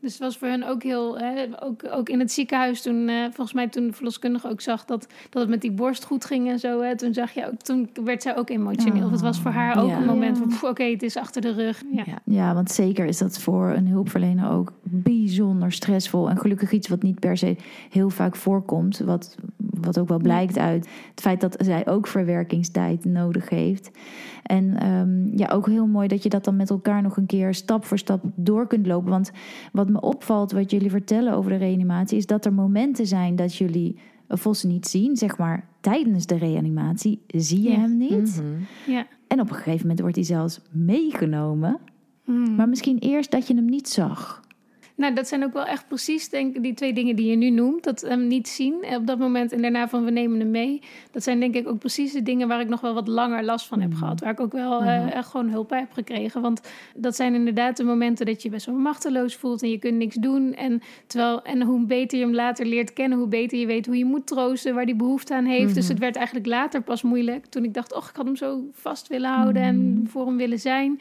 Dus 0.00 0.12
het 0.12 0.22
was 0.22 0.36
voor 0.36 0.48
hen 0.48 0.68
ook 0.68 0.82
heel, 0.82 1.18
hè, 1.18 1.46
ook, 1.60 1.82
ook 1.90 2.08
in 2.08 2.18
het 2.18 2.32
ziekenhuis 2.32 2.82
toen, 2.82 3.08
uh, 3.08 3.24
volgens 3.24 3.52
mij 3.52 3.68
toen 3.68 3.86
de 3.86 3.92
verloskundige 3.92 4.48
ook 4.48 4.60
zag 4.60 4.84
dat, 4.84 5.06
dat 5.30 5.42
het 5.42 5.50
met 5.50 5.60
die 5.60 5.72
borst 5.72 6.04
goed 6.04 6.24
ging 6.24 6.48
en 6.48 6.58
zo. 6.58 6.80
Hè, 6.80 6.96
toen 6.96 7.14
zag 7.14 7.30
je 7.30 7.46
ook, 7.46 7.60
toen 7.62 7.88
werd 8.04 8.22
zij 8.22 8.36
ook 8.36 8.50
emotioneel. 8.50 9.04
Oh, 9.04 9.10
het 9.12 9.20
was 9.20 9.40
voor 9.40 9.50
haar 9.50 9.82
ook 9.82 9.88
ja. 9.88 9.96
een 9.96 10.06
moment 10.06 10.38
van, 10.38 10.52
oké, 10.52 10.66
okay, 10.66 10.92
het 10.92 11.02
is 11.02 11.16
achter 11.16 11.42
de 11.42 11.52
rug. 11.52 11.82
Ja. 11.92 12.02
Ja. 12.06 12.18
ja, 12.24 12.54
want 12.54 12.70
zeker 12.70 13.06
is 13.06 13.18
dat 13.18 13.38
voor 13.38 13.70
een 13.70 13.88
hulpverlener 13.88 14.50
ook 14.50 14.72
bijzonder 14.82 15.72
stressvol. 15.72 16.30
En 16.30 16.38
gelukkig 16.38 16.72
iets 16.72 16.88
wat 16.88 17.02
niet 17.02 17.20
per 17.20 17.36
se 17.36 17.56
heel 17.90 18.10
vaak 18.10 18.36
voorkomt. 18.36 18.98
Wat, 18.98 19.36
wat 19.56 19.98
ook 19.98 20.08
wel 20.08 20.18
blijkt 20.18 20.58
uit 20.58 20.88
het 21.10 21.20
feit 21.20 21.40
dat 21.40 21.56
zij 21.58 21.86
ook 21.86 22.06
verwerkingstijd 22.06 23.04
nodig 23.04 23.48
heeft. 23.48 23.90
En 24.42 24.86
um, 24.86 25.30
ja, 25.36 25.48
ook 25.48 25.66
heel 25.66 25.86
mooi 25.86 26.08
dat 26.08 26.22
je 26.22 26.28
dat 26.28 26.44
dan 26.44 26.56
met 26.56 26.70
elkaar 26.70 27.02
nog 27.02 27.16
een 27.16 27.26
keer 27.26 27.54
stap 27.54 27.84
voor 27.84 27.98
stap 27.98 28.20
door 28.34 28.66
kunt 28.66 28.86
lopen. 28.86 29.10
Want 29.10 29.30
wat 29.72 29.87
me 29.88 30.00
opvalt, 30.00 30.52
wat 30.52 30.70
jullie 30.70 30.90
vertellen 30.90 31.32
over 31.32 31.50
de 31.50 31.56
reanimatie, 31.56 32.18
is 32.18 32.26
dat 32.26 32.44
er 32.44 32.52
momenten 32.52 33.06
zijn 33.06 33.36
dat 33.36 33.54
jullie 33.54 33.98
Vos 34.30 34.62
niet 34.62 34.86
zien, 34.86 35.16
zeg 35.16 35.38
maar 35.38 35.68
tijdens 35.80 36.26
de 36.26 36.36
reanimatie, 36.38 37.22
zie 37.26 37.62
je 37.62 37.70
Ja. 37.70 37.78
hem 37.78 37.96
niet. 37.96 38.42
Mhm. 38.42 38.92
Ja. 38.92 39.06
En 39.28 39.40
op 39.40 39.48
een 39.50 39.54
gegeven 39.56 39.80
moment 39.80 40.00
wordt 40.00 40.14
hij 40.16 40.24
zelfs 40.24 40.60
meegenomen. 40.70 41.78
Mm. 42.24 42.54
Maar 42.54 42.68
misschien 42.68 42.98
eerst 42.98 43.30
dat 43.30 43.46
je 43.46 43.54
hem 43.54 43.64
niet 43.64 43.88
zag. 43.88 44.42
Nou, 44.98 45.14
dat 45.14 45.28
zijn 45.28 45.44
ook 45.44 45.52
wel 45.52 45.64
echt 45.64 45.86
precies 45.88 46.28
denk 46.28 46.56
ik, 46.56 46.62
die 46.62 46.74
twee 46.74 46.92
dingen 46.92 47.16
die 47.16 47.30
je 47.30 47.36
nu 47.36 47.50
noemt. 47.50 47.84
Dat 47.84 48.00
hem 48.00 48.26
niet 48.26 48.48
zien 48.48 48.84
op 48.96 49.06
dat 49.06 49.18
moment 49.18 49.52
en 49.52 49.62
daarna 49.62 49.88
van 49.88 50.04
we 50.04 50.10
nemen 50.10 50.38
hem 50.38 50.50
mee. 50.50 50.82
Dat 51.10 51.22
zijn 51.22 51.40
denk 51.40 51.54
ik 51.54 51.68
ook 51.68 51.78
precies 51.78 52.12
de 52.12 52.22
dingen 52.22 52.48
waar 52.48 52.60
ik 52.60 52.68
nog 52.68 52.80
wel 52.80 52.94
wat 52.94 53.08
langer 53.08 53.44
last 53.44 53.66
van 53.66 53.80
heb 53.80 53.94
gehad. 53.94 54.20
Waar 54.20 54.32
ik 54.32 54.40
ook 54.40 54.52
wel 54.52 54.82
eh, 54.82 55.14
echt 55.14 55.28
gewoon 55.28 55.48
hulp 55.48 55.68
bij 55.68 55.78
heb 55.78 55.92
gekregen. 55.92 56.40
Want 56.40 56.60
dat 56.96 57.16
zijn 57.16 57.34
inderdaad 57.34 57.76
de 57.76 57.84
momenten 57.84 58.26
dat 58.26 58.42
je 58.42 58.50
best 58.50 58.66
wel 58.66 58.74
machteloos 58.74 59.34
voelt 59.36 59.62
en 59.62 59.70
je 59.70 59.78
kunt 59.78 59.96
niks 59.96 60.14
doen. 60.14 60.54
En, 60.54 60.82
terwijl, 61.06 61.42
en 61.42 61.62
hoe 61.62 61.86
beter 61.86 62.18
je 62.18 62.24
hem 62.24 62.34
later 62.34 62.66
leert 62.66 62.92
kennen, 62.92 63.18
hoe 63.18 63.28
beter 63.28 63.58
je 63.58 63.66
weet 63.66 63.86
hoe 63.86 63.98
je 63.98 64.04
moet 64.04 64.26
troosten, 64.26 64.74
waar 64.74 64.86
die 64.86 64.96
behoefte 64.96 65.34
aan 65.34 65.44
heeft. 65.44 65.74
Dus 65.74 65.88
het 65.88 65.98
werd 65.98 66.16
eigenlijk 66.16 66.46
later 66.46 66.82
pas 66.82 67.02
moeilijk. 67.02 67.46
Toen 67.46 67.64
ik 67.64 67.74
dacht, 67.74 67.94
och, 67.94 68.08
ik 68.08 68.16
had 68.16 68.24
hem 68.24 68.36
zo 68.36 68.68
vast 68.72 69.08
willen 69.08 69.30
houden 69.30 69.62
en 69.62 70.06
voor 70.08 70.26
hem 70.26 70.36
willen 70.36 70.60
zijn. 70.60 71.00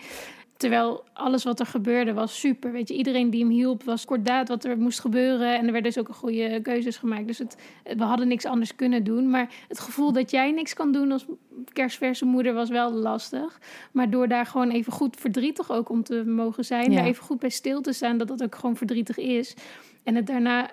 Terwijl 0.57 1.03
alles 1.13 1.43
wat 1.43 1.59
er 1.59 1.65
gebeurde 1.65 2.13
was 2.13 2.39
super. 2.39 2.71
Weet 2.71 2.87
je, 2.87 2.93
iedereen 2.95 3.29
die 3.29 3.41
hem 3.41 3.49
hielp 3.49 3.83
was 3.83 4.05
kordaat 4.05 4.47
wat 4.47 4.63
er 4.63 4.77
moest 4.77 4.99
gebeuren. 4.99 5.57
En 5.57 5.65
er 5.65 5.71
werden 5.71 5.91
dus 5.91 5.97
ook 5.97 6.15
goede 6.15 6.61
keuzes 6.61 6.97
gemaakt. 6.97 7.27
Dus 7.27 7.37
het, 7.37 7.57
we 7.83 8.03
hadden 8.03 8.27
niks 8.27 8.45
anders 8.45 8.75
kunnen 8.75 9.03
doen. 9.03 9.29
Maar 9.29 9.49
het 9.67 9.79
gevoel 9.79 10.11
dat 10.11 10.31
jij 10.31 10.51
niks 10.51 10.73
kan 10.73 10.91
doen 10.91 11.11
als 11.11 11.25
kerstverse 11.73 12.25
moeder 12.25 12.53
was 12.53 12.69
wel 12.69 12.91
lastig. 12.91 13.59
Maar 13.91 14.09
door 14.09 14.27
daar 14.27 14.45
gewoon 14.45 14.69
even 14.69 14.93
goed 14.93 15.15
verdrietig 15.15 15.71
ook 15.71 15.89
om 15.89 16.03
te 16.03 16.25
mogen 16.25 16.65
zijn. 16.65 16.91
Ja. 16.91 16.97
Daar 16.97 17.05
even 17.05 17.23
goed 17.23 17.39
bij 17.39 17.49
stil 17.49 17.81
te 17.81 17.93
staan 17.93 18.17
dat 18.17 18.27
dat 18.27 18.43
ook 18.43 18.55
gewoon 18.55 18.75
verdrietig 18.75 19.17
is. 19.17 19.55
En 20.03 20.15
het 20.15 20.27
daarna 20.27 20.69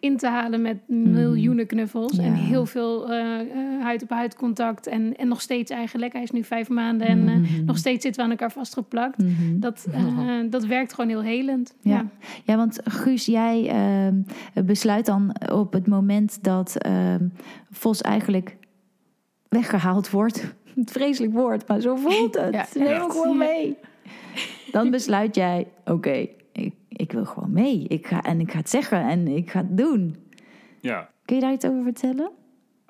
in 0.00 0.16
te 0.16 0.26
halen 0.26 0.62
met 0.62 0.88
miljoenen 0.88 1.66
knuffels. 1.66 2.16
Ja. 2.16 2.22
En 2.22 2.34
heel 2.34 2.66
veel 2.66 3.10
eh, 3.12 3.40
eh, 3.40 3.46
huid-op-huid 3.82 4.36
contact. 4.36 4.86
En, 4.86 5.16
en 5.16 5.28
nog 5.28 5.40
steeds 5.40 5.70
eigenlijk. 5.70 6.12
Hij 6.12 6.22
is 6.22 6.30
nu 6.30 6.44
vijf 6.44 6.68
maanden 6.68 7.06
en 7.06 7.28
eh, 7.28 7.34
Mhm. 7.34 7.64
nog 7.64 7.76
steeds 7.78 8.02
zitten 8.02 8.20
we 8.20 8.26
aan 8.26 8.36
elkaar 8.36 8.52
vastgeplakt. 8.52 9.18
Mhm. 9.18 9.58
Dat, 9.60 9.86
eh, 9.92 10.04
dat 10.50 10.64
werkt 10.66 10.94
gewoon 10.94 11.10
heel 11.10 11.22
helend. 11.22 11.74
Ja. 11.80 11.90
Ja. 11.92 12.06
Ja, 12.44 12.56
want 12.56 12.80
Guus, 12.84 13.26
jij 13.26 13.68
ehm, 13.68 14.20
besluit 14.66 15.06
dan 15.06 15.34
op 15.52 15.72
het 15.72 15.86
moment 15.86 16.42
dat 16.44 16.76
ehm, 16.76 17.26
Vos 17.70 18.00
eigenlijk 18.00 18.56
weggehaald 19.48 20.10
wordt. 20.10 20.54
Het 20.74 20.90
vreselijk 20.90 21.32
woord, 21.32 21.68
maar 21.68 21.80
zo 21.80 21.96
voelt 21.96 22.34
het. 22.40 22.52
Ja, 22.54 22.66
Neem 22.74 22.86
hem 22.86 23.10
gewoon 23.10 23.38
mee. 23.38 23.76
Dan 24.72 24.90
besluit 24.90 25.34
jij, 25.34 25.66
oké, 25.84 26.26
wil 27.14 27.24
gewoon 27.24 27.52
mee. 27.52 27.84
Ik 27.88 28.06
ga, 28.06 28.22
en 28.22 28.40
ik 28.40 28.50
ga 28.52 28.58
het 28.58 28.70
zeggen 28.70 29.08
en 29.08 29.28
ik 29.28 29.50
ga 29.50 29.58
het 29.58 29.76
doen. 29.76 30.16
Ja, 30.80 31.08
Kun 31.24 31.36
je 31.36 31.42
daar 31.42 31.52
iets 31.52 31.64
over 31.64 31.82
vertellen? 31.82 32.30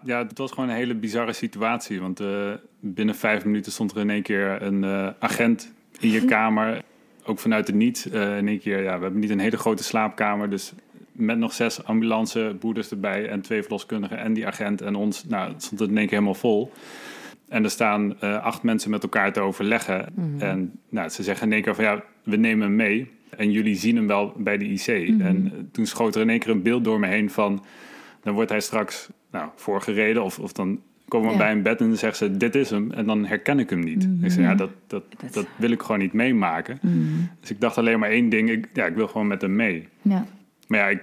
Ja, 0.03 0.27
het 0.27 0.39
was 0.39 0.53
gewoon 0.53 0.69
een 0.69 0.75
hele 0.75 0.95
bizarre 0.95 1.33
situatie. 1.33 2.01
Want 2.01 2.21
eh, 2.21 2.53
binnen 2.81 3.15
vijf 3.15 3.45
minuten 3.45 3.73
stond 3.73 3.93
er 3.93 4.01
in 4.01 4.11
één 4.11 4.23
keer 4.23 4.63
een 4.63 4.85
eh, 4.85 5.09
agent 5.19 5.73
in 6.01 6.11
je 6.11 6.25
kamer. 6.35 6.83
Ook 7.25 7.39
vanuit 7.39 7.67
het 7.67 7.77
niets. 7.77 8.09
Eh, 8.11 8.37
in 8.37 8.49
één 8.49 8.59
keer, 8.59 8.83
ja, 8.83 8.97
we 8.97 9.03
hebben 9.03 9.21
niet 9.21 9.31
een 9.31 9.39
hele 9.39 9.57
grote 9.57 9.83
slaapkamer. 9.83 10.51
Dus 10.51 10.73
met 11.13 11.39
nog 11.39 11.53
zes 11.53 11.85
ambulanceboeders 11.85 12.91
erbij 12.91 13.29
en 13.29 13.41
twee 13.41 13.63
verloskundigen 13.63 14.19
en 14.19 14.33
die 14.33 14.47
agent 14.47 14.81
en 14.81 14.95
ons. 14.95 15.25
Nou, 15.25 15.53
het 15.53 15.63
stond 15.63 15.81
het 15.81 15.91
in 15.91 15.97
één 15.97 16.07
keer 16.07 16.19
helemaal 16.19 16.41
vol. 16.41 16.73
En 17.49 17.65
er 17.65 17.71
staan 17.71 18.21
acht 18.21 18.63
mensen 18.63 18.91
met 18.91 19.03
elkaar 19.03 19.33
te 19.33 19.41
overleggen. 19.41 20.07
En 20.39 20.81
nou, 20.89 21.09
ze 21.09 21.23
zeggen 21.23 21.47
in 21.47 21.53
één 21.53 21.63
keer 21.63 21.75
van 21.75 21.85
ja, 21.85 22.05
we 22.23 22.37
nemen 22.37 22.67
hem 22.67 22.77
mee. 22.77 23.11
En 23.39 23.51
jullie 23.51 23.77
zien 23.77 23.97
hem 23.97 24.07
wel 24.07 24.33
bij 24.37 24.59
de 24.59 24.65
IC. 24.65 24.87
En 25.21 25.51
eh, 25.53 25.59
toen 25.73 25.87
schoot 25.87 26.15
er 26.15 26.21
in 26.21 26.31
één 26.31 26.39
keer 26.39 26.51
een 26.51 26.63
beeld 26.63 26.85
door 26.85 27.01
me 27.01 27.07
heen 27.07 27.31
van... 27.31 27.65
dan 28.23 28.35
wordt 28.35 28.51
hij 28.51 28.61
straks 28.61 29.09
nou, 29.31 29.49
voorgereden 29.57 30.23
of, 30.25 30.39
of 30.39 30.53
dan 30.53 30.81
komen 31.09 31.27
we 31.29 31.33
Ja. 31.33 31.39
bij 31.41 31.53
een 31.53 31.63
bed 31.63 31.81
en 31.81 31.89
dan 31.89 31.97
zeggen 31.97 32.19
ze 32.19 32.37
dit 32.37 32.55
is 32.55 32.71
hem. 32.71 32.91
En 32.91 33.07
dan 33.07 33.25
herken 33.27 33.59
ik 33.59 33.71
hem 33.71 33.81
niet. 33.81 34.09
Ik 34.23 34.31
zeg 34.31 34.45
ja, 34.45 34.55
dat, 34.55 34.71
dat, 34.87 35.05
dat 35.33 35.47
wil 35.57 35.71
ik 35.71 35.81
gewoon 35.83 35.99
niet 35.99 36.13
meemaken. 36.13 36.79
Dus 37.41 37.51
ik 37.51 37.61
dacht 37.61 37.79
alleen 37.79 37.99
maar 37.99 38.11
één 38.11 38.29
ding. 38.29 38.51
Ik, 38.51 38.69
ja, 38.73 38.87
ik 38.87 38.95
wil 38.95 39.07
gewoon 39.09 39.27
met 39.27 39.41
hem 39.43 39.57
mee. 39.57 39.89
Ja. 40.03 40.27
Maar 40.69 40.79
ja, 40.79 40.87
ik, 40.89 41.03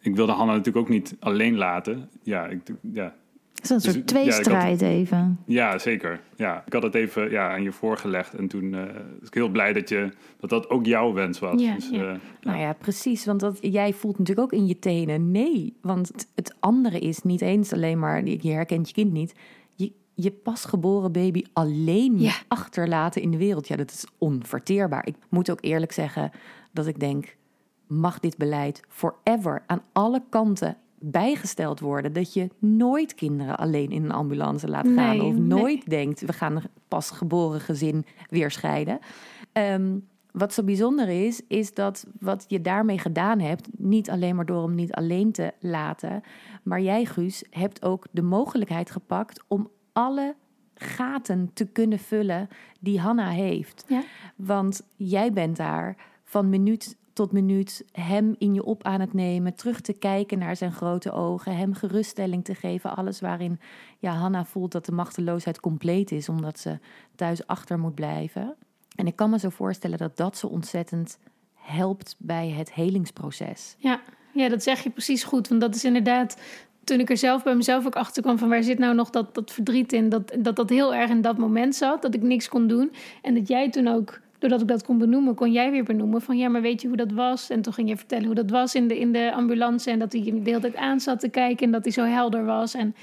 ik 0.00 0.16
wilde 0.16 0.32
Hanna 0.32 0.52
natuurlijk 0.52 0.76
ook 0.86 0.88
niet 0.92 1.16
alleen 1.20 1.56
laten. 1.56 2.08
Ja, 2.22 2.46
ik, 2.46 2.60
ja, 2.92 3.14
Het 3.58 3.64
is 3.64 3.70
een 3.70 3.76
Dus, 3.76 3.84
soort 3.84 3.94
ja, 3.94 4.00
ik 4.00 4.06
tweestrijd 4.24 4.80
even. 4.82 5.38
ja, 5.46 5.78
zeker. 5.78 6.20
Ja, 6.36 6.62
ik 6.66 6.72
had 6.72 6.82
het 6.82 6.94
even 6.94 7.30
ja, 7.30 7.50
aan 7.50 7.62
je 7.62 7.72
voorgelegd. 7.72 8.34
En 8.34 8.48
toen 8.48 8.74
eh, 8.74 8.82
was 9.18 9.28
ik 9.28 9.34
heel 9.34 9.48
blij 9.48 9.72
dat, 9.72 9.88
je, 9.88 10.12
dat 10.40 10.50
dat 10.50 10.70
ook 10.70 10.86
jouw 10.86 11.12
wens 11.12 11.38
was. 11.38 11.60
Ja, 11.62 11.74
dus, 11.74 11.88
ja. 11.90 12.12
eh, 12.12 12.18
Nou 12.42 12.58
ja, 12.58 12.72
precies. 12.72 13.24
Want 13.24 13.40
dat, 13.40 13.58
jij 13.60 13.92
voelt 13.92 14.18
natuurlijk 14.18 14.52
ook 14.52 14.60
in 14.60 14.66
je 14.66 14.78
tenen. 14.78 15.30
Nee, 15.30 15.76
want 15.82 16.08
het, 16.08 16.28
het 16.34 16.54
andere 16.60 16.98
is 16.98 17.22
niet 17.22 17.40
eens 17.40 17.72
alleen 17.72 17.98
maar... 17.98 18.24
je 18.24 18.50
herkent 18.52 18.88
je 18.88 18.94
kind 18.94 19.12
niet. 19.12 19.34
Je, 19.74 19.92
je 20.14 20.30
pasgeboren 20.30 21.12
baby 21.12 21.42
alleen 21.52 22.18
Ja. 22.20 22.32
achterlaten 22.48 23.22
in 23.22 23.30
de 23.30 23.38
wereld. 23.38 23.68
Ja, 23.68 23.76
dat 23.76 23.90
is 23.90 24.06
onverteerbaar. 24.18 25.06
Ik 25.06 25.14
moet 25.28 25.50
ook 25.50 25.58
eerlijk 25.64 25.92
zeggen 25.92 26.30
dat 26.72 26.86
ik 26.86 27.00
denk... 27.00 27.36
mag 27.86 28.20
dit 28.20 28.36
beleid 28.36 28.82
forever 28.88 29.62
aan 29.66 29.82
alle 29.92 30.22
kanten 30.28 30.76
bijgesteld 31.00 31.80
worden... 31.80 32.12
dat 32.12 32.32
je 32.32 32.48
nooit 32.58 33.14
kinderen 33.14 33.56
alleen 33.56 33.90
in 33.90 34.04
een 34.04 34.12
ambulance 34.12 34.68
laat 34.68 34.86
gaan... 34.86 35.16
Nee, 35.16 35.22
of 35.22 35.34
nee. 35.34 35.40
nooit 35.40 35.90
denkt, 35.90 36.20
we 36.20 36.32
gaan 36.32 36.56
een 36.56 36.62
pasgeboren 36.88 37.60
gezin 37.60 38.04
weer 38.28 38.50
scheiden... 38.50 38.98
Ehm, 39.52 39.96
wat 40.32 40.52
zo 40.52 40.62
bijzonder 40.62 41.08
is, 41.08 41.40
is 41.48 41.74
dat 41.74 42.06
wat 42.20 42.44
je 42.48 42.60
daarmee 42.60 42.98
gedaan 42.98 43.40
hebt, 43.40 43.68
niet 43.76 44.10
alleen 44.10 44.36
maar 44.36 44.46
door 44.46 44.62
hem 44.62 44.74
niet 44.74 44.92
alleen 44.92 45.32
te 45.32 45.52
laten, 45.60 46.22
maar 46.62 46.80
jij, 46.80 47.04
Guus, 47.04 47.44
hebt 47.50 47.82
ook 47.84 48.06
de 48.10 48.22
mogelijkheid 48.22 48.90
gepakt 48.90 49.44
om 49.48 49.70
alle 49.92 50.34
gaten 50.74 51.50
te 51.54 51.64
kunnen 51.64 51.98
vullen 51.98 52.48
die 52.80 53.00
Hanna 53.00 53.28
heeft. 53.28 53.84
Ja. 53.86 54.02
Want 54.36 54.82
jij 54.96 55.32
bent 55.32 55.56
daar 55.56 55.96
van 56.24 56.48
minuut 56.48 56.96
tot 57.18 57.32
minuut 57.32 57.84
hem 57.92 58.34
in 58.38 58.54
je 58.54 58.64
op 58.64 58.84
aan 58.84 59.00
het 59.00 59.12
nemen, 59.12 59.54
terug 59.54 59.80
te 59.80 59.92
kijken 59.92 60.38
naar 60.38 60.56
zijn 60.56 60.72
grote 60.72 61.12
ogen, 61.12 61.56
hem 61.56 61.74
geruststelling 61.74 62.44
te 62.44 62.54
geven, 62.54 62.96
alles 62.96 63.20
waarin 63.20 63.60
ja, 63.98 64.12
Hanna 64.12 64.44
voelt 64.44 64.72
dat 64.72 64.86
de 64.86 64.92
machteloosheid 64.92 65.60
compleet 65.60 66.12
is, 66.12 66.28
omdat 66.28 66.58
ze 66.58 66.78
thuis 67.14 67.46
achter 67.46 67.78
moet 67.78 67.94
blijven. 67.94 68.54
En 68.94 69.06
ik 69.06 69.16
kan 69.16 69.30
me 69.30 69.38
zo 69.38 69.48
voorstellen 69.48 69.98
dat 69.98 70.16
dat 70.16 70.36
zo 70.36 70.46
ontzettend 70.46 71.18
helpt 71.54 72.16
bij 72.18 72.48
het 72.48 72.72
helingsproces. 72.72 73.76
Ja, 73.78 74.00
ja, 74.32 74.48
dat 74.48 74.62
zeg 74.62 74.82
je 74.82 74.90
precies 74.90 75.24
goed. 75.24 75.48
Want 75.48 75.60
dat 75.60 75.74
is 75.74 75.84
inderdaad, 75.84 76.40
toen 76.84 77.00
ik 77.00 77.10
er 77.10 77.16
zelf 77.16 77.42
bij 77.42 77.54
mezelf 77.54 77.86
ook 77.86 77.96
achter 77.96 78.22
kwam 78.22 78.38
van 78.38 78.48
waar 78.48 78.62
zit 78.62 78.78
nou 78.78 78.94
nog 78.94 79.10
dat, 79.10 79.34
dat 79.34 79.52
verdriet 79.52 79.92
in, 79.92 80.08
dat, 80.08 80.36
dat 80.38 80.56
dat 80.56 80.70
heel 80.70 80.94
erg 80.94 81.10
in 81.10 81.20
dat 81.20 81.38
moment 81.38 81.74
zat, 81.74 82.02
dat 82.02 82.14
ik 82.14 82.22
niks 82.22 82.48
kon 82.48 82.66
doen. 82.66 82.92
En 83.22 83.34
dat 83.34 83.48
jij 83.48 83.70
toen 83.70 83.88
ook, 83.88 84.20
doordat 84.38 84.60
ik 84.60 84.68
dat 84.68 84.84
kon 84.84 84.98
benoemen, 84.98 85.34
kon 85.34 85.52
jij 85.52 85.70
weer 85.70 85.84
benoemen 85.84 86.20
van 86.22 86.36
ja, 86.38 86.48
maar 86.48 86.62
weet 86.62 86.82
je 86.82 86.88
hoe 86.88 86.96
dat 86.96 87.12
was? 87.12 87.50
En 87.50 87.62
toen 87.62 87.72
ging 87.72 87.88
je 87.88 87.96
vertellen 87.96 88.26
hoe 88.26 88.34
dat 88.34 88.50
was 88.50 88.74
in 88.74 88.88
de, 88.88 88.98
in 88.98 89.12
de 89.12 89.32
ambulance 89.34 89.90
en 89.90 89.98
dat 89.98 90.12
hij 90.12 90.22
de 90.22 90.40
hele 90.44 90.60
tijd 90.60 90.76
aan 90.76 91.00
zat 91.00 91.20
te 91.20 91.28
kijken 91.28 91.66
en 91.66 91.72
dat 91.72 91.82
hij 91.84 91.92
zo 91.92 92.04
helder 92.04 92.44
was. 92.44 92.74
En 92.74 92.94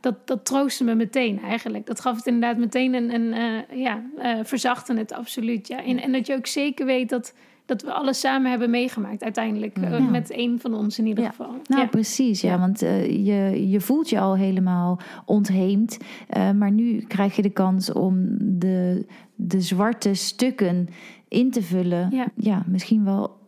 dat, 0.00 0.26
dat 0.26 0.44
troostte 0.44 0.84
me 0.84 0.94
meteen 0.94 1.40
eigenlijk. 1.42 1.86
Dat 1.86 2.00
gaf 2.00 2.16
het 2.16 2.26
inderdaad 2.26 2.56
meteen 2.58 2.94
een, 2.94 3.14
een 3.14 3.32
eh, 3.32 3.78
ja, 3.80 4.02
eh, 4.18 4.38
verzachtte 4.42 4.94
het 4.94 5.12
absoluut. 5.12 5.68
Ja. 5.68 5.84
En, 5.84 6.02
en 6.02 6.12
dat 6.12 6.26
je 6.26 6.34
ook 6.34 6.46
zeker 6.46 6.86
weet 6.86 7.08
dat, 7.08 7.34
dat 7.66 7.82
we 7.82 7.92
alles 7.92 8.20
samen 8.20 8.50
hebben 8.50 8.70
meegemaakt 8.70 9.22
uiteindelijk. 9.22 9.76
eh, 9.76 9.90
Ja. 9.90 9.98
met 9.98 10.30
één 10.30 10.60
van 10.60 10.74
ons 10.74 10.98
in 10.98 11.06
ieder 11.06 11.24
Ja. 11.24 11.30
geval. 11.30 11.54
Nou, 11.66 11.80
ja. 11.82 11.86
precies, 11.88 12.40
ja. 12.40 12.58
Want 12.58 12.82
eh, 12.82 13.26
je, 13.26 13.68
je 13.70 13.80
voelt 13.80 14.08
je 14.10 14.20
al 14.20 14.36
helemaal 14.36 14.98
ontheemd. 15.24 15.98
Eh, 16.28 16.50
maar 16.50 16.70
nu 16.70 17.00
krijg 17.00 17.36
je 17.36 17.42
de 17.42 17.50
kans 17.50 17.92
om 17.92 18.26
de, 18.40 19.06
de 19.34 19.60
zwarte 19.60 20.14
stukken 20.14 20.88
in 21.28 21.50
te 21.50 21.62
vullen. 21.62 22.30
Ja. 22.36 22.64
misschien 22.66 23.04
wel 23.04 23.42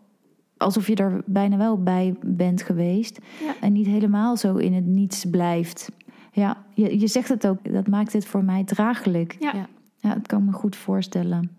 alsof 0.56 0.86
je 0.86 0.94
er 0.94 1.22
bijna 1.26 1.56
wel 1.56 1.82
bij 1.82 2.14
bent 2.22 2.62
geweest. 2.62 3.18
Ja. 3.44 3.54
En 3.60 3.72
niet 3.72 3.86
helemaal 3.86 4.36
zo 4.36 4.56
in 4.56 4.72
het 4.72 4.86
niets 4.86 5.24
blijft. 5.24 5.90
Ja, 6.32 6.64
je, 6.74 7.00
je 7.00 7.06
zegt 7.06 7.28
het 7.28 7.46
ook. 7.46 7.72
Dat 7.72 7.86
maakt 7.86 8.12
het 8.12 8.26
voor 8.26 8.44
mij 8.44 8.64
draaglijk. 8.64 9.36
Ja. 9.38 9.52
Ja. 9.54 9.68
Ja, 9.98 10.14
dat 10.14 10.26
kan 10.26 10.38
ik 10.38 10.44
me 10.46 10.52
goed 10.52 10.76
voorstellen. 10.76 11.50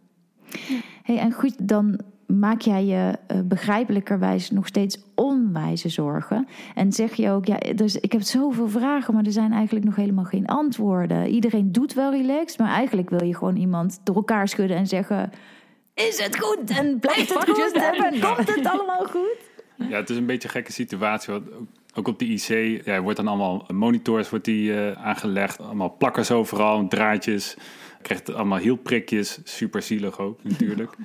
Hey, 1.03 1.17
en 1.17 1.31
goed, 1.31 1.67
dan 1.67 1.99
maak 2.27 2.61
jij 2.61 2.85
je 2.85 3.17
eh, 3.27 3.39
begrijpelijkerwijs 3.45 4.51
nog 4.51 4.67
steeds 4.67 4.97
onwijze 5.15 5.89
zorgen. 5.89 6.47
En 6.75 6.91
zeg 6.91 7.13
je 7.13 7.29
ook, 7.29 7.45
ja, 7.45 7.57
dus 7.75 7.99
ik 7.99 8.11
heb 8.11 8.21
zoveel 8.21 8.69
vragen, 8.69 9.13
maar 9.13 9.25
er 9.25 9.31
zijn 9.31 9.51
eigenlijk 9.53 9.85
nog 9.85 9.95
helemaal 9.95 10.23
geen 10.23 10.45
antwoorden. 10.45 11.27
Iedereen 11.27 11.71
doet 11.71 11.93
wel 11.93 12.11
relaxed, 12.11 12.59
maar 12.59 12.71
eigenlijk 12.71 13.09
wil 13.09 13.23
je 13.23 13.35
gewoon 13.35 13.55
iemand 13.55 13.99
door 14.03 14.15
elkaar 14.15 14.47
schudden 14.47 14.77
en 14.77 14.87
zeggen... 14.87 15.31
Is 15.93 16.23
het 16.23 16.39
goed 16.39 16.69
en 16.69 16.99
blijft 16.99 17.33
het 17.33 17.49
goed 17.49 17.75
en 17.75 18.19
komt 18.19 18.55
het 18.55 18.67
allemaal 18.67 19.05
goed? 19.05 19.37
Ja, 19.75 19.97
het 19.97 20.09
is 20.09 20.17
een 20.17 20.25
beetje 20.25 20.47
een 20.47 20.53
gekke 20.53 20.71
situatie. 20.71 21.33
Want 21.33 21.45
ook- 21.95 22.07
op 22.07 22.19
de 22.19 22.25
IC 22.25 22.47
ja, 22.85 22.93
er 22.93 23.01
wordt 23.01 23.17
dan 23.17 23.27
allemaal 23.27 23.65
monitors 23.73 24.29
wordt 24.29 24.45
die, 24.45 24.73
eh, 24.73 25.05
aangelegd. 25.05 25.59
Allemaal 25.59 25.95
plakkers 25.97 26.31
overal, 26.31 26.87
draadjes. 26.87 27.57
Je 28.07 28.13
krijgt 28.13 28.33
allemaal 28.37 28.57
hielprikjes. 28.57 29.39
Super 29.43 29.81
zielig 29.81 30.19
ook 30.19 30.43
natuurlijk. 30.49 30.95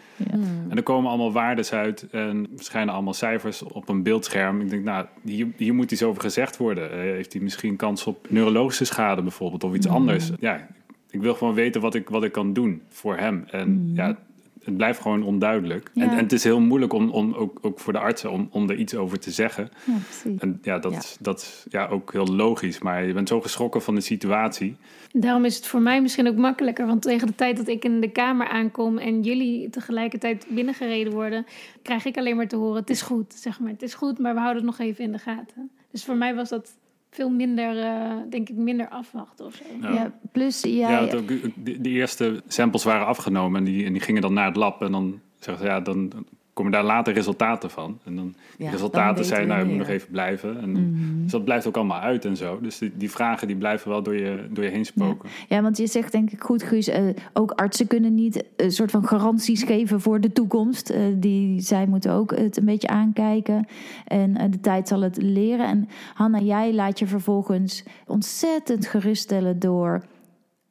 En 0.69 0.77
er 0.77 0.83
komen 0.83 1.09
allemaal 1.09 1.33
waardes 1.33 1.73
uit 1.73 2.07
en 2.11 2.47
verschijnen 2.57 2.95
allemaal 2.95 3.15
cijfers 3.15 3.63
op 3.63 3.89
een 3.89 4.03
beeldscherm. 4.03 4.61
Ik 4.61 4.71
denk, 4.71 4.85
nou, 4.85 5.07
hier, 5.25 5.47
hier 5.57 5.75
moet 5.75 5.93
iets 5.93 6.03
over 6.03 6.23
gezegd 6.23 6.57
worden. 6.57 6.93
Eh, 6.93 6.99
heeft 6.99 7.33
hij 7.33 7.43
misschien 7.43 7.77
kans 7.77 8.07
op 8.07 8.27
neurologische 8.31 8.85
schade 8.85 9.23
bijvoorbeeld 9.23 9.65
of 9.65 9.75
iets 9.75 9.89
anders? 9.89 10.31
Ja, 10.41 10.69
ik 11.11 11.21
wil 11.21 11.35
gewoon 11.35 11.55
weten 11.55 11.81
wat 11.81 11.95
ik, 11.95 12.09
wat 12.09 12.25
ik 12.25 12.33
kan 12.33 12.53
doen 12.53 12.83
voor 12.89 13.17
hem. 13.17 13.45
En 13.51 13.91
ja, 13.95 14.19
het 14.65 14.77
blijft 14.77 15.01
gewoon 15.01 15.23
onduidelijk. 15.23 15.91
Ja. 15.95 16.03
En, 16.03 16.11
en 16.11 16.17
het 16.17 16.33
is 16.33 16.45
heel 16.45 16.61
moeilijk 16.61 16.93
om, 16.93 17.11
om 17.11 17.35
ook, 17.35 17.59
ook 17.63 17.81
voor 17.81 17.93
de 17.93 17.99
artsen 17.99 18.31
om, 18.31 18.49
om 18.51 18.71
er 18.71 18.77
iets 18.77 18.95
over 18.95 19.19
te 19.19 19.31
zeggen. 19.31 19.71
Ja, 19.85 19.95
precies. 19.95 20.41
En 20.41 20.59
ja, 20.63 20.79
dat, 20.79 20.93
Ja. 20.93 20.99
Is, 20.99 21.17
dat 21.21 21.41
is 21.41 21.67
ja, 21.69 21.87
ook 21.87 22.13
heel 22.13 22.27
logisch. 22.27 22.79
Maar 22.79 23.05
je 23.07 23.13
bent 23.13 23.29
zo 23.29 23.41
geschrokken 23.41 23.83
van 23.83 23.95
de 23.95 24.01
situatie. 24.01 24.77
Daarom 25.13 25.45
is 25.45 25.57
het 25.57 25.67
voor 25.67 25.81
mij 25.81 26.03
misschien 26.03 26.29
ook 26.29 26.37
makkelijker. 26.37 26.87
Want 26.87 27.03
tegen 27.03 27.27
de 27.27 27.35
tijd 27.35 27.57
dat 27.57 27.69
ik 27.69 27.85
in 27.85 28.01
de 28.01 28.11
kamer 28.11 28.49
aankom 28.49 28.99
en 28.99 29.23
jullie 29.23 29.71
tegelijkertijd 29.71 30.47
binnengereden 30.49 31.13
worden, 31.13 31.47
krijg 31.83 32.05
ik 32.05 32.17
alleen 32.17 32.37
maar 32.37 32.49
te 32.49 32.57
horen: 32.57 32.81
het 32.81 32.91
is 32.91 33.03
goed, 33.03 33.35
zeg 33.35 33.61
maar. 33.61 33.71
Het 33.71 33.83
is 33.83 33.95
goed, 33.95 34.19
maar 34.19 34.35
we 34.35 34.41
houden 34.41 34.63
het 34.67 34.79
nog 34.79 34.87
even 34.89 35.05
in 35.05 35.13
de 35.13 35.19
gaten. 35.19 35.71
Dus 35.91 36.05
voor 36.05 36.17
mij 36.17 36.35
was 36.35 36.49
dat 36.49 36.73
veel 37.15 37.31
minder, 37.31 37.79
eh, 37.79 38.17
denk 38.31 38.49
ik, 38.49 38.57
minder 38.57 38.89
afwachten 38.89 39.47
of 39.47 39.55
zo. 39.55 39.65
Ja. 39.81 39.93
Ja, 39.93 40.13
plus 40.33 40.61
jij... 40.61 40.91
Ja, 40.91 41.01
ook, 41.01 41.29
de, 41.29 41.81
de 41.81 41.89
eerste 41.89 42.43
samples 42.47 42.85
waren 42.85 43.07
afgenomen 43.07 43.59
en 43.59 43.65
die, 43.65 43.85
en 43.85 43.93
die 43.93 44.03
gingen 44.03 44.23
dan 44.23 44.33
naar 44.33 44.47
het 44.47 44.57
lab. 44.57 44.83
En 44.83 44.93
dan 44.93 45.21
zeggen 45.39 45.65
ze, 45.65 45.71
ja, 45.71 45.81
dan 45.81 46.13
komen 46.53 46.73
daar 46.73 46.85
later 46.85 47.15
resultaten 47.15 47.71
van. 47.71 47.99
En 48.05 48.17
dan, 48.17 48.35
resultaten 48.59 49.25
zijn, 49.25 49.49
nou, 49.49 49.61
je 49.61 49.67
moet 49.67 49.79
nog 49.79 49.89
even 49.89 50.11
blijven. 50.11 50.61
En, 50.61 51.23
Dus 51.23 51.31
dat 51.31 51.45
blijft 51.45 51.67
ook 51.67 51.77
allemaal 51.77 52.01
uit 52.01 52.25
en 52.25 52.37
zo. 52.37 52.61
Dus 52.61 52.79
die, 52.79 52.93
die 52.97 53.11
vragen 53.11 53.47
die 53.47 53.57
blijven 53.57 53.91
wel 53.91 54.03
door 54.03 54.17
je, 54.17 54.47
door 54.51 54.65
je 54.65 54.71
heen 54.71 54.85
spoken. 54.85 55.29
Ja, 55.49 55.63
want 55.63 55.77
je 55.77 55.87
zegt 55.87 56.13
denk 56.13 56.31
ik 56.31 56.43
goed, 56.43 56.63
Guus. 56.63 56.89
eh, 56.89 57.05
ook 57.33 57.51
artsen 57.51 57.87
kunnen 57.87 58.15
niet 58.15 58.45
een 58.57 58.73
soort 58.73 58.91
van 58.91 59.07
garanties 59.07 59.63
geven 59.63 60.01
voor 60.01 60.21
de 60.21 60.33
toekomst. 60.33 60.91
Eh, 60.91 61.01
die, 61.15 61.61
zij 61.61 61.87
moeten 61.87 62.13
ook 62.13 62.37
het 62.37 62.57
een 62.57 62.65
beetje 62.65 62.89
aankijken. 62.89 63.67
En 64.07 64.37
eh, 64.37 64.51
de 64.51 64.61
tijd 64.61 64.89
zal 64.89 65.01
het 65.01 65.23
leren. 65.23 65.67
En 65.67 65.89
Hanna, 66.15 66.39
jij 66.39 66.75
laat 66.75 66.99
je 66.99 67.07
vervolgens 67.07 67.85
ontzettend 68.07 68.87
geruststellen 68.87 69.59
door... 69.59 70.05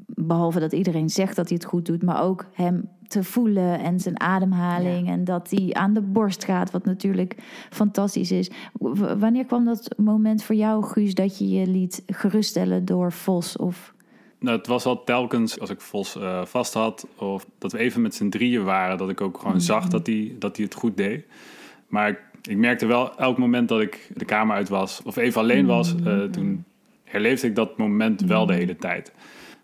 behalve 0.06 0.60
dat 0.60 0.74
iedereen 0.74 1.10
zegt 1.10 1.36
dat 1.36 1.48
hij 1.48 1.58
het 1.58 1.70
goed 1.70 1.86
doet... 1.86 2.04
maar 2.04 2.24
ook 2.24 2.46
hem 2.54 2.90
te 3.12 3.24
voelen 3.24 3.80
en 3.80 4.00
zijn 4.00 4.20
ademhaling... 4.20 5.08
en 5.08 5.24
dat 5.24 5.50
hij 5.50 5.74
aan 5.74 5.94
de 5.94 6.02
borst 6.02 6.46
gaat, 6.46 6.72
wat 6.72 6.86
natuurlijk 6.86 7.36
fantastisch 7.70 8.32
is. 8.32 8.50
W- 8.74 9.20
wanneer 9.20 9.46
kwam 9.46 9.66
dat 9.66 9.94
moment 9.98 10.44
voor 10.44 10.56
jou, 10.56 10.84
Guus... 10.84 11.14
dat 11.14 11.38
je 11.38 11.50
je 11.50 11.68
liet 11.68 12.04
geruststellen 12.08 12.86
door 12.86 13.12
Vos 13.12 13.58
of... 13.58 13.94
Nou, 14.40 14.58
het 14.58 14.68
was 14.68 14.86
al 14.86 15.04
telkens 15.04 15.60
als 15.60 15.70
ik 15.70 15.82
Vos 15.82 16.16
eh, 16.16 16.46
vast 16.46 16.74
had... 16.74 17.08
of 17.16 17.46
dat 17.58 17.72
we 17.72 17.78
even 17.78 18.02
met 18.02 18.16
z'n 18.16 18.30
drieën 18.30 18.64
waren... 18.64 18.98
dat 18.98 19.10
ik 19.10 19.22
ook 19.22 19.38
gewoon 19.38 19.62
zag 19.62 19.88
dat 19.88 20.08
hij, 20.08 20.36
dat 20.40 20.56
hij 20.56 20.66
het 20.66 20.76
goed 20.76 20.98
deed. 20.98 21.26
Maar 21.88 22.10
ik, 22.10 22.20
ik 22.42 22.58
merkte 22.58 22.86
wel 22.86 23.18
elk 23.18 23.38
moment 23.38 23.68
dat 23.70 23.82
ik 23.82 24.12
de 24.16 24.26
kamer 24.26 24.56
uit 24.56 24.70
was... 24.70 25.02
of 25.04 25.18
even 25.18 25.42
alleen 25.42 25.66
was, 25.66 25.96
eh, 26.06 26.24
toen 26.24 26.64
herleefde 27.04 27.48
ik 27.48 27.56
dat 27.56 27.78
moment 27.78 28.22
wel 28.22 28.46
de 28.46 28.54
hele 28.54 28.76
tijd. 28.76 29.14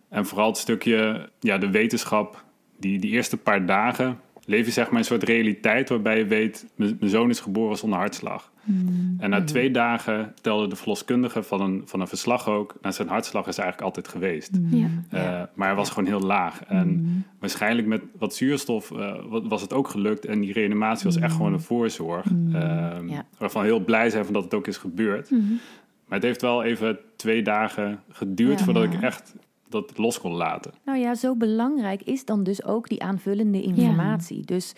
En 0.10 0.26
vooral 0.26 0.48
het 0.48 0.58
stukje, 0.58 1.30
ja, 1.40 1.58
de 1.58 1.70
wetenschap... 1.70 2.46
die, 2.80 3.00
die 3.00 3.12
eerste 3.12 3.38
paar 3.38 3.66
dagen 3.66 4.20
leef 4.46 4.66
je 4.66 4.72
zeg 4.72 4.90
maar 4.90 5.00
een 5.00 5.06
soort 5.06 5.24
realiteit 5.24 5.90
waarbij 5.90 6.18
je 6.18 6.26
weet, 6.26 6.66
mijn 6.76 6.98
zoon 7.02 7.30
is 7.30 7.40
geboren 7.40 7.78
zonder 7.78 8.00
hartslag. 8.00 8.52
Mm. 8.64 9.16
En 9.20 9.30
na 9.30 9.44
twee 9.44 9.72
dagen 9.72 10.34
telde 10.42 10.68
de 10.68 10.76
verloskundige 10.76 11.44
van 11.44 11.62
een, 11.62 11.82
van 11.86 12.00
een 12.02 12.08
verslag 12.08 12.48
ook, 12.50 12.76
nou, 12.82 12.94
zijn 12.94 13.08
hartslag 13.08 13.48
is 13.48 13.58
eigenlijk 13.58 13.88
altijd 13.88 14.08
geweest. 14.08 14.52
Ja. 14.70 14.88
Eh, 15.10 15.42
maar 15.54 15.68
hij 15.68 15.76
was 15.76 15.90
gewoon 15.90 16.06
heel 16.10 16.20
laag. 16.22 16.64
En 16.64 17.26
waarschijnlijk 17.40 17.88
met 17.88 18.02
wat 18.18 18.36
zuurstof 18.36 18.92
eh, 18.92 18.98
wa- 19.26 19.42
was 19.42 19.62
het 19.62 19.74
ook 19.74 19.88
gelukt. 19.88 20.26
En 20.26 20.40
die 20.40 20.54
reanimatie 20.54 21.06
was 21.06 21.18
echt 21.18 21.34
gewoon 21.36 21.54
een 21.54 21.62
voorzorg. 21.62 22.26
Ehm, 22.54 23.10
Ja. 23.10 23.26
Waarvan 23.38 23.62
we 23.62 23.68
heel 23.68 23.80
blij 23.84 24.10
zijn 24.10 24.24
van 24.26 24.34
dat 24.34 24.44
het 24.44 24.54
ook 24.54 24.68
is 24.68 24.78
gebeurd. 24.78 25.32
Maar 25.32 26.18
het 26.18 26.24
heeft 26.24 26.42
wel 26.42 26.64
even 26.64 26.98
twee 27.16 27.42
dagen 27.42 28.00
geduurd 28.10 28.60
Ja. 28.60 28.66
voordat 28.66 28.84
ik 28.84 29.02
echt 29.02 29.36
dat 29.70 29.98
los 29.98 30.20
kon 30.20 30.34
laten. 30.34 30.72
Nou 30.86 30.98
ja, 30.98 31.16
zo 31.16 31.36
belangrijk 31.36 32.02
is 32.02 32.26
dan 32.26 32.44
dus 32.44 32.64
ook 32.64 32.90
die 32.90 33.04
aanvullende 33.04 33.62
informatie. 33.62 34.46
Dus 34.46 34.74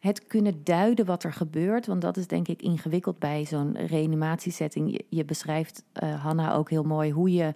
het 0.00 0.26
kunnen 0.26 0.64
duiden 0.64 1.06
wat 1.06 1.24
er 1.24 1.32
gebeurt, 1.32 1.86
want 1.86 2.00
dat 2.00 2.16
is 2.16 2.26
denk 2.26 2.48
ik 2.48 2.62
ingewikkeld 2.62 3.18
bij 3.18 3.44
zo'n 3.44 3.76
reanimatiesetting. 3.76 4.90
Je, 4.90 5.04
je 5.08 5.24
beschrijft, 5.24 5.84
eh, 5.92 6.22
Hanna, 6.22 6.54
ook 6.54 6.70
heel 6.70 6.82
mooi 6.82 7.10
hoe 7.10 7.32
je 7.32 7.54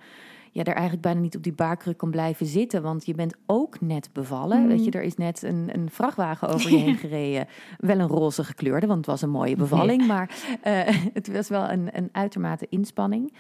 ja, 0.57 0.65
er 0.65 0.73
eigenlijk 0.73 1.03
bijna 1.03 1.21
niet 1.21 1.37
op 1.37 1.43
die 1.43 1.53
baarkruk 1.53 1.97
kan 1.97 2.11
blijven 2.11 2.47
zitten, 2.47 2.83
want 2.83 3.07
je 3.07 3.15
bent 3.15 3.35
ook 3.47 3.81
net 3.81 4.09
bevallen. 4.13 4.69
Weet 4.69 4.85
je, 4.85 4.91
er 4.91 5.03
is 5.03 5.15
net 5.15 5.43
een, 5.43 5.71
een 5.73 5.91
vrachtwagen 5.91 6.49
over 6.49 6.71
je 6.71 6.77
heen 6.87 6.97
gereden. 6.97 7.47
Wel 7.79 7.99
een 7.99 8.09
roze 8.09 8.45
gekleurde, 8.45 8.87
want 8.87 8.99
het 8.99 9.07
was 9.07 9.23
een 9.23 9.31
mooie 9.31 9.57
bevalling, 9.57 10.07
maar 10.07 10.31
eh, 10.63 10.81
het 11.13 11.33
was 11.33 11.49
wel 11.49 11.71
een, 11.71 11.89
een 11.93 12.09
uitermate 12.13 12.67
inspanning. 12.69 13.33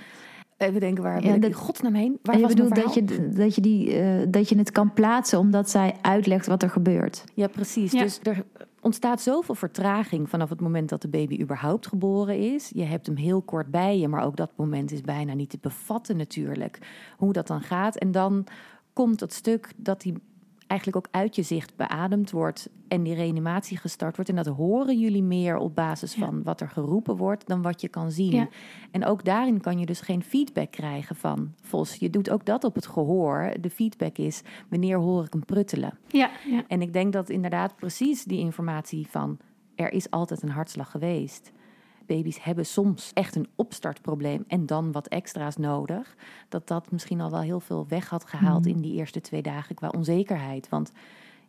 Even 0.56 0.80
denken, 0.80 1.02
waar 1.02 1.24
Ja, 1.24 1.34
ik 1.34 1.40
dat- 1.42 1.50
in 1.50 1.56
godsnaam 1.56 1.94
heen? 1.94 2.18
Waar 2.22 2.34
En 2.34 2.40
je 2.40 2.46
bedoelt 2.46 2.74
dat 2.74 2.94
je, 2.94 3.28
dat, 3.34 3.54
je 3.54 3.60
die, 3.60 3.92
eh, 3.98 4.26
dat 4.28 4.48
je 4.48 4.58
het 4.58 4.70
kan 4.72 4.92
plaatsen 4.92 5.38
omdat 5.38 5.70
zij 5.70 5.94
uitlegt 6.02 6.46
wat 6.46 6.62
er 6.62 6.70
gebeurt. 6.70 7.24
Ja, 7.34 7.46
precies. 7.48 7.92
Ja. 7.92 8.02
Dus 8.02 8.20
er 8.22 8.44
ontstaat 8.80 9.20
zoveel 9.20 9.54
vertraging 9.54 10.28
vanaf 10.30 10.48
het 10.48 10.60
moment 10.60 10.88
dat 10.88 11.02
de 11.02 11.08
baby 11.08 11.40
überhaupt 11.40 11.86
geboren 11.86 12.38
is. 12.54 12.70
Je 12.74 12.82
hebt 12.84 13.06
hem 13.06 13.16
heel 13.16 13.42
kort 13.42 13.70
bij 13.70 13.98
je, 13.98 14.08
maar 14.08 14.24
ook 14.24 14.36
dat 14.36 14.50
moment 14.56 14.92
is 14.92 15.00
bijna 15.00 15.34
niet 15.34 15.50
te 15.50 15.58
bevatten 15.60 16.16
natuurlijk. 16.16 16.78
Hoe 17.16 17.32
dat 17.32 17.46
dan 17.46 17.60
gaat. 17.62 17.96
En 17.96 18.10
dan 18.10 18.46
komt 18.92 19.20
het 19.20 19.32
stuk 19.32 19.72
dat 19.76 20.02
hij 20.02 20.14
eigenlijk 20.66 21.06
ook 21.06 21.12
uit 21.14 21.36
je 21.36 21.42
zicht 21.42 21.76
beademd 21.76 22.30
wordt 22.30 22.68
en 22.88 23.02
die 23.02 23.14
reanimatie 23.14 23.76
gestart 23.76 24.14
wordt. 24.16 24.30
En 24.30 24.36
dat 24.36 24.46
horen 24.46 24.98
jullie 24.98 25.22
meer 25.22 25.56
op 25.56 25.74
basis 25.74 26.14
Ja. 26.14 26.26
van 26.26 26.42
wat 26.42 26.60
er 26.60 26.68
geroepen 26.68 27.16
wordt 27.16 27.46
dan 27.46 27.62
wat 27.62 27.80
je 27.80 27.88
kan 27.88 28.10
zien. 28.10 28.30
Ja. 28.32 28.48
En 28.90 29.04
ook 29.04 29.24
daarin 29.24 29.60
kan 29.60 29.78
je 29.78 29.86
dus 29.86 30.00
geen 30.00 30.22
feedback 30.22 30.70
krijgen 30.70 31.16
van 31.16 31.52
Vos. 31.60 31.94
Je 31.94 32.10
doet 32.10 32.30
ook 32.30 32.44
dat 32.44 32.64
op 32.64 32.74
het 32.74 32.86
gehoor. 32.86 33.52
De 33.60 33.70
feedback 33.70 34.18
is 34.18 34.42
wanneer 34.68 34.98
hoor 34.98 35.24
ik 35.24 35.32
hem 35.32 35.44
pruttelen. 35.44 35.98
Ja, 36.08 36.30
ja. 36.50 36.64
En 36.68 36.82
ik 36.82 36.92
denk 36.92 37.12
dat 37.12 37.28
inderdaad 37.30 37.76
precies 37.76 38.24
die 38.24 38.38
informatie 38.38 39.06
van 39.10 39.38
er 39.74 39.92
is 39.92 40.10
altijd 40.10 40.42
een 40.42 40.48
hartslag 40.50 40.90
geweest. 40.90 41.52
Baby's 42.06 42.42
hebben 42.42 42.66
soms 42.66 43.10
echt 43.12 43.36
een 43.36 43.48
opstartprobleem 43.54 44.44
en 44.48 44.66
dan 44.66 44.92
wat 44.92 45.08
extra's 45.08 45.56
nodig. 45.56 46.16
Dat 46.48 46.68
dat 46.68 46.90
misschien 46.90 47.20
al 47.20 47.30
wel 47.30 47.40
heel 47.40 47.60
veel 47.60 47.86
weg 47.88 48.08
had 48.08 48.24
gehaald 48.24 48.66
in 48.66 48.80
die 48.80 48.94
eerste 48.94 49.20
twee 49.20 49.42
dagen 49.42 49.74
qua 49.74 49.88
onzekerheid. 49.88 50.68
Want 50.68 50.92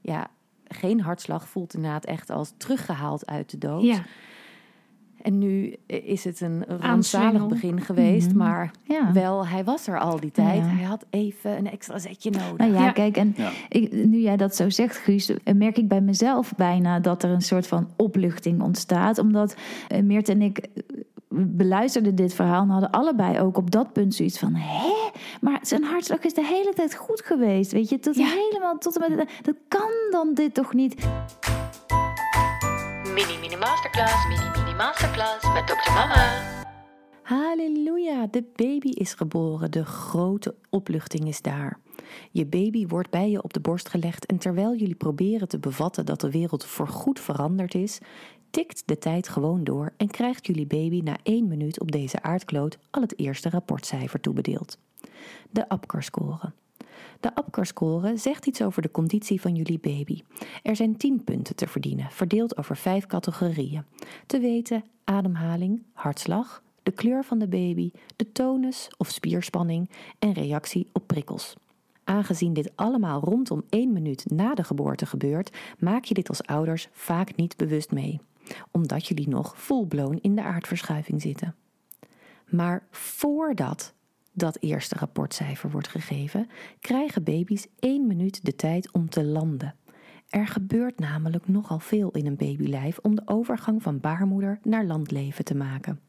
ja, 0.01 0.27
geen 0.67 1.01
hartslag 1.01 1.47
voelt 1.47 1.73
inderdaad 1.73 2.05
echt 2.05 2.29
als 2.29 2.53
teruggehaald 2.57 3.25
uit 3.25 3.49
de 3.49 3.57
dood. 3.57 3.83
ja. 3.83 4.03
En 5.21 5.37
nu 5.37 5.75
is 5.85 6.23
het 6.23 6.41
een 6.41 6.63
rampzalig 6.79 7.47
begin 7.47 7.81
geweest, 7.81 8.27
Mhm. 8.27 8.37
maar 8.37 8.71
Ja. 8.83 9.11
wel, 9.13 9.47
hij 9.47 9.63
was 9.63 9.87
er 9.87 9.99
al 9.99 10.19
die 10.19 10.31
tijd. 10.31 10.57
Ja. 10.57 10.65
Hij 10.67 10.83
had 10.85 11.05
even 11.09 11.57
een 11.57 11.71
extra 11.71 11.99
zetje 11.99 12.29
nodig. 12.31 12.57
Nou 12.57 12.73
ja, 12.73 12.83
Ja. 12.85 12.91
kijk, 12.91 13.17
en 13.17 13.33
Ja. 13.37 13.49
ik, 13.69 13.91
nu 14.05 14.17
jij 14.19 14.37
dat 14.37 14.55
zo 14.55 14.69
zegt, 14.69 14.97
Guus, 14.97 15.29
eh, 15.43 15.53
merk 15.53 15.77
ik 15.77 15.87
bij 15.87 16.01
mezelf 16.01 16.53
bijna 16.55 16.99
dat 16.99 17.23
er 17.23 17.29
een 17.29 17.41
soort 17.41 17.67
van 17.67 17.89
opluchting 17.95 18.61
ontstaat. 18.61 19.17
Omdat 19.17 19.55
eh, 19.87 20.01
Meert 20.03 20.29
en 20.29 20.41
ik 20.41 20.57
eh, 20.57 20.67
beluisterden 21.29 22.15
dit 22.15 22.33
verhaal 22.33 22.61
en 22.61 22.69
hadden 22.69 22.91
allebei 22.91 23.39
ook 23.39 23.57
op 23.57 23.71
dat 23.71 23.93
punt 23.93 24.15
zoiets 24.15 24.39
van: 24.39 24.53
hè, 24.55 24.89
maar 25.41 25.59
zijn 25.61 25.83
hartslag 25.83 26.19
is 26.23 26.33
de 26.33 26.45
hele 26.45 26.73
tijd 26.75 26.95
goed 26.95 27.21
geweest. 27.25 27.71
Weet 27.71 27.89
je, 27.89 27.99
tot 27.99 28.15
Ja. 28.15 28.25
helemaal 28.27 28.77
tot 28.77 29.01
en 29.03 29.15
met. 29.15 29.29
Dat 29.41 29.55
kan 29.67 29.89
dan 30.11 30.33
dit 30.33 30.53
toch 30.53 30.73
niet? 30.73 30.95
Mini 33.17 33.37
Mini 33.37 33.55
Masterclass, 33.55 34.27
Mini 34.27 34.49
Mini 34.59 34.75
Masterclass 34.75 35.53
met 35.53 35.67
Dr. 35.67 35.91
Mama. 35.93 36.41
Halleluja, 37.23 38.27
de 38.31 38.43
baby 38.55 38.89
is 38.89 39.13
geboren. 39.13 39.71
De 39.71 39.85
grote 39.85 40.55
opluchting 40.69 41.27
is 41.27 41.41
daar. 41.41 41.79
Je 42.31 42.45
baby 42.45 42.87
wordt 42.87 43.09
bij 43.09 43.29
je 43.29 43.43
op 43.43 43.53
de 43.53 43.59
borst 43.59 43.89
gelegd 43.89 44.25
en 44.25 44.37
terwijl 44.37 44.75
jullie 44.75 44.95
proberen 44.95 45.47
te 45.47 45.59
bevatten 45.59 46.05
dat 46.05 46.21
de 46.21 46.31
wereld 46.31 46.65
voorgoed 46.65 47.19
veranderd 47.19 47.75
is, 47.75 47.99
tikt 48.49 48.83
de 48.85 48.97
tijd 48.97 49.29
gewoon 49.29 49.63
door 49.63 49.93
en 49.97 50.07
krijgt 50.07 50.47
jullie 50.47 50.67
baby 50.67 51.01
na 51.01 51.17
één 51.23 51.47
minuut 51.47 51.79
op 51.79 51.91
deze 51.91 52.21
aardkloot 52.21 52.77
al 52.89 53.01
het 53.01 53.19
eerste 53.19 53.49
rapportcijfer 53.49 54.19
toebedeeld. 54.19 54.77
De 55.49 55.69
APCAR-score. 55.69 56.51
De 57.19 57.35
APCAR-score 57.35 58.17
zegt 58.17 58.45
iets 58.45 58.61
over 58.61 58.81
de 58.81 58.91
conditie 58.91 59.41
van 59.41 59.55
jullie 59.55 59.79
baby. 59.79 60.21
Er 60.63 60.75
zijn 60.75 60.97
10 60.97 61.23
punten 61.23 61.55
te 61.55 61.67
verdienen, 61.67 62.11
verdeeld 62.11 62.57
over 62.57 62.77
vijf 62.77 63.05
categorieën. 63.05 63.83
Te 64.25 64.39
weten 64.39 64.83
ademhaling, 65.03 65.83
hartslag, 65.93 66.63
de 66.83 66.91
kleur 66.91 67.23
van 67.23 67.39
de 67.39 67.47
baby, 67.47 67.91
de 68.15 68.31
tonus 68.31 68.87
of 68.97 69.09
spierspanning 69.09 69.89
en 70.19 70.33
reactie 70.33 70.87
op 70.93 71.07
prikkels. 71.07 71.55
Aangezien 72.03 72.53
dit 72.53 72.71
allemaal 72.75 73.19
rondom 73.19 73.63
één 73.69 73.93
minuut 73.93 74.29
na 74.29 74.53
de 74.53 74.63
geboorte 74.63 75.05
gebeurt, 75.05 75.57
maak 75.79 76.03
je 76.03 76.13
dit 76.13 76.29
als 76.29 76.43
ouders 76.43 76.87
vaak 76.91 77.35
niet 77.35 77.57
bewust 77.57 77.91
mee, 77.91 78.19
omdat 78.71 79.07
jullie 79.07 79.29
nog 79.29 79.53
full-blown 79.57 80.19
in 80.21 80.35
de 80.35 80.43
aardverschuiving 80.43 81.21
zitten. 81.21 81.55
Maar 82.49 82.87
voordat 82.91 83.93
dat 84.37 84.57
eerste 84.59 84.95
rapportcijfer 84.95 85.71
wordt 85.71 85.87
gegeven, 85.87 86.49
krijgen 86.79 87.23
baby's 87.23 87.67
één 87.79 88.07
minuut 88.07 88.45
de 88.45 88.55
tijd 88.55 88.91
om 88.91 89.09
te 89.09 89.23
landen. 89.23 89.75
Er 90.29 90.47
gebeurt 90.47 90.99
namelijk 90.99 91.47
nogal 91.47 91.79
veel 91.79 92.11
in 92.11 92.25
een 92.25 92.35
babylijf 92.35 92.97
om 93.01 93.15
de 93.15 93.21
overgang 93.25 93.81
van 93.83 93.99
baarmoeder 93.99 94.59
naar 94.63 94.85
landleven 94.85 95.45
te 95.45 95.55
maken. 95.55 95.99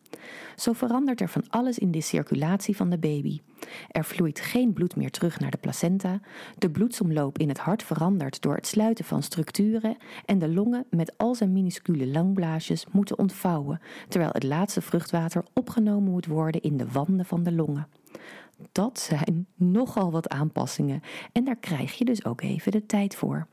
Zo 0.57 0.73
verandert 0.73 1.21
er 1.21 1.29
van 1.29 1.45
alles 1.49 1.79
in 1.79 1.91
de 1.91 2.01
circulatie 2.01 2.77
van 2.77 2.91
de 2.91 2.99
baby. 2.99 3.41
Er 3.89 4.05
vloeit 4.05 4.41
geen 4.41 4.73
bloed 4.73 4.97
meer 4.97 5.11
terug 5.11 5.41
naar 5.41 5.51
de 5.51 5.57
placenta, 5.57 6.21
de 6.59 6.71
bloedsomloop 6.71 7.39
in 7.39 7.49
het 7.49 7.59
hart 7.59 7.83
verandert 7.83 8.43
door 8.43 8.55
het 8.55 8.67
sluiten 8.67 9.05
van 9.05 9.23
structuren 9.23 9.97
en 10.25 10.39
de 10.39 10.49
longen 10.49 10.87
met 10.91 11.19
al 11.19 11.35
zijn 11.35 11.53
minuscule 11.53 12.07
langblaasjes 12.07 12.87
moeten 12.93 13.19
ontvouwen, 13.19 13.81
terwijl 14.09 14.31
het 14.33 14.43
laatste 14.43 14.81
vruchtwater 14.81 15.45
opgenomen 15.55 16.11
moet 16.11 16.27
worden 16.27 16.61
in 16.61 16.77
de 16.77 16.91
wanden 16.91 17.25
van 17.25 17.43
de 17.43 17.53
longen. 17.53 17.87
Dat 18.73 18.99
zijn 19.01 19.47
nogal 19.55 20.11
wat 20.11 20.29
aanpassingen 20.29 21.03
en 21.33 21.45
daar 21.45 21.57
krijg 21.57 21.99
je 21.99 22.05
dus 22.05 22.25
ook 22.25 22.41
even 22.41 22.73
de 22.73 22.87
tijd 22.87 23.17
voor. 23.17 23.47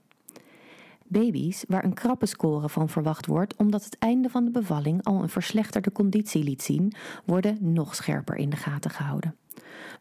Baby's 1.08 1.64
waar 1.68 1.84
een 1.84 1.94
krappe 1.94 2.26
score 2.26 2.70
van 2.70 2.90
verwacht 2.90 3.26
wordt 3.26 3.56
omdat 3.56 3.84
het 3.84 3.98
einde 3.98 4.30
van 4.30 4.46
de 4.46 4.52
bevalling 4.52 5.04
al 5.04 5.22
een 5.22 5.30
verslechterde 5.30 5.92
conditie 5.92 6.44
liet 6.44 6.62
zien, 6.62 6.94
worden 7.26 7.58
nog 7.60 7.96
scherper 7.96 8.36
in 8.36 8.50
de 8.50 8.56
gaten 8.56 8.92
gehouden. 8.92 9.36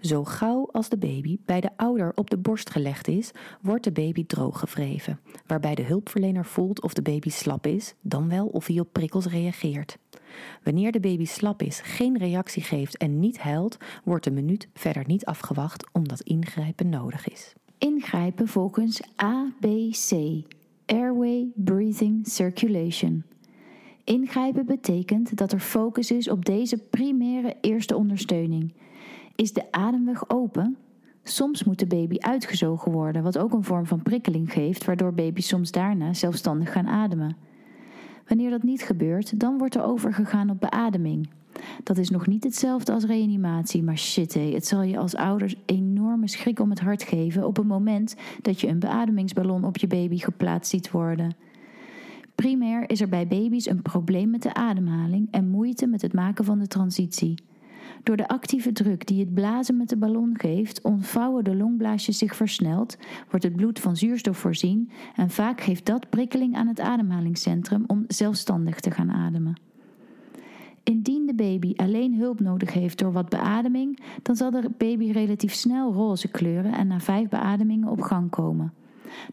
Zo 0.00 0.24
gauw 0.24 0.68
als 0.72 0.88
de 0.88 0.98
baby 0.98 1.38
bij 1.44 1.60
de 1.60 1.70
ouder 1.76 2.12
op 2.14 2.30
de 2.30 2.36
borst 2.36 2.70
gelegd 2.70 3.08
is, 3.08 3.30
wordt 3.60 3.84
de 3.84 3.92
baby 3.92 4.26
drooggevreven, 4.26 5.20
waarbij 5.46 5.74
de 5.74 5.82
hulpverlener 5.82 6.44
voelt 6.44 6.82
of 6.82 6.94
de 6.94 7.02
baby 7.02 7.30
slap 7.30 7.66
is, 7.66 7.94
dan 8.00 8.28
wel 8.28 8.46
of 8.46 8.66
hij 8.66 8.80
op 8.80 8.88
prikkels 8.92 9.26
reageert. 9.26 9.98
Wanneer 10.62 10.92
de 10.92 11.00
baby 11.00 11.24
slap 11.24 11.62
is, 11.62 11.80
geen 11.80 12.18
reactie 12.18 12.62
geeft 12.62 12.96
en 12.96 13.18
niet 13.18 13.38
huilt, 13.38 13.76
wordt 14.04 14.24
de 14.24 14.30
minuut 14.30 14.68
verder 14.74 15.04
niet 15.06 15.24
afgewacht 15.24 15.86
omdat 15.92 16.20
ingrijpen 16.20 16.88
nodig 16.88 17.28
is. 17.28 17.52
Ingrijpen 17.78 18.48
volgens 18.48 19.00
ABC. 19.16 20.10
Airway, 20.86 21.46
Breathing, 21.54 22.26
Circulation. 22.26 23.24
Ingrijpen 24.04 24.66
betekent 24.66 25.36
dat 25.36 25.52
er 25.52 25.58
focus 25.58 26.10
is 26.10 26.30
op 26.30 26.44
deze 26.44 26.78
primaire 26.78 27.56
eerste 27.60 27.96
ondersteuning. 27.96 28.72
Is 29.36 29.52
de 29.52 29.72
ademweg 29.72 30.30
open? 30.30 30.76
Soms 31.22 31.64
moet 31.64 31.78
de 31.78 31.86
baby 31.86 32.16
uitgezogen 32.18 32.92
worden, 32.92 33.22
wat 33.22 33.38
ook 33.38 33.52
een 33.52 33.64
vorm 33.64 33.86
van 33.86 34.02
prikkeling 34.02 34.52
geeft, 34.52 34.84
waardoor 34.84 35.12
baby's 35.12 35.48
soms 35.48 35.70
daarna 35.70 36.12
zelfstandig 36.12 36.72
gaan 36.72 36.86
ademen. 36.86 37.36
Wanneer 38.28 38.50
dat 38.50 38.62
niet 38.62 38.82
gebeurt, 38.82 39.40
dan 39.40 39.58
wordt 39.58 39.74
er 39.74 39.84
overgegaan 39.84 40.50
op 40.50 40.60
beademing. 40.60 41.28
Dat 41.82 41.98
is 41.98 42.10
nog 42.10 42.26
niet 42.26 42.44
hetzelfde 42.44 42.92
als 42.92 43.04
reanimatie, 43.04 43.82
maar 43.82 43.98
shit 43.98 44.34
hé, 44.34 44.52
het 44.52 44.66
zal 44.66 44.82
je 44.82 44.98
als 44.98 45.14
ouders 45.14 45.54
enorme 45.66 46.28
schrik 46.28 46.60
om 46.60 46.70
het 46.70 46.80
hart 46.80 47.02
geven 47.02 47.46
op 47.46 47.56
het 47.56 47.66
moment 47.66 48.16
dat 48.42 48.60
je 48.60 48.68
een 48.68 48.78
beademingsballon 48.78 49.64
op 49.64 49.76
je 49.76 49.86
baby 49.86 50.18
geplaatst 50.18 50.70
ziet 50.70 50.90
worden. 50.90 51.36
Primair 52.34 52.90
is 52.90 53.00
er 53.00 53.08
bij 53.08 53.26
baby's 53.26 53.66
een 53.66 53.82
probleem 53.82 54.30
met 54.30 54.42
de 54.42 54.54
ademhaling 54.54 55.28
en 55.30 55.48
moeite 55.48 55.86
met 55.86 56.02
het 56.02 56.12
maken 56.12 56.44
van 56.44 56.58
de 56.58 56.66
transitie. 56.66 57.34
Door 58.02 58.16
de 58.16 58.28
actieve 58.28 58.72
druk 58.72 59.06
die 59.06 59.20
het 59.20 59.34
blazen 59.34 59.76
met 59.76 59.88
de 59.88 59.96
ballon 59.96 60.34
geeft, 60.38 60.82
ontvouwen 60.82 61.44
de 61.44 61.56
longblaasjes 61.56 62.18
zich 62.18 62.36
versneld, 62.36 62.96
wordt 63.30 63.44
het 63.44 63.56
bloed 63.56 63.80
van 63.80 63.96
zuurstof 63.96 64.38
voorzien 64.38 64.90
en 65.16 65.30
vaak 65.30 65.60
geeft 65.60 65.86
dat 65.86 66.08
prikkeling 66.08 66.54
aan 66.54 66.66
het 66.66 66.80
ademhalingscentrum 66.80 67.84
om 67.86 68.04
zelfstandig 68.08 68.80
te 68.80 68.90
gaan 68.90 69.10
ademen. 69.10 69.54
Indien 70.84 71.26
de 71.26 71.34
baby 71.34 71.72
alleen 71.76 72.14
hulp 72.14 72.40
nodig 72.40 72.72
heeft 72.72 72.98
door 72.98 73.12
wat 73.12 73.28
beademing, 73.28 74.00
dan 74.22 74.36
zal 74.36 74.50
de 74.50 74.70
baby 74.78 75.10
relatief 75.10 75.52
snel 75.54 75.92
roze 75.92 76.28
kleuren 76.28 76.72
en 76.72 76.86
na 76.86 77.00
vijf 77.00 77.28
beademingen 77.28 77.88
op 77.88 78.00
gang 78.00 78.30
komen. 78.30 78.72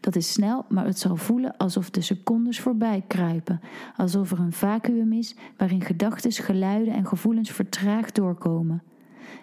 Dat 0.00 0.16
is 0.16 0.32
snel, 0.32 0.64
maar 0.68 0.84
het 0.84 0.98
zal 0.98 1.16
voelen 1.16 1.56
alsof 1.56 1.90
de 1.90 2.00
secondes 2.00 2.60
voorbij 2.60 3.04
kruipen, 3.06 3.60
alsof 3.96 4.30
er 4.30 4.38
een 4.38 4.52
vacuüm 4.52 5.12
is 5.12 5.36
waarin 5.56 5.80
gedachten, 5.80 6.32
geluiden 6.32 6.94
en 6.94 7.06
gevoelens 7.06 7.50
vertraagd 7.50 8.14
doorkomen. 8.14 8.82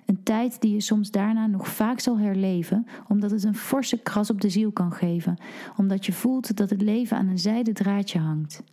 Een 0.05 0.23
tijd 0.23 0.61
die 0.61 0.73
je 0.73 0.81
soms 0.81 1.11
daarna 1.11 1.47
nog 1.47 1.67
vaak 1.67 1.99
zal 1.99 2.17
herleven, 2.17 2.87
omdat 3.07 3.31
het 3.31 3.43
een 3.43 3.55
forse 3.55 3.97
kras 3.97 4.29
op 4.29 4.41
de 4.41 4.49
ziel 4.49 4.71
kan 4.71 4.91
geven, 4.91 5.37
omdat 5.77 6.05
je 6.05 6.13
voelt 6.13 6.57
dat 6.57 6.69
het 6.69 6.81
leven 6.81 7.17
aan 7.17 7.27
een 7.27 7.39
zijden 7.39 7.73
draadje 7.73 8.19
hangt. 8.19 8.63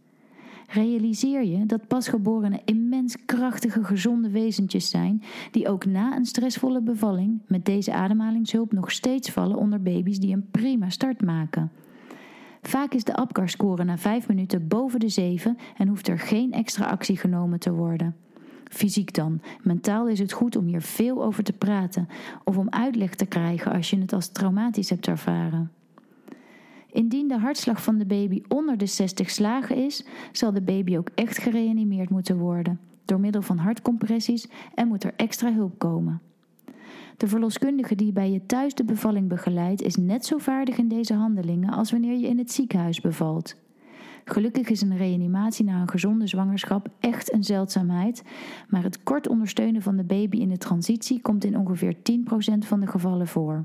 Realiseer 0.68 1.44
je 1.44 1.66
dat 1.66 1.86
pasgeborenen 1.86 2.60
immens 2.64 3.24
krachtige, 3.24 3.84
gezonde 3.84 4.30
wezentjes 4.30 4.90
zijn, 4.90 5.22
die 5.50 5.68
ook 5.68 5.86
na 5.86 6.16
een 6.16 6.24
stressvolle 6.24 6.80
bevalling 6.80 7.42
met 7.46 7.64
deze 7.64 7.92
ademhalingshulp 7.92 8.72
nog 8.72 8.90
steeds 8.90 9.30
vallen 9.30 9.56
onder 9.56 9.82
baby's 9.82 10.18
die 10.18 10.34
een 10.34 10.50
prima 10.50 10.90
start 10.90 11.22
maken. 11.22 11.70
Vaak 12.62 12.94
is 12.94 13.04
de 13.04 13.16
APGAR-score 13.16 13.84
na 13.84 13.98
5 13.98 14.28
minuten 14.28 14.68
boven 14.68 15.00
de 15.00 15.08
7 15.08 15.56
en 15.76 15.88
hoeft 15.88 16.08
er 16.08 16.18
geen 16.18 16.52
extra 16.52 16.86
actie 16.86 17.16
genomen 17.16 17.60
te 17.60 17.72
worden. 17.72 18.16
Fysiek 18.64 19.14
dan. 19.14 19.40
Mentaal 19.62 20.08
is 20.08 20.18
het 20.18 20.32
goed 20.32 20.56
om 20.56 20.66
hier 20.66 20.82
veel 20.82 21.24
over 21.24 21.44
te 21.44 21.52
praten 21.52 22.08
of 22.44 22.56
om 22.56 22.70
uitleg 22.70 23.14
te 23.14 23.26
krijgen 23.26 23.72
als 23.72 23.90
je 23.90 23.98
het 23.98 24.12
als 24.12 24.28
traumatisch 24.28 24.90
hebt 24.90 25.06
ervaren. 25.06 25.70
Indien 26.96 27.28
de 27.28 27.38
hartslag 27.38 27.82
van 27.82 27.98
de 27.98 28.06
baby 28.06 28.42
onder 28.48 28.78
de 28.78 28.86
60 28.86 29.30
slagen 29.30 29.76
is, 29.76 30.04
zal 30.32 30.52
de 30.52 30.62
baby 30.62 30.96
ook 30.96 31.08
echt 31.14 31.38
gereanimeerd 31.38 32.10
moeten 32.10 32.38
worden 32.38 32.80
door 33.04 33.20
middel 33.20 33.42
van 33.42 33.58
hartcompressies 33.58 34.48
en 34.74 34.88
moet 34.88 35.04
er 35.04 35.12
extra 35.16 35.52
hulp 35.52 35.78
komen. 35.78 36.20
De 37.16 37.28
verloskundige 37.28 37.94
die 37.94 38.12
bij 38.12 38.30
je 38.30 38.46
thuis 38.46 38.74
de 38.74 38.84
bevalling 38.84 39.28
begeleidt, 39.28 39.82
is 39.82 39.96
net 39.96 40.26
zo 40.26 40.38
vaardig 40.38 40.78
in 40.78 40.88
deze 40.88 41.14
handelingen 41.14 41.72
als 41.72 41.90
wanneer 41.90 42.18
je 42.18 42.26
in 42.26 42.38
het 42.38 42.52
ziekenhuis 42.52 43.00
bevalt. 43.00 43.56
Gelukkig 44.24 44.68
is 44.68 44.82
een 44.82 44.96
reanimatie 44.96 45.64
na 45.64 45.80
een 45.80 45.88
gezonde 45.88 46.26
zwangerschap 46.26 46.88
echt 47.00 47.32
een 47.32 47.44
zeldzaamheid, 47.44 48.22
maar 48.68 48.82
het 48.82 49.02
kort 49.02 49.28
ondersteunen 49.28 49.82
van 49.82 49.96
de 49.96 50.04
baby 50.04 50.36
in 50.36 50.48
de 50.48 50.58
transitie 50.58 51.20
komt 51.20 51.44
in 51.44 51.58
ongeveer 51.58 51.94
10% 51.94 51.98
van 52.58 52.80
de 52.80 52.86
gevallen 52.86 53.26
voor. 53.26 53.64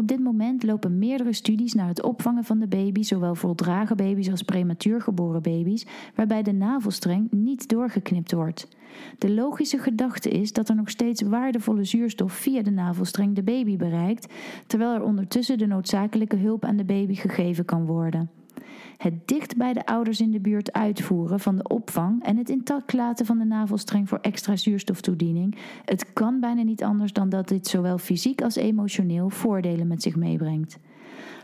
Op 0.00 0.08
dit 0.08 0.20
moment 0.20 0.62
lopen 0.62 0.98
meerdere 0.98 1.32
studies 1.32 1.74
naar 1.74 1.88
het 1.88 2.02
opvangen 2.02 2.44
van 2.44 2.58
de 2.58 2.66
baby, 2.66 3.02
zowel 3.02 3.34
voldragen 3.34 3.96
baby's 3.96 4.30
als 4.30 4.42
prematuur 4.42 5.00
geboren 5.00 5.42
baby's, 5.42 5.86
waarbij 6.14 6.42
de 6.42 6.52
navelstreng 6.52 7.30
niet 7.30 7.68
doorgeknipt 7.68 8.32
wordt. 8.32 8.68
De 9.18 9.30
logische 9.30 9.78
gedachte 9.78 10.30
is 10.30 10.52
dat 10.52 10.68
er 10.68 10.74
nog 10.74 10.90
steeds 10.90 11.22
waardevolle 11.22 11.84
zuurstof 11.84 12.32
via 12.32 12.62
de 12.62 12.70
navelstreng 12.70 13.34
de 13.34 13.42
baby 13.42 13.76
bereikt, 13.76 14.32
terwijl 14.66 14.94
er 14.94 15.02
ondertussen 15.02 15.58
de 15.58 15.66
noodzakelijke 15.66 16.36
hulp 16.36 16.64
aan 16.64 16.76
de 16.76 16.84
baby 16.84 17.14
gegeven 17.14 17.64
kan 17.64 17.86
worden. 17.86 18.39
Het 18.96 19.28
dicht 19.28 19.56
bij 19.56 19.72
de 19.72 19.86
ouders 19.86 20.20
in 20.20 20.30
de 20.30 20.40
buurt 20.40 20.72
uitvoeren 20.72 21.40
van 21.40 21.56
de 21.56 21.68
opvang 21.68 22.24
en 22.24 22.36
het 22.36 22.48
intact 22.48 22.92
laten 22.92 23.26
van 23.26 23.38
de 23.38 23.44
navelstreng 23.44 24.08
voor 24.08 24.18
extra 24.18 24.56
zuurstoftoediening. 24.56 25.56
Het 25.84 26.12
kan 26.12 26.40
bijna 26.40 26.62
niet 26.62 26.82
anders 26.82 27.12
dan 27.12 27.28
dat 27.28 27.48
dit 27.48 27.66
zowel 27.66 27.98
fysiek 27.98 28.42
als 28.42 28.56
emotioneel 28.56 29.30
voordelen 29.30 29.86
met 29.86 30.02
zich 30.02 30.16
meebrengt. 30.16 30.78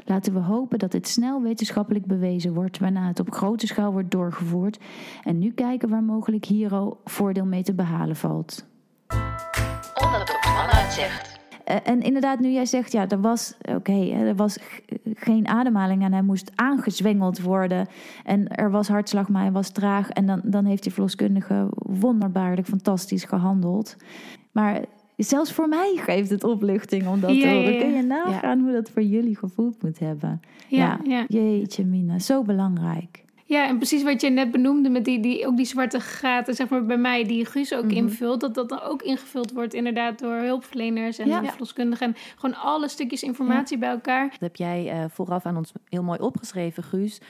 Laten 0.05 0.33
we 0.33 0.39
hopen 0.39 0.79
dat 0.79 0.93
dit 0.93 1.09
snel 1.09 1.43
wetenschappelijk 1.43 2.07
bewezen 2.07 2.55
wordt, 2.55 2.79
waarna 2.79 3.07
het 3.07 3.21
op 3.21 3.33
grote 3.33 3.67
schaal 3.67 3.93
wordt 3.93 4.11
doorgevoerd. 4.11 4.79
En 5.23 5.39
nu 5.39 5.51
kijken 5.51 5.89
waar 5.89 6.03
mogelijk 6.03 6.45
hier 6.45 6.75
al 6.75 7.01
voordeel 7.05 7.47
mee 7.47 7.63
te 7.63 7.75
behalen 7.75 8.17
valt. 8.17 8.67
Onder 9.95 10.27
uitzicht. 10.73 11.29
Eh, 11.31 11.36
En 11.85 12.01
inderdaad, 12.03 12.41
nu 12.41 12.49
jij 12.51 12.67
zegt, 12.67 12.93
ja, 12.93 13.09
er 13.09 13.21
was, 13.21 13.55
oké, 13.75 13.93
hè, 13.93 14.27
er 14.27 14.37
was 14.37 14.59
geen 15.15 15.49
ademhaling 15.49 16.03
en 16.03 16.13
hij 16.13 16.23
moest 16.23 16.53
aangezwengeld 16.55 17.41
worden. 17.41 17.87
En 18.25 18.49
er 18.49 18.71
was 18.71 18.89
hartslag, 18.89 19.29
maar 19.29 19.43
hij 19.43 19.53
was 19.53 19.71
traag. 19.71 20.09
En 20.11 20.27
dan, 20.27 20.41
dan 20.45 20.65
heeft 20.65 20.83
die 20.83 20.93
verloskundige 20.93 21.67
wonderbaarlijk 21.75 22.67
fantastisch 22.67 23.25
gehandeld. 23.25 23.97
Maar 24.53 24.81
zelfs 25.17 25.53
voor 25.53 25.69
mij 25.69 25.93
geeft 25.97 26.31
het 26.31 26.45
opluchting 26.45 27.07
om 27.07 27.21
dat 27.21 27.35
Ja, 27.35 27.41
te 27.41 27.47
horen. 27.49 27.63
ja, 27.65 27.71
ja. 27.71 27.79
Kun 27.81 27.95
je 27.95 28.03
nagaan 28.03 28.61
hoe 28.61 28.73
dat 28.73 28.91
voor 28.91 29.03
jullie 29.03 29.37
gevoeld 29.37 29.83
moet 29.83 29.99
hebben? 29.99 30.41
Ja. 30.69 30.99
Jeetje 31.29 31.85
mina, 31.85 32.19
zo 32.19 32.43
belangrijk. 32.43 33.25
Ja, 33.49 33.69
en 33.69 33.77
precies 33.77 34.03
wat 34.03 34.21
je 34.21 34.31
net 34.31 34.51
benoemde 34.51 34.89
met 34.89 35.05
die, 35.05 35.21
die, 35.21 35.47
ook 35.47 35.57
die 35.57 35.67
zwarte 35.67 36.01
gaten, 36.01 36.55
zeg 36.55 36.69
maar 36.69 36.87
bij 36.87 36.97
mij, 36.97 37.25
die 37.25 37.45
Guus 37.45 37.75
ook 37.75 37.85
Mhm. 37.85 37.95
invult, 37.95 38.41
dat 38.41 38.55
dat 38.55 38.69
dan 38.69 38.81
ook 38.81 39.03
ingevuld 39.03 39.53
wordt 39.53 39.75
inderdaad 39.75 40.19
door 40.19 40.35
hulpverleners 40.37 41.19
en 41.19 41.29
Ja. 41.29 41.45
verloskundigen. 41.45 42.07
En 42.07 42.15
gewoon 42.37 42.57
alle 42.57 42.89
stukjes 42.89 43.23
informatie 43.23 43.79
bij 43.79 43.89
elkaar. 43.91 44.31
Dat 44.31 44.41
heb 44.41 44.57
jij 44.57 44.91
eh, 44.91 45.05
vooraf 45.11 45.47
aan 45.47 45.57
ons 45.57 45.73
heel 45.89 46.03
mooi 46.03 46.19
opgeschreven, 46.19 46.83
Guus. 46.83 47.21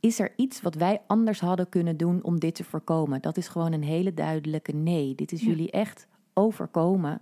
Is 0.00 0.18
er 0.20 0.32
iets 0.36 0.62
wat 0.62 0.74
wij 0.74 1.00
anders 1.06 1.40
hadden 1.40 1.68
kunnen 1.68 1.96
doen 1.96 2.22
om 2.22 2.38
dit 2.40 2.54
te 2.54 2.64
voorkomen? 2.64 3.20
Dat 3.20 3.36
is 3.36 3.48
gewoon 3.48 3.72
een 3.72 3.82
hele 3.84 4.14
duidelijke 4.14 4.72
nee. 4.72 5.14
Dit 5.14 5.32
is 5.32 5.40
Ja. 5.40 5.46
jullie 5.46 5.70
echt 5.70 6.06
overkomen. 6.34 7.20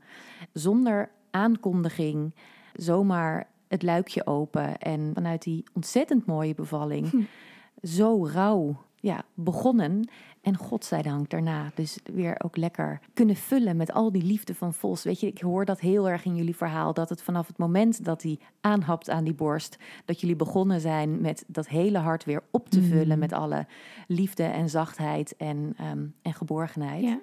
Zonder 0.53 1.11
aankondiging, 1.31 2.35
zomaar 2.75 3.47
het 3.69 3.83
luikje 3.83 4.27
open. 4.27 4.79
En 4.79 5.11
vanuit 5.15 5.43
die 5.43 5.65
ontzettend 5.75 6.27
mooie 6.27 6.55
bevalling, 6.55 7.11
Hm. 7.11 7.21
Zo 7.83 8.27
rauw 8.27 8.77
ja, 9.01 9.25
begonnen. 9.35 10.09
En 10.41 10.57
godzijdank 10.57 11.31
daarna 11.31 11.71
dus 11.75 11.99
weer 12.05 12.41
ook 12.45 12.57
lekker 12.57 13.01
kunnen 13.15 13.37
vullen 13.37 13.77
met 13.77 13.93
al 13.93 14.13
die 14.13 14.23
liefde 14.23 14.55
van 14.55 14.75
Vos. 14.75 15.03
Weet 15.03 15.21
je, 15.21 15.27
ik 15.27 15.41
hoor 15.41 15.65
dat 15.65 15.81
heel 15.81 16.09
erg 16.09 16.25
in 16.25 16.37
jullie 16.37 16.57
verhaal. 16.57 16.95
Dat 16.95 17.09
het 17.09 17.23
vanaf 17.23 17.47
het 17.47 17.59
moment 17.59 18.05
dat 18.05 18.23
hij 18.23 18.39
aanhapt 18.61 19.11
aan 19.11 19.25
die 19.25 19.35
borst... 19.35 19.77
dat 20.05 20.21
jullie 20.21 20.37
begonnen 20.37 20.81
zijn 20.81 21.21
met 21.21 21.45
dat 21.47 21.69
hele 21.69 21.99
hart 21.99 22.25
weer 22.25 22.43
op 22.51 22.69
te 22.69 22.83
vullen... 22.83 23.19
met 23.19 23.33
alle 23.33 23.67
liefde 24.07 24.43
en 24.43 24.69
zachtheid 24.69 25.37
en, 25.37 25.75
ehm, 25.77 26.07
en 26.23 26.35
geborgenheid. 26.35 27.03
Ja. 27.03 27.21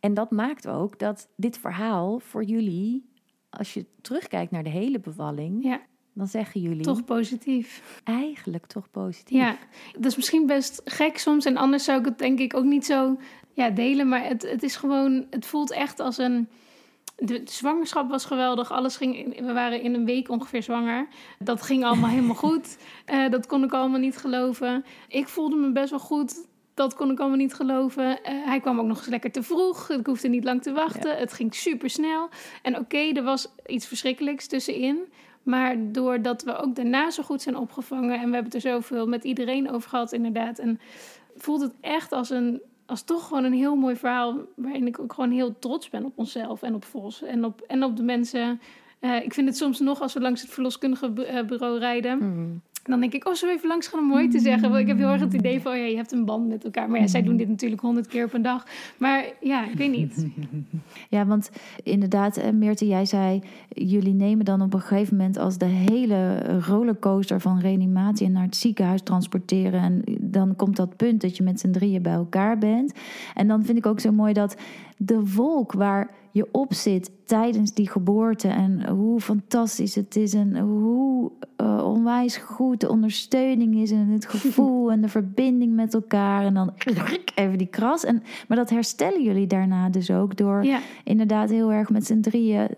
En 0.00 0.14
dat 0.14 0.30
maakt 0.30 0.68
ook 0.68 0.98
dat 0.98 1.28
dit 1.36 1.58
verhaal 1.58 2.18
voor 2.18 2.44
jullie... 2.44 3.10
als 3.50 3.74
je 3.74 3.86
terugkijkt 4.00 4.50
naar 4.50 4.64
de 4.64 4.70
hele 4.70 5.00
bevalling... 5.00 5.64
Ja, 5.64 5.80
dan 6.18 6.26
zeggen 6.26 6.60
jullie 6.60 6.82
toch 6.82 7.04
positief. 7.04 8.00
eigenlijk 8.04 8.66
toch 8.66 8.90
positief. 8.90 9.38
Ja, 9.38 9.56
dat 9.92 10.04
is 10.04 10.16
misschien 10.16 10.46
best 10.46 10.80
gek 10.84 11.18
soms. 11.18 11.44
En 11.44 11.56
anders 11.56 11.84
zou 11.84 11.98
ik 11.98 12.04
het 12.04 12.18
denk 12.18 12.38
ik 12.38 12.54
ook 12.54 12.64
niet 12.64 12.86
zo 12.86 13.16
ja, 13.52 13.70
delen. 13.70 14.08
Maar 14.08 14.24
het, 14.24 14.42
het 14.50 14.62
is 14.62 14.76
gewoon, 14.76 15.26
het 15.30 15.46
voelt 15.46 15.70
echt 15.72 16.00
als 16.00 16.18
een. 16.18 16.48
De 17.16 17.42
zwangerschap 17.44 18.10
was 18.10 18.24
geweldig. 18.24 18.72
Alles 18.72 18.96
ging. 18.96 19.34
in- 19.36 19.46
We 19.46 19.52
waren 19.52 19.82
in 19.82 19.94
een 19.94 20.04
week 20.04 20.28
ongeveer 20.28 20.62
zwanger. 20.62 21.08
Dat 21.38 21.62
ging 21.62 21.84
allemaal 21.84 22.10
helemaal 22.10 22.34
goed. 22.48 22.78
Eh, 23.04 23.28
dat 23.30 23.46
kon 23.46 23.64
ik 23.64 23.72
allemaal 23.72 24.00
niet 24.00 24.16
geloven. 24.16 24.84
Ik 25.08 25.28
voelde 25.28 25.56
me 25.56 25.72
best 25.72 25.90
wel 25.90 25.98
goed. 25.98 26.46
Dat 26.74 26.94
kon 26.94 27.10
ik 27.10 27.18
allemaal 27.18 27.38
niet 27.38 27.54
geloven. 27.54 28.22
Eh, 28.22 28.32
hij 28.44 28.60
kwam 28.60 28.78
ook 28.80 28.86
nog 28.86 28.98
eens 28.98 29.06
lekker 29.06 29.32
te 29.32 29.42
vroeg. 29.42 29.90
Ik 29.90 30.06
hoefde 30.06 30.28
niet 30.28 30.44
lang 30.44 30.62
te 30.62 30.72
wachten. 30.72 31.16
Het 31.16 31.32
ging 31.32 31.54
super 31.54 31.90
snel. 31.90 32.28
En 32.62 32.78
oké, 32.78 32.98
er 32.98 33.22
was 33.22 33.48
iets 33.66 33.86
verschrikkelijks 33.86 34.46
tussenin. 34.46 34.98
Maar 35.48 35.92
doordat 35.92 36.42
we 36.42 36.56
ook 36.56 36.74
daarna 36.74 37.10
zo 37.10 37.22
goed 37.22 37.42
zijn 37.42 37.56
opgevangen... 37.56 38.20
en 38.20 38.28
we 38.28 38.34
hebben 38.34 38.52
er 38.52 38.60
zoveel 38.60 39.06
met 39.06 39.24
iedereen 39.24 39.70
over 39.70 39.88
gehad 39.88 40.12
inderdaad... 40.12 40.58
en 40.58 40.80
voelt 41.36 41.60
het 41.60 41.72
echt 41.80 42.12
als, 42.12 42.30
een, 42.30 42.60
als 42.86 43.02
toch 43.02 43.26
gewoon 43.26 43.44
een 43.44 43.52
heel 43.52 43.76
mooi 43.76 43.96
verhaal... 43.96 44.38
waarin 44.56 44.86
ik 44.86 44.98
ook 44.98 45.12
gewoon 45.12 45.30
heel 45.30 45.58
trots 45.58 45.90
ben 45.90 46.04
op 46.04 46.12
onszelf 46.14 46.62
en 46.62 46.74
op 46.74 46.84
Vos... 46.84 47.22
en 47.22 47.44
op, 47.44 47.60
en 47.60 47.84
op 47.84 47.96
de 47.96 48.02
mensen... 48.02 48.60
Eh, 48.98 49.24
ik 49.24 49.34
vind 49.34 49.48
het 49.48 49.56
soms 49.56 49.80
nog, 49.80 50.00
als 50.00 50.12
we 50.12 50.20
langs 50.20 50.42
het 50.42 50.50
verloskundige 50.50 51.24
eh, 51.24 51.44
bureau 51.44 51.78
rijden... 51.78 52.18
Mm. 52.18 52.62
Dan 52.90 53.00
denk 53.00 53.12
ik, 53.12 53.28
oh, 53.28 53.34
zo 53.34 53.48
even 53.48 53.68
langs 53.68 53.86
gaan 53.86 54.00
om 54.00 54.06
mooi 54.06 54.28
te 54.28 54.38
zeggen. 54.38 54.68
Want 54.68 54.80
ik 54.80 54.86
heb 54.86 54.98
heel 54.98 55.08
erg 55.08 55.20
het 55.20 55.34
idee 55.34 55.60
van, 55.60 55.78
ja, 55.78 55.84
je 55.84 55.96
hebt 55.96 56.12
een 56.12 56.24
band 56.24 56.48
met 56.48 56.64
elkaar. 56.64 56.90
Maar 56.90 57.00
ja, 57.00 57.06
zij 57.06 57.22
doen 57.22 57.36
dit 57.36 57.48
natuurlijk 57.48 57.80
honderd 57.80 58.06
keer 58.06 58.28
een 58.32 58.42
dag. 58.42 58.66
Maar 58.96 59.24
ja, 59.40 59.70
ik 59.70 59.76
weet 59.76 59.90
niet. 59.90 60.26
Ja, 61.10 61.26
want 61.26 61.50
inderdaad, 61.82 62.36
eh, 62.36 62.50
Meerte, 62.50 62.86
jij 62.86 63.04
zei... 63.04 63.42
jullie 63.68 64.14
nemen 64.14 64.44
dan 64.44 64.62
op 64.62 64.74
een 64.74 64.80
gegeven 64.80 65.16
moment 65.16 65.36
als 65.38 65.58
de 65.58 65.64
hele 65.64 66.38
rollercoaster 66.60 67.40
van 67.40 67.60
reanimatie... 67.60 68.28
naar 68.28 68.42
het 68.42 68.56
ziekenhuis 68.56 69.02
transporteren. 69.02 69.80
En 69.80 70.02
dan 70.20 70.56
komt 70.56 70.76
dat 70.76 70.96
punt 70.96 71.20
dat 71.20 71.36
je 71.36 71.42
met 71.42 71.60
z'n 71.60 71.70
drieën 71.70 72.02
bij 72.02 72.12
elkaar 72.12 72.58
bent. 72.58 72.92
En 73.34 73.48
dan 73.48 73.64
vind 73.64 73.78
ik 73.78 73.86
ook 73.86 74.00
zo 74.00 74.12
mooi 74.12 74.32
dat 74.32 74.56
de 74.96 75.32
wolk 75.34 75.72
waar 75.72 76.10
je 76.38 76.48
opzit 76.52 77.10
tijdens 77.24 77.74
die 77.74 77.88
geboorte 77.90 78.48
en 78.48 78.88
hoe 78.88 79.20
fantastisch 79.20 79.94
het 79.94 80.16
is 80.16 80.34
en 80.34 80.58
hoe 80.58 81.30
eh, 81.56 81.84
onwijs 81.84 82.36
goed 82.36 82.80
de 82.80 82.88
ondersteuning 82.90 83.74
is 83.74 83.90
en 83.90 84.08
het 84.08 84.26
gevoel 84.26 84.90
en 84.90 85.00
de 85.00 85.08
verbinding 85.08 85.74
met 85.74 85.94
elkaar 85.94 86.44
en 86.44 86.54
dan 86.54 86.72
even 87.34 87.58
die 87.58 87.66
kras. 87.66 88.04
En, 88.04 88.22
maar 88.48 88.56
dat 88.56 88.70
herstellen 88.70 89.22
jullie 89.22 89.46
daarna 89.46 89.88
dus 89.88 90.10
ook 90.10 90.36
door 90.36 90.64
Ja. 90.64 90.80
inderdaad 91.04 91.50
heel 91.50 91.72
erg 91.72 91.90
met 91.90 92.06
z'n 92.06 92.20
drieën 92.20 92.68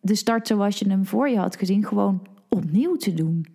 de 0.00 0.14
start 0.14 0.46
zoals 0.46 0.78
je 0.78 0.88
hem 0.88 1.06
voor 1.06 1.28
je 1.28 1.38
had 1.38 1.56
gezien 1.56 1.84
gewoon 1.84 2.26
opnieuw 2.48 2.96
te 2.96 3.14
doen. 3.14 3.46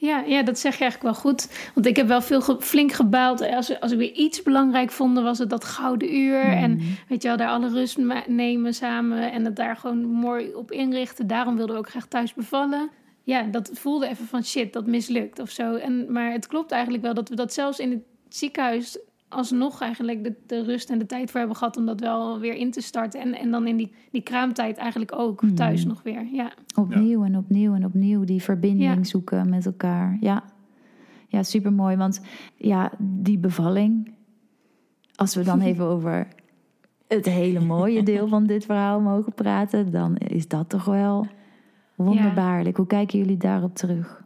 Ja, 0.00 0.22
ja, 0.26 0.42
dat 0.42 0.58
zeg 0.58 0.76
je 0.76 0.80
eigenlijk 0.80 1.14
wel 1.14 1.22
goed. 1.22 1.70
Want 1.74 1.86
ik 1.86 1.96
heb 1.96 2.06
wel 2.06 2.20
veel 2.22 2.40
ge- 2.40 2.60
flink 2.60 2.92
gebaald. 2.92 3.40
Als, 3.42 3.80
als 3.80 3.92
ik 3.92 3.98
weer 3.98 4.12
iets 4.12 4.42
belangrijk 4.42 4.90
vond, 4.90 5.20
was 5.20 5.38
het 5.38 5.50
dat 5.50 5.64
gouden 5.64 6.14
uur. 6.16 6.40
En 6.40 6.80
weet 7.08 7.22
je 7.22 7.28
wel, 7.28 7.36
daar 7.36 7.48
alle 7.48 7.68
rust 7.68 7.98
nemen 8.26 8.74
samen. 8.74 9.32
En 9.32 9.44
het 9.44 9.56
daar 9.56 9.76
gewoon 9.76 10.04
mooi 10.06 10.54
op 10.54 10.70
inrichten. 10.72 11.26
Daarom 11.26 11.56
wilden 11.56 11.74
we 11.74 11.80
ook 11.80 11.88
graag 11.90 12.06
thuis 12.06 12.34
bevallen. 12.34 12.90
Ja, 13.22 13.42
dat 13.42 13.70
voelde 13.72 14.08
even 14.08 14.26
van 14.26 14.44
shit, 14.44 14.72
dat 14.72 14.86
mislukt 14.86 15.38
of 15.38 15.50
zo. 15.50 15.74
En, 15.74 16.12
maar 16.12 16.32
het 16.32 16.46
klopt 16.46 16.70
eigenlijk 16.70 17.02
wel 17.02 17.14
dat 17.14 17.28
we 17.28 17.34
dat 17.34 17.52
zelfs 17.52 17.78
in 17.78 17.90
het 17.90 18.02
ziekenhuis 18.28 18.98
alsnog 19.28 19.80
eigenlijk 19.80 20.24
de, 20.24 20.34
de 20.46 20.62
rust 20.62 20.90
en 20.90 20.98
de 20.98 21.06
tijd 21.06 21.30
voor 21.30 21.38
hebben 21.38 21.56
gehad 21.56 21.76
om 21.76 21.86
dat 21.86 22.00
wel 22.00 22.38
weer 22.38 22.54
in 22.54 22.70
te 22.70 22.80
starten. 22.80 23.20
En, 23.20 23.34
en 23.34 23.50
dan 23.50 23.66
in 23.66 23.76
die, 23.76 23.92
die 24.10 24.22
kraamtijd 24.22 24.76
eigenlijk 24.76 25.12
ook 25.18 25.42
thuis 25.54 25.84
nog 25.84 26.02
weer. 26.02 26.26
Ja. 26.32 26.52
Opnieuw 26.76 27.24
en 27.24 27.36
opnieuw 27.36 27.74
en 27.74 27.84
opnieuw 27.84 28.24
die 28.24 28.42
verbinding 28.42 28.94
Ja. 28.96 29.04
zoeken 29.04 29.48
met 29.48 29.66
elkaar. 29.66 30.16
Ja, 30.20 30.42
ja 31.28 31.42
super 31.42 31.72
mooi. 31.72 31.96
Want 31.96 32.20
ja, 32.56 32.92
die 32.98 33.38
bevalling, 33.38 34.14
als 35.14 35.34
we 35.34 35.42
dan 35.42 35.60
even 35.70 35.84
over 35.84 36.28
het 37.08 37.26
hele 37.26 37.60
mooie 37.60 38.02
deel 38.02 38.28
van 38.28 38.46
dit 38.46 38.64
verhaal 38.64 39.00
mogen 39.00 39.32
praten, 39.34 39.90
dan 39.90 40.16
is 40.16 40.48
dat 40.48 40.68
toch 40.68 40.84
wel 40.84 41.26
wonderbaarlijk. 41.96 42.76
Hoe 42.76 42.86
kijken 42.86 43.18
jullie 43.18 43.36
daarop 43.36 43.74
terug? 43.74 44.22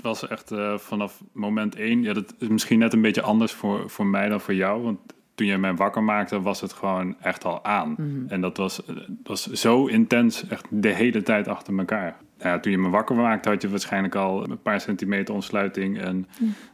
Was 0.00 0.28
echt 0.28 0.50
eh, 0.50 0.78
vanaf 0.78 1.22
moment 1.32 1.74
één. 1.76 2.02
Ja, 2.02 2.12
dat 2.12 2.34
is 2.38 2.48
misschien 2.48 2.78
net 2.78 2.92
een 2.92 3.00
beetje 3.00 3.22
anders 3.22 3.52
voor, 3.52 3.90
voor 3.90 4.06
mij 4.06 4.28
dan 4.28 4.40
voor 4.40 4.54
jou. 4.54 4.82
Want 4.82 4.98
toen 5.34 5.46
je 5.46 5.58
mij 5.58 5.74
wakker 5.74 6.02
maakte, 6.02 6.40
was 6.40 6.60
het 6.60 6.72
gewoon 6.72 7.16
echt 7.20 7.44
al 7.44 7.64
aan. 7.64 7.96
En 8.28 8.40
dat 8.40 8.56
was, 8.56 8.84
eh, 8.84 8.96
dat 8.96 9.06
was 9.22 9.46
zo 9.46 9.86
intens, 9.86 10.46
echt 10.48 10.66
de 10.70 10.88
hele 10.88 11.22
tijd 11.22 11.48
achter 11.48 11.78
elkaar. 11.78 12.16
Nou 12.38 12.50
Ja, 12.50 12.60
toen 12.60 12.72
je 12.72 12.78
me 12.78 12.88
wakker 12.88 13.16
maakte, 13.16 13.48
had 13.48 13.62
je 13.62 13.68
waarschijnlijk 13.68 14.14
al 14.14 14.50
een 14.50 14.62
paar 14.62 14.80
centimeter 14.80 15.34
ontsluiting. 15.34 16.00
En 16.00 16.26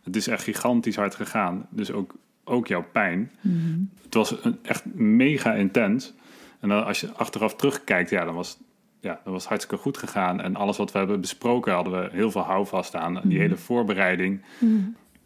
het 0.02 0.16
is 0.16 0.26
echt 0.26 0.42
gigantisch 0.42 0.96
hard 0.96 1.14
gegaan. 1.14 1.66
Dus 1.70 1.92
ook, 1.92 2.14
ook 2.44 2.66
jouw 2.66 2.84
pijn. 2.92 3.30
Het 4.02 4.14
was 4.14 4.44
een- 4.44 4.58
echt 4.62 4.84
mega 4.94 5.52
intens. 5.52 6.14
En 6.60 6.68
dan 6.68 6.84
als 6.84 7.00
je 7.00 7.12
achteraf 7.12 7.54
terugkijkt, 7.56 8.10
ja, 8.10 8.24
dan 8.24 8.34
was, 8.34 8.58
ja, 9.04 9.20
dat 9.24 9.32
was 9.32 9.46
hartstikke 9.46 9.82
goed 9.82 9.98
gegaan. 9.98 10.40
En 10.40 10.56
alles 10.56 10.76
wat 10.76 10.92
we 10.92 10.98
hebben 10.98 11.20
besproken, 11.20 11.72
hadden 11.72 11.92
we 11.92 12.08
heel 12.12 12.30
veel 12.30 12.42
houvast 12.42 12.94
aan. 12.94 13.20
Die 13.24 13.38
hele 13.38 13.56
voorbereiding. 13.56 14.40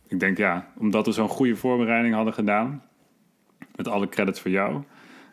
Ik 0.08 0.20
denk, 0.20 0.36
ja, 0.36 0.68
omdat 0.78 1.06
we 1.06 1.12
zo'n 1.12 1.28
goede 1.28 1.56
voorbereiding 1.56 2.14
hadden 2.14 2.34
gedaan. 2.34 2.82
Met 3.76 3.88
alle 3.88 4.08
credits 4.08 4.40
voor 4.40 4.50
jou. 4.50 4.82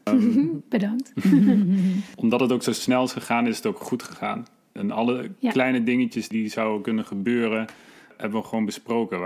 Bedankt. 0.70 1.14
Omdat 2.16 2.40
het 2.40 2.52
ook 2.52 2.64
zo 2.64 2.74
snel 2.74 3.04
is 3.04 3.12
gegaan, 3.14 3.48
is 3.48 3.56
het 3.58 3.66
ook 3.66 3.80
goed 3.80 4.04
gegaan. 4.04 4.46
En 4.72 4.92
alle 4.92 5.32
Ja. 5.40 5.52
kleine 5.52 5.84
dingetjes 5.84 6.28
die 6.28 6.50
zouden 6.50 6.82
kunnen 6.82 7.06
gebeuren, 7.06 7.66
hebben 8.18 8.42
we 8.42 8.48
gewoon 8.48 8.66
besproken. 8.66 9.20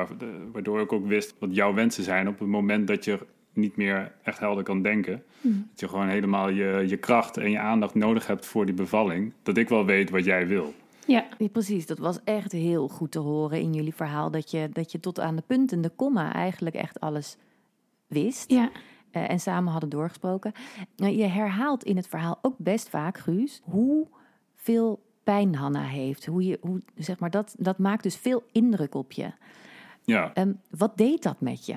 Waardoor 0.52 0.82
ik 0.82 0.92
ook 0.94 1.08
wist 1.08 1.36
wat 1.40 1.56
jouw 1.56 1.74
wensen 1.74 2.04
zijn 2.04 2.28
op 2.28 2.40
het 2.40 2.48
moment 2.48 2.88
dat 2.88 3.06
je 3.06 3.20
niet 3.54 3.76
meer 3.76 4.12
echt 4.24 4.40
helder 4.40 4.64
kan 4.64 4.82
denken. 4.82 5.24
Dat 5.42 5.80
je 5.80 5.88
gewoon 5.88 6.08
helemaal 6.08 6.50
je, 6.50 6.86
je 6.88 6.98
kracht 6.98 7.38
en 7.38 7.52
je 7.52 7.60
aandacht 7.60 7.96
nodig 7.96 8.28
hebt 8.28 8.46
voor 8.46 8.66
die 8.66 8.76
bevalling. 8.76 9.34
Dat 9.44 9.58
ik 9.58 9.70
wel 9.70 9.86
weet 9.86 10.10
wat 10.10 10.26
jij 10.26 10.48
wil. 10.48 10.64
Ja. 10.64 11.28
Ja, 11.38 11.48
precies, 11.52 11.86
dat 11.86 11.98
was 11.98 12.20
echt 12.24 12.52
heel 12.52 12.88
goed 12.88 13.12
te 13.12 13.20
horen 13.20 13.60
in 13.60 13.74
jullie 13.74 13.96
verhaal. 13.96 14.32
Dat 14.32 14.52
je, 14.52 14.70
dat 14.74 14.92
je 14.92 15.00
tot 15.00 15.20
aan 15.20 15.36
de 15.36 15.44
punt 15.48 15.72
en 15.72 15.82
de 15.82 15.90
komma 15.90 16.34
eigenlijk 16.34 16.76
echt 16.76 17.00
alles 17.00 17.38
wist. 18.08 18.52
Ja. 18.52 18.70
eh, 19.12 19.30
en 19.30 19.40
samen 19.40 19.72
hadden 19.72 19.90
doorgesproken. 19.90 20.52
Nou, 20.96 21.14
je 21.14 21.26
herhaalt 21.26 21.84
in 21.84 21.96
het 21.96 22.08
verhaal 22.08 22.40
ook 22.42 22.56
best 22.58 22.90
vaak, 22.90 23.18
Guus, 23.18 23.62
hoeveel 23.64 25.04
pijn 25.24 25.56
Hanna 25.56 25.84
heeft. 25.84 26.26
Hoe 26.26 26.46
je, 26.46 26.58
hoe, 26.62 26.82
zeg 26.96 27.20
maar, 27.20 27.30
dat, 27.30 27.56
dat 27.58 27.78
maakt 27.78 28.04
dus 28.04 28.16
veel 28.16 28.44
indruk 28.52 28.96
op 28.96 29.12
je. 29.12 29.32
Ja. 30.04 30.34
Ehm, 30.34 30.54
wat 30.70 30.98
deed 30.98 31.24
dat 31.24 31.42
met 31.42 31.66
je? 31.66 31.76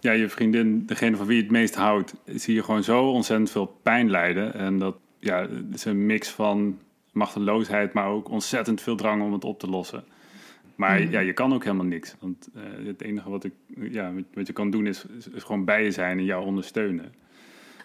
Ja, 0.00 0.12
je 0.12 0.28
vriendin, 0.28 0.86
degene 0.86 1.16
van 1.16 1.26
wie 1.26 1.36
je 1.36 1.42
het 1.42 1.50
meest 1.50 1.74
houdt, 1.74 2.14
zie 2.24 2.54
je 2.54 2.62
gewoon 2.62 2.82
zo 2.84 3.10
ontzettend 3.10 3.50
veel 3.50 3.78
pijn 3.82 4.10
lijden. 4.10 4.54
En 4.54 4.78
dat 4.78 4.96
ja, 5.18 5.46
is 5.72 5.84
een 5.84 6.06
mix 6.06 6.28
van 6.28 6.78
machteloosheid, 7.12 7.92
maar 7.92 8.08
ook 8.08 8.30
ontzettend 8.30 8.80
veel 8.80 8.96
drang 8.96 9.22
om 9.22 9.32
het 9.32 9.44
op 9.44 9.58
te 9.58 9.68
lossen. 9.68 10.04
Maar 10.74 11.02
ja, 11.10 11.20
je 11.20 11.32
kan 11.32 11.54
ook 11.54 11.64
helemaal 11.64 11.86
niks. 11.86 12.14
Want 12.20 12.48
eh, 12.54 12.86
het 12.86 13.02
enige 13.02 13.30
wat, 13.30 13.44
ik, 13.44 13.52
ja, 13.90 14.12
wat- 14.34 14.46
je 14.46 14.52
kan 14.52 14.70
doen 14.70 14.86
is, 14.86 15.04
is, 15.18 15.28
is 15.28 15.42
gewoon 15.42 15.64
bij 15.64 15.84
je 15.84 15.90
zijn 15.90 16.18
en 16.18 16.24
jou 16.24 16.44
ondersteunen. 16.44 17.12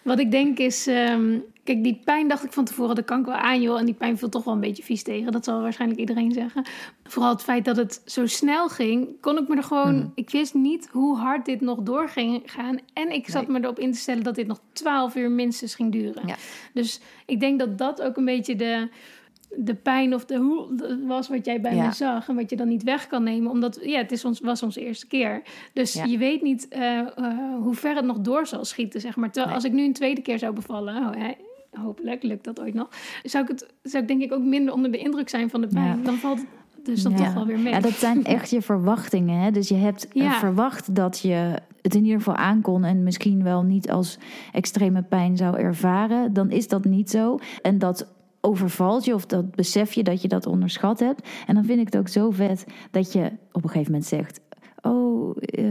Wat 0.02 0.18
ik 0.18 0.30
denk 0.30 0.58
is, 0.58 0.86
ehm, 0.86 1.38
kijk, 1.64 1.82
die 1.82 2.00
pijn 2.04 2.28
dacht 2.28 2.44
ik 2.44 2.52
van 2.52 2.64
tevoren, 2.64 2.94
dat 2.94 3.04
kan 3.04 3.20
ik 3.20 3.26
wel 3.26 3.34
aan 3.34 3.62
joh. 3.62 3.78
En 3.78 3.84
die 3.84 3.94
pijn 3.94 4.18
viel 4.18 4.28
toch 4.28 4.44
wel 4.44 4.54
een 4.54 4.60
beetje 4.60 4.82
vies 4.82 5.02
tegen. 5.02 5.32
Dat 5.32 5.44
zal 5.44 5.60
waarschijnlijk 5.60 6.00
iedereen 6.00 6.32
zeggen. 6.32 6.64
Vooral 7.04 7.30
het 7.30 7.42
feit 7.42 7.64
dat 7.64 7.76
het 7.76 8.02
zo 8.04 8.26
snel 8.26 8.68
ging, 8.68 9.20
kon 9.20 9.38
ik 9.38 9.48
me 9.48 9.56
er 9.56 9.62
gewoon. 9.62 10.12
Ik 10.14 10.30
wist 10.30 10.54
niet 10.54 10.88
hoe 10.90 11.16
hard 11.16 11.44
dit 11.44 11.60
nog 11.60 11.78
door 11.82 12.08
ging 12.08 12.42
gaan. 12.46 12.78
En 12.92 13.12
ik 13.12 13.28
zat 13.28 13.48
me 13.48 13.60
erop 13.60 13.78
in 13.78 13.92
te 13.92 13.98
stellen 13.98 14.22
dat 14.22 14.34
dit 14.34 14.46
nog 14.46 14.60
12 14.72 15.14
uur 15.14 15.30
minstens 15.30 15.74
ging 15.74 15.92
duren. 15.92 16.26
Ja. 16.26 16.36
Dus 16.72 17.00
ik 17.26 17.40
denk 17.40 17.58
dat 17.58 17.78
dat 17.78 18.02
ook 18.02 18.16
een 18.16 18.24
beetje 18.24 18.56
de, 18.56 18.88
de 19.56 19.74
pijn 19.74 20.14
of 20.14 20.24
de 20.24 20.36
hoe 20.36 20.66
was 21.06 21.28
wat 21.28 21.44
jij 21.44 21.60
bij 21.60 21.74
Ja. 21.74 21.86
me 21.86 21.92
zag. 21.92 22.28
En 22.28 22.34
wat 22.34 22.50
je 22.50 22.56
dan 22.56 22.68
niet 22.68 22.82
weg 22.82 23.06
kan 23.06 23.22
nemen. 23.22 23.50
Omdat 23.50 23.78
ja, 23.82 23.98
het 23.98 24.12
is 24.12 24.24
ons, 24.24 24.40
was 24.40 24.62
onze 24.62 24.80
eerste 24.80 25.06
keer. 25.06 25.42
Dus 25.72 25.92
Ja. 25.92 26.04
je 26.04 26.18
weet 26.18 26.42
niet 26.42 26.68
eh, 26.68 27.00
hoe 27.62 27.74
ver 27.74 27.94
het 27.96 28.04
nog 28.04 28.18
door 28.18 28.46
zal 28.46 28.64
schieten, 28.64 29.00
zeg 29.00 29.16
maar. 29.16 29.26
Terwijl 29.30 29.46
Nee. 29.46 29.54
als 29.54 29.64
ik 29.64 29.72
nu 29.72 29.84
een 29.84 29.92
tweede 29.92 30.22
keer 30.22 30.38
zou 30.38 30.54
bevallen... 30.54 30.96
oh, 30.96 31.28
hopelijk 31.82 32.22
lukt 32.22 32.44
dat 32.44 32.60
ooit 32.60 32.74
nog... 32.74 32.88
Zou 33.22 33.44
ik, 33.44 33.50
het, 33.50 33.66
zou 33.82 34.02
ik 34.02 34.08
denk 34.08 34.22
ik 34.22 34.32
ook 34.32 34.42
minder 34.42 34.74
onder 34.74 34.90
de 34.92 34.98
indruk 34.98 35.28
zijn 35.28 35.50
van 35.50 35.60
de 35.60 35.66
pijn. 35.66 35.98
Ja. 35.98 36.04
Dan 36.04 36.14
valt 36.16 36.38
het 36.38 36.84
dus 36.84 37.02
dan 37.02 37.14
toch 37.14 37.34
wel 37.34 37.46
weer 37.46 37.58
mee. 37.58 37.72
Ja, 37.72 37.80
dat 37.80 37.92
zijn 37.92 38.24
echt 38.36 38.50
je 38.50 38.62
verwachtingen. 38.62 39.40
Hè? 39.40 39.50
Dus 39.50 39.68
je 39.68 39.74
hebt 39.74 40.08
verwacht 40.38 40.94
dat 40.94 41.18
je 41.20 41.54
het 41.82 41.94
in 41.94 42.02
ieder 42.02 42.18
geval 42.18 42.36
aankon 42.36 42.84
en 42.84 43.02
misschien 43.02 43.42
wel 43.42 43.62
niet 43.62 43.90
als 43.90 44.18
extreme 44.52 45.02
pijn 45.02 45.36
zou 45.36 45.58
ervaren. 45.58 46.32
Dan 46.32 46.50
is 46.50 46.68
dat 46.68 46.84
niet 46.84 47.10
zo. 47.10 47.38
En 47.62 47.78
dat 47.78 48.12
overvalt 48.44 49.04
je 49.04 49.14
of 49.14 49.26
dat 49.26 49.54
besef 49.54 49.92
je 49.92 50.02
dat 50.02 50.22
je 50.22 50.28
dat 50.28 50.46
onderschat 50.46 51.00
hebt. 51.00 51.28
En 51.46 51.54
dan 51.54 51.64
vind 51.64 51.78
ik 51.78 51.84
het 51.84 51.96
ook 51.96 52.08
zo 52.08 52.30
vet 52.30 52.64
dat 52.90 53.12
je 53.12 53.30
op 53.52 53.62
een 53.62 53.70
gegeven 53.70 53.92
moment 53.92 54.08
zegt: 54.10 54.40
Oh, 54.82 55.36
eh, 55.40 55.64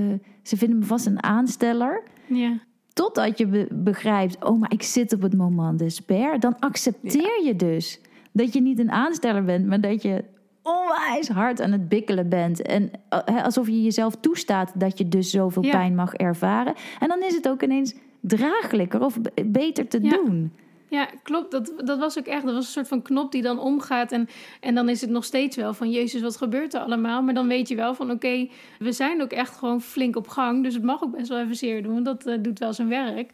ze 0.44 0.58
vinden 0.58 0.80
me 0.80 0.86
vast 0.86 1.06
een 1.06 1.24
aansteller. 1.24 2.04
Ja. 2.28 2.58
Totdat 2.94 3.38
je 3.38 3.48
be- 3.48 3.68
begrijpt, 3.72 4.44
oh, 4.46 4.60
maar 4.60 4.72
ik 4.72 4.84
zit 4.84 5.14
op 5.14 5.22
het 5.22 5.38
moment 5.38 5.80
despair. 5.80 6.40
Dan 6.40 6.60
accepteer 6.60 7.44
je 7.46 7.56
dus 7.56 8.00
dat 8.32 8.54
je 8.54 8.62
niet 8.62 8.80
een 8.80 8.92
aansteller 8.92 9.44
bent, 9.44 9.66
maar 9.68 9.82
dat 9.82 10.02
je 10.02 10.24
onwijs 10.64 11.28
hard 11.30 11.62
aan 11.62 11.72
het 11.72 11.90
bikkelen 11.90 12.30
bent. 12.30 12.62
En 12.62 12.92
eh, 13.10 13.44
alsof 13.44 13.68
je 13.68 13.82
jezelf 13.84 14.16
toestaat 14.16 14.80
dat 14.80 14.98
je 14.98 15.08
dus 15.08 15.30
zoveel 15.30 15.64
Ja. 15.64 15.72
pijn 15.72 15.96
mag 15.96 16.14
ervaren. 16.14 16.74
En 17.00 17.08
dan 17.08 17.24
is 17.24 17.36
het 17.36 17.50
ook 17.50 17.64
ineens 17.64 17.96
draaglijker 18.22 19.02
of 19.06 19.22
be- 19.22 19.46
beter 19.46 19.88
te 19.88 20.00
doen. 20.00 20.52
Ja, 20.92 21.10
klopt. 21.24 21.52
Dat, 21.52 21.74
dat 21.78 22.00
was 22.00 22.20
ook 22.20 22.26
echt. 22.26 22.46
Dat 22.46 22.54
was 22.54 22.66
een 22.66 22.72
soort 22.72 22.88
van 22.88 23.02
knop 23.02 23.32
die 23.32 23.42
dan 23.42 23.60
omgaat. 23.60 24.12
En, 24.12 24.30
en 24.60 24.76
dan 24.76 24.90
is 24.90 25.02
het 25.02 25.10
nog 25.10 25.24
steeds 25.24 25.56
wel 25.56 25.74
van... 25.74 25.92
Jezus, 25.92 26.22
wat 26.22 26.38
gebeurt 26.38 26.74
er 26.74 26.82
allemaal? 26.82 27.22
Maar 27.22 27.34
dan 27.34 27.48
weet 27.48 27.68
je 27.68 27.76
wel 27.76 27.96
van... 27.96 28.12
Oké, 28.12 28.50
we 28.80 28.92
zijn 28.92 29.22
ook 29.22 29.32
echt 29.32 29.58
gewoon 29.58 29.82
flink 29.82 30.16
op 30.16 30.28
gang. 30.28 30.64
Dus 30.64 30.74
het 30.74 30.84
mag 30.84 31.04
ook 31.04 31.12
best 31.18 31.30
wel 31.30 31.40
even 31.40 31.56
zeer 31.56 31.84
doen. 31.84 31.94
Want 31.94 32.06
dat 32.06 32.26
eh, 32.26 32.38
doet 32.42 32.60
wel 32.60 32.74
zijn 32.74 32.88
werk. 32.88 33.32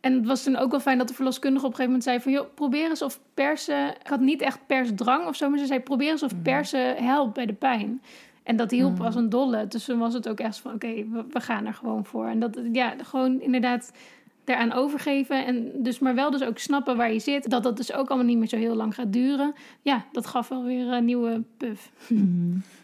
En 0.00 0.12
het 0.12 0.26
was 0.26 0.42
toen 0.42 0.56
ook 0.56 0.70
wel 0.70 0.80
fijn 0.80 0.98
dat 0.98 1.08
de 1.08 1.14
verloskundige 1.14 1.66
op 1.66 1.70
een 1.70 1.76
gegeven 1.76 2.00
moment 2.00 2.22
zei... 2.22 2.34
van 2.34 2.42
joh, 2.42 2.54
probeer 2.54 2.88
eens 2.88 3.02
of 3.02 3.20
persen... 3.34 3.88
Ik 3.88 4.06
had 4.06 4.20
niet 4.20 4.40
echt 4.40 4.66
persdrang 4.66 5.26
of 5.26 5.36
zo. 5.36 5.50
Maar 5.50 5.58
ze 5.58 5.66
zei, 5.66 5.80
probeer 5.80 6.10
eens 6.10 6.22
of 6.22 6.42
persen 6.42 6.96
helpt 6.96 7.34
bij 7.34 7.46
de 7.46 7.54
pijn. 7.54 8.02
En 8.42 8.56
dat 8.56 8.70
hielp 8.70 9.00
als 9.00 9.14
een 9.14 9.28
dolle. 9.28 9.66
Dus 9.68 9.84
toen 9.84 9.98
was 9.98 10.14
het 10.14 10.28
ook 10.28 10.40
echt 10.40 10.58
van... 10.58 10.74
Oké, 10.74 11.08
we, 11.10 11.24
we 11.30 11.40
gaan 11.40 11.66
er 11.66 11.74
gewoon 11.74 12.04
voor. 12.04 12.26
En 12.26 12.40
dat, 12.40 12.60
ja, 12.72 12.94
gewoon 13.02 13.40
inderdaad 13.40 13.92
daaraan 14.50 14.72
overgeven. 14.72 15.46
En 15.46 15.70
dus, 15.82 15.98
maar 15.98 16.14
wel 16.14 16.30
dus 16.30 16.42
ook 16.42 16.58
snappen 16.58 16.96
waar 16.96 17.12
je 17.12 17.18
zit. 17.18 17.50
Dat 17.50 17.62
dat 17.62 17.76
dus 17.76 17.92
ook 17.92 18.08
allemaal 18.08 18.26
niet 18.26 18.38
meer 18.38 18.48
zo 18.48 18.56
heel 18.56 18.74
lang 18.74 18.94
gaat 18.94 19.12
duren. 19.12 19.54
Ja, 19.82 20.04
dat 20.12 20.26
gaf 20.26 20.48
wel 20.48 20.64
weer 20.64 20.86
een 20.92 21.04
nieuwe 21.04 21.42
puff. 21.56 21.90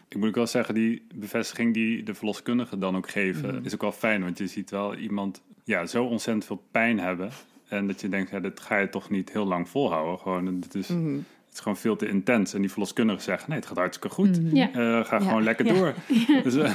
Ik 0.09 0.17
moet 0.17 0.27
ook 0.27 0.35
wel 0.35 0.47
zeggen, 0.47 0.73
die 0.73 1.01
bevestiging 1.15 1.73
die 1.73 2.03
de 2.03 2.13
verloskundige 2.13 2.77
dan 2.77 2.95
ook 2.97 3.09
geven, 3.09 3.65
is 3.65 3.73
ook 3.73 3.81
wel 3.81 3.91
fijn. 3.91 4.21
Want 4.23 4.37
je 4.37 4.47
ziet 4.47 4.69
wel 4.69 4.95
iemand 4.95 5.41
ja, 5.63 5.85
zo 5.85 6.03
ontzettend 6.03 6.45
veel 6.45 6.63
pijn 6.71 6.99
hebben. 6.99 7.29
En 7.67 7.87
dat 7.87 8.01
je 8.01 8.09
denkt, 8.09 8.29
ja, 8.31 8.39
dit 8.39 8.59
ga 8.59 8.77
je 8.77 8.89
toch 8.89 9.09
niet 9.09 9.31
heel 9.31 9.45
lang 9.45 9.69
volhouden. 9.69 10.19
Gewoon, 10.19 10.45
het, 10.45 10.75
is, 10.75 10.87
het 10.87 11.23
is 11.53 11.59
gewoon 11.59 11.77
veel 11.77 11.95
te 11.95 12.07
intens. 12.07 12.53
En 12.53 12.61
die 12.61 12.69
verloskundige 12.71 13.21
zegt, 13.21 13.47
nee, 13.47 13.57
het 13.57 13.67
gaat 13.67 13.77
hartstikke 13.77 14.15
goed. 14.15 14.39
Ja. 14.53 14.67
Eh, 14.67 15.05
ga 15.05 15.15
Ja. 15.17 15.19
gewoon 15.19 15.43
lekker 15.43 15.65
Ja. 15.65 15.73
door. 15.73 15.93
Dus, 16.43 16.55
eh, 16.55 16.71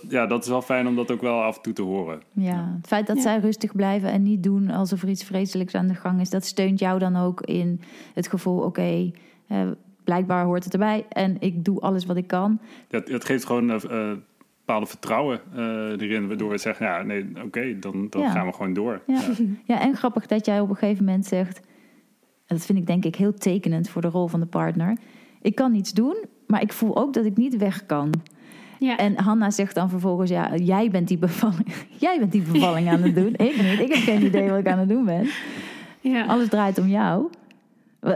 dat, 0.00 0.10
ja, 0.10 0.26
dat 0.26 0.42
is 0.42 0.48
wel 0.48 0.62
fijn 0.62 0.86
om 0.86 0.96
dat 0.96 1.10
ook 1.10 1.20
wel 1.20 1.42
af 1.42 1.56
en 1.56 1.62
toe 1.62 1.72
te 1.72 1.82
horen. 1.82 2.22
Ja, 2.32 2.72
het 2.76 2.86
feit 2.86 3.06
dat 3.06 3.16
Ja. 3.16 3.22
zij 3.22 3.38
rustig 3.38 3.72
blijven 3.76 4.10
en 4.10 4.22
niet 4.22 4.42
doen 4.42 4.70
alsof 4.70 5.02
er 5.02 5.08
iets 5.08 5.24
vreselijks 5.24 5.74
aan 5.74 5.86
de 5.86 5.94
gang 5.94 6.20
is, 6.20 6.30
dat 6.30 6.44
steunt 6.44 6.78
jou 6.78 6.98
dan 6.98 7.16
ook 7.16 7.40
in 7.40 7.80
het 8.14 8.28
gevoel: 8.28 8.58
oké, 8.62 9.10
eh, 9.46 9.66
blijkbaar 10.04 10.44
hoort 10.44 10.64
het 10.64 10.72
erbij 10.72 11.04
en 11.08 11.36
ik 11.40 11.64
doe 11.64 11.80
alles 11.80 12.04
wat 12.06 12.16
ik 12.16 12.26
kan. 12.26 12.58
Het, 12.88 13.08
het 13.08 13.24
geeft 13.24 13.44
gewoon 13.44 13.68
een 13.68 13.80
uh, 13.90 14.12
bepaalde 14.58 14.86
vertrouwen 14.86 15.40
eh, 15.54 15.62
erin, 15.90 16.28
waardoor 16.28 16.50
we 16.50 16.58
zeggen, 16.58 16.86
ja, 16.86 17.02
nee, 17.02 17.26
oké, 17.44 17.78
dan, 17.78 18.06
dan 18.10 18.20
Ja. 18.22 18.30
gaan 18.30 18.46
we 18.46 18.52
gewoon 18.52 18.72
door. 18.72 19.02
Ja. 19.06 19.20
ja, 19.74 19.80
en 19.80 19.96
grappig 19.96 20.26
dat 20.26 20.46
jij 20.46 20.60
op 20.60 20.68
een 20.70 20.76
gegeven 20.76 21.04
moment 21.04 21.26
zegt, 21.26 21.58
en 22.46 22.56
dat 22.56 22.66
vind 22.66 22.78
ik 22.78 22.86
denk 22.86 23.04
ik 23.04 23.14
heel 23.16 23.34
tekenend 23.34 23.88
voor 23.88 24.02
de 24.02 24.08
rol 24.08 24.26
van 24.28 24.40
de 24.40 24.46
partner: 24.46 24.96
ik 25.42 25.54
kan 25.54 25.72
niets 25.72 25.92
doen, 25.92 26.16
maar 26.46 26.62
ik 26.62 26.72
voel 26.72 26.96
ook 26.96 27.12
dat 27.14 27.24
ik 27.24 27.36
niet 27.36 27.56
weg 27.56 27.86
kan. 27.86 28.10
Ja. 28.84 28.96
En 28.96 29.18
Hanna 29.18 29.50
zegt 29.50 29.74
dan 29.74 29.88
vervolgens: 29.90 30.30
Ja, 30.30 30.54
jij 30.56 30.90
bent 30.90 31.08
die 31.08 31.18
bevalling, 31.18 31.66
jij 32.06 32.18
bent 32.18 32.32
die 32.32 32.42
bevalling 32.42 32.88
aan 32.88 33.02
het 33.02 33.14
doen. 33.14 33.32
Ik 33.32 33.62
niet. 33.62 33.80
Ik 33.80 33.88
heb 33.94 34.02
geen 34.02 34.22
idee 34.24 34.48
wat 34.50 34.58
ik 34.58 34.66
aan 34.68 34.78
het 34.78 34.88
doen 34.88 35.04
ben. 35.04 35.28
ja. 36.00 36.24
Alles 36.24 36.48
draait 36.48 36.78
om 36.78 36.88
jou. 36.88 37.30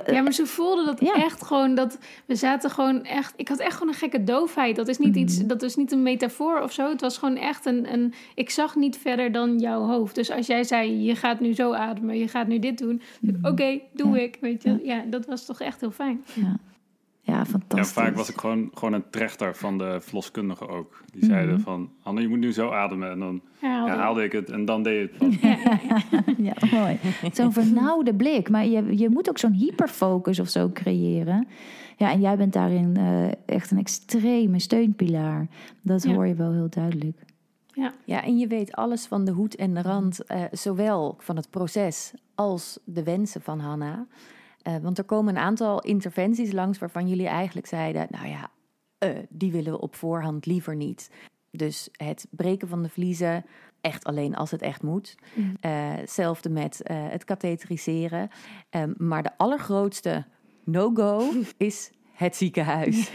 Ja, 0.07 0.23
maar 0.23 0.33
ze 0.33 0.47
voelden 0.47 0.87
dat 0.87 1.01
Ja. 1.01 1.15
echt 1.15 1.43
gewoon 1.45 1.75
dat 1.75 1.99
we 2.25 2.35
zaten 2.35 2.71
gewoon 2.71 3.05
echt. 3.05 3.33
Ik 3.37 3.49
had 3.49 3.59
echt 3.59 3.73
gewoon 3.73 3.89
een 3.89 3.99
gekke 3.99 4.25
doofheid. 4.25 4.77
Dat 4.77 4.89
is 4.89 4.99
niet 4.99 5.17
iets, 5.17 5.39
Mhm. 5.39 5.47
dat 5.47 5.63
is 5.63 5.77
niet 5.77 5.93
een 5.93 6.03
metafoor 6.03 6.61
of 6.63 6.73
zo. 6.73 6.89
Het 6.89 7.01
was 7.01 7.19
gewoon 7.19 7.37
echt 7.37 7.67
een, 7.67 7.93
een. 7.93 8.15
Ik 8.35 8.51
zag 8.51 8.77
niet 8.77 8.97
verder 8.99 9.33
dan 9.33 9.59
jouw 9.59 9.81
hoofd. 9.87 10.15
Dus 10.15 10.31
als 10.31 10.47
jij 10.47 10.65
zei, 10.65 11.03
je 11.03 11.15
gaat 11.15 11.41
nu 11.41 11.55
zo 11.55 11.73
ademen, 11.73 12.19
je 12.19 12.29
gaat 12.29 12.47
nu 12.47 12.59
dit 12.59 12.79
doen. 12.79 13.03
Oké, 13.43 13.79
doe 13.93 14.07
Mhm. 14.07 14.17
Ja. 14.17 14.23
ik. 14.23 14.39
Weet 14.41 14.63
je, 14.63 14.81
ja. 14.83 15.03
dat 15.11 15.27
was 15.27 15.45
toch 15.47 15.61
echt 15.61 15.81
heel 15.81 15.91
fijn. 15.91 16.25
Ja, 16.35 16.57
ja 17.27 17.35
Ja, 17.37 17.45
fantastisch. 17.45 17.93
vaak 17.93 18.17
was 18.17 18.29
ik 18.31 18.37
gewoon, 18.41 18.71
gewoon 18.75 18.93
een 18.93 19.11
trechter 19.11 19.57
van 19.57 19.79
de 19.79 19.97
verloskundige 20.01 20.69
ook. 20.69 21.03
Die 21.13 21.23
Mhm. 21.25 21.33
zeiden 21.33 21.61
van, 21.61 21.91
Hanne, 22.01 22.21
je 22.21 22.29
moet 22.29 22.39
nu 22.39 22.53
zo 22.53 22.71
ademen. 22.71 23.11
En 23.11 23.19
dan 23.19 23.41
Herhaalde. 23.59 23.91
ja, 23.93 23.99
haalde 23.99 24.25
ik 24.25 24.33
het 24.33 24.51
en 24.51 24.65
dan 24.65 24.83
deed 24.83 24.95
je 24.95 25.27
het 25.29 25.41
pas. 25.41 26.35
Ja, 26.47 26.55
mooi. 26.81 26.99
Zo'n 27.33 27.53
vernauwde 27.53 28.15
blik. 28.15 28.51
Maar 28.51 28.67
je, 28.67 28.99
je 28.99 29.09
moet 29.09 29.29
ook 29.29 29.39
zo'n 29.39 29.53
hyperfocus 29.53 30.41
of 30.41 30.49
zo 30.49 30.71
creëren. 30.73 31.47
Ja, 31.97 32.11
en 32.13 32.21
jij 32.21 32.37
bent 32.37 32.53
daarin 32.53 32.97
eh, 32.97 33.29
echt 33.47 33.71
een 33.71 33.79
extreme 33.79 34.59
steunpilaar. 34.59 35.47
Dat 35.83 36.03
Ja. 36.03 36.13
hoor 36.15 36.27
je 36.27 36.35
wel 36.35 36.53
heel 36.53 36.71
duidelijk. 36.71 37.25
Ja, 38.05 38.25
en 38.25 38.39
je 38.39 38.47
weet 38.47 38.73
alles 38.73 39.07
van 39.07 39.25
de 39.25 39.31
hoed 39.33 39.57
en 39.57 39.75
de 39.75 39.83
rand, 39.83 40.25
eh, 40.25 40.43
zowel 40.53 41.17
van 41.19 41.37
het 41.37 41.51
proces 41.51 42.13
als 42.35 42.79
de 42.85 43.03
wensen 43.03 43.41
van 43.43 43.59
Hanna. 43.61 44.07
Eh, 44.67 44.77
want 44.83 44.99
er 44.99 45.05
komen 45.05 45.37
een 45.37 45.43
aantal 45.43 45.81
interventies 45.81 46.53
langs 46.53 46.79
waarvan 46.79 47.09
jullie 47.09 47.27
eigenlijk 47.27 47.67
zeiden, 47.67 48.07
nou 48.11 48.29
ja, 48.29 48.51
eh, 48.99 49.11
die 49.29 49.53
willen 49.53 49.73
we 49.73 49.81
op 49.81 49.95
voorhand 49.95 50.47
liever 50.47 50.77
niet. 50.77 51.11
Dus 51.51 51.89
het 51.93 52.27
breken 52.31 52.69
van 52.69 52.83
de 52.83 52.89
vliezen, 52.89 53.45
echt 53.81 54.05
alleen 54.05 54.37
als 54.37 54.51
het 54.51 54.63
echt 54.63 54.83
moet. 54.83 55.15
Eh, 55.61 55.71
Hetzelfde 55.95 56.49
met 56.49 56.83
eh, 56.83 56.97
het 57.09 57.25
katheteriseren. 57.25 58.29
Ehm, 58.71 58.93
maar 58.97 59.23
de 59.23 59.37
allergrootste 59.37 60.25
no-go 60.65 61.33
is 61.57 61.91
het 62.13 62.37
ziekenhuis. 62.37 63.11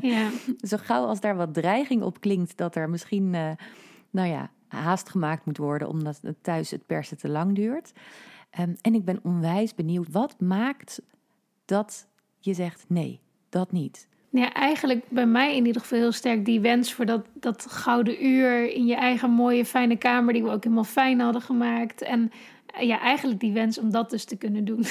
Ja. 0.00 0.30
Zo 0.60 0.76
gauw 0.80 1.04
als 1.04 1.20
daar 1.20 1.36
wat 1.36 1.54
dreiging 1.54 2.02
op 2.02 2.20
klinkt 2.20 2.56
dat 2.56 2.74
er 2.74 2.90
misschien, 2.90 3.30
nou 4.10 4.28
ja, 4.28 4.50
haast 4.68 5.08
gemaakt 5.08 5.44
moet 5.44 5.58
worden 5.58 5.88
omdat 5.88 6.18
het 6.22 6.42
thuis 6.42 6.70
het 6.70 6.86
persen 6.86 7.18
te 7.18 7.28
lang 7.28 7.54
duurt. 7.54 7.92
Ehm, 8.50 8.74
en 8.80 8.94
ik 8.94 9.04
ben 9.04 9.20
onwijs 9.22 9.74
benieuwd, 9.74 10.08
wat 10.10 10.40
maakt 10.40 11.02
dat 11.64 12.08
je 12.38 12.54
zegt 12.54 12.84
nee, 12.88 13.20
dat 13.48 13.72
niet? 13.72 14.08
Ja, 14.30 14.52
eigenlijk 14.52 15.04
bij 15.08 15.26
mij 15.26 15.56
in 15.56 15.66
ieder 15.66 15.82
geval 15.82 15.98
heel 15.98 16.12
sterk 16.12 16.44
die 16.44 16.60
wens 16.60 16.92
voor 16.92 17.06
dat, 17.06 17.26
dat 17.32 17.66
gouden 17.70 18.26
uur 18.26 18.70
in 18.70 18.86
je 18.86 18.94
eigen 18.94 19.30
mooie 19.30 19.64
fijne 19.64 19.96
kamer 19.96 20.32
die 20.32 20.42
we 20.42 20.50
ook 20.50 20.62
helemaal 20.64 20.84
fijn 20.84 21.20
hadden 21.20 21.42
gemaakt. 21.42 22.02
En 22.02 22.30
eh, 22.66 22.86
ja, 22.86 23.00
eigenlijk 23.00 23.40
die 23.40 23.52
wens 23.52 23.78
om 23.78 23.90
dat 23.90 24.10
dus 24.10 24.24
te 24.24 24.36
kunnen 24.36 24.64
doen. 24.64 24.84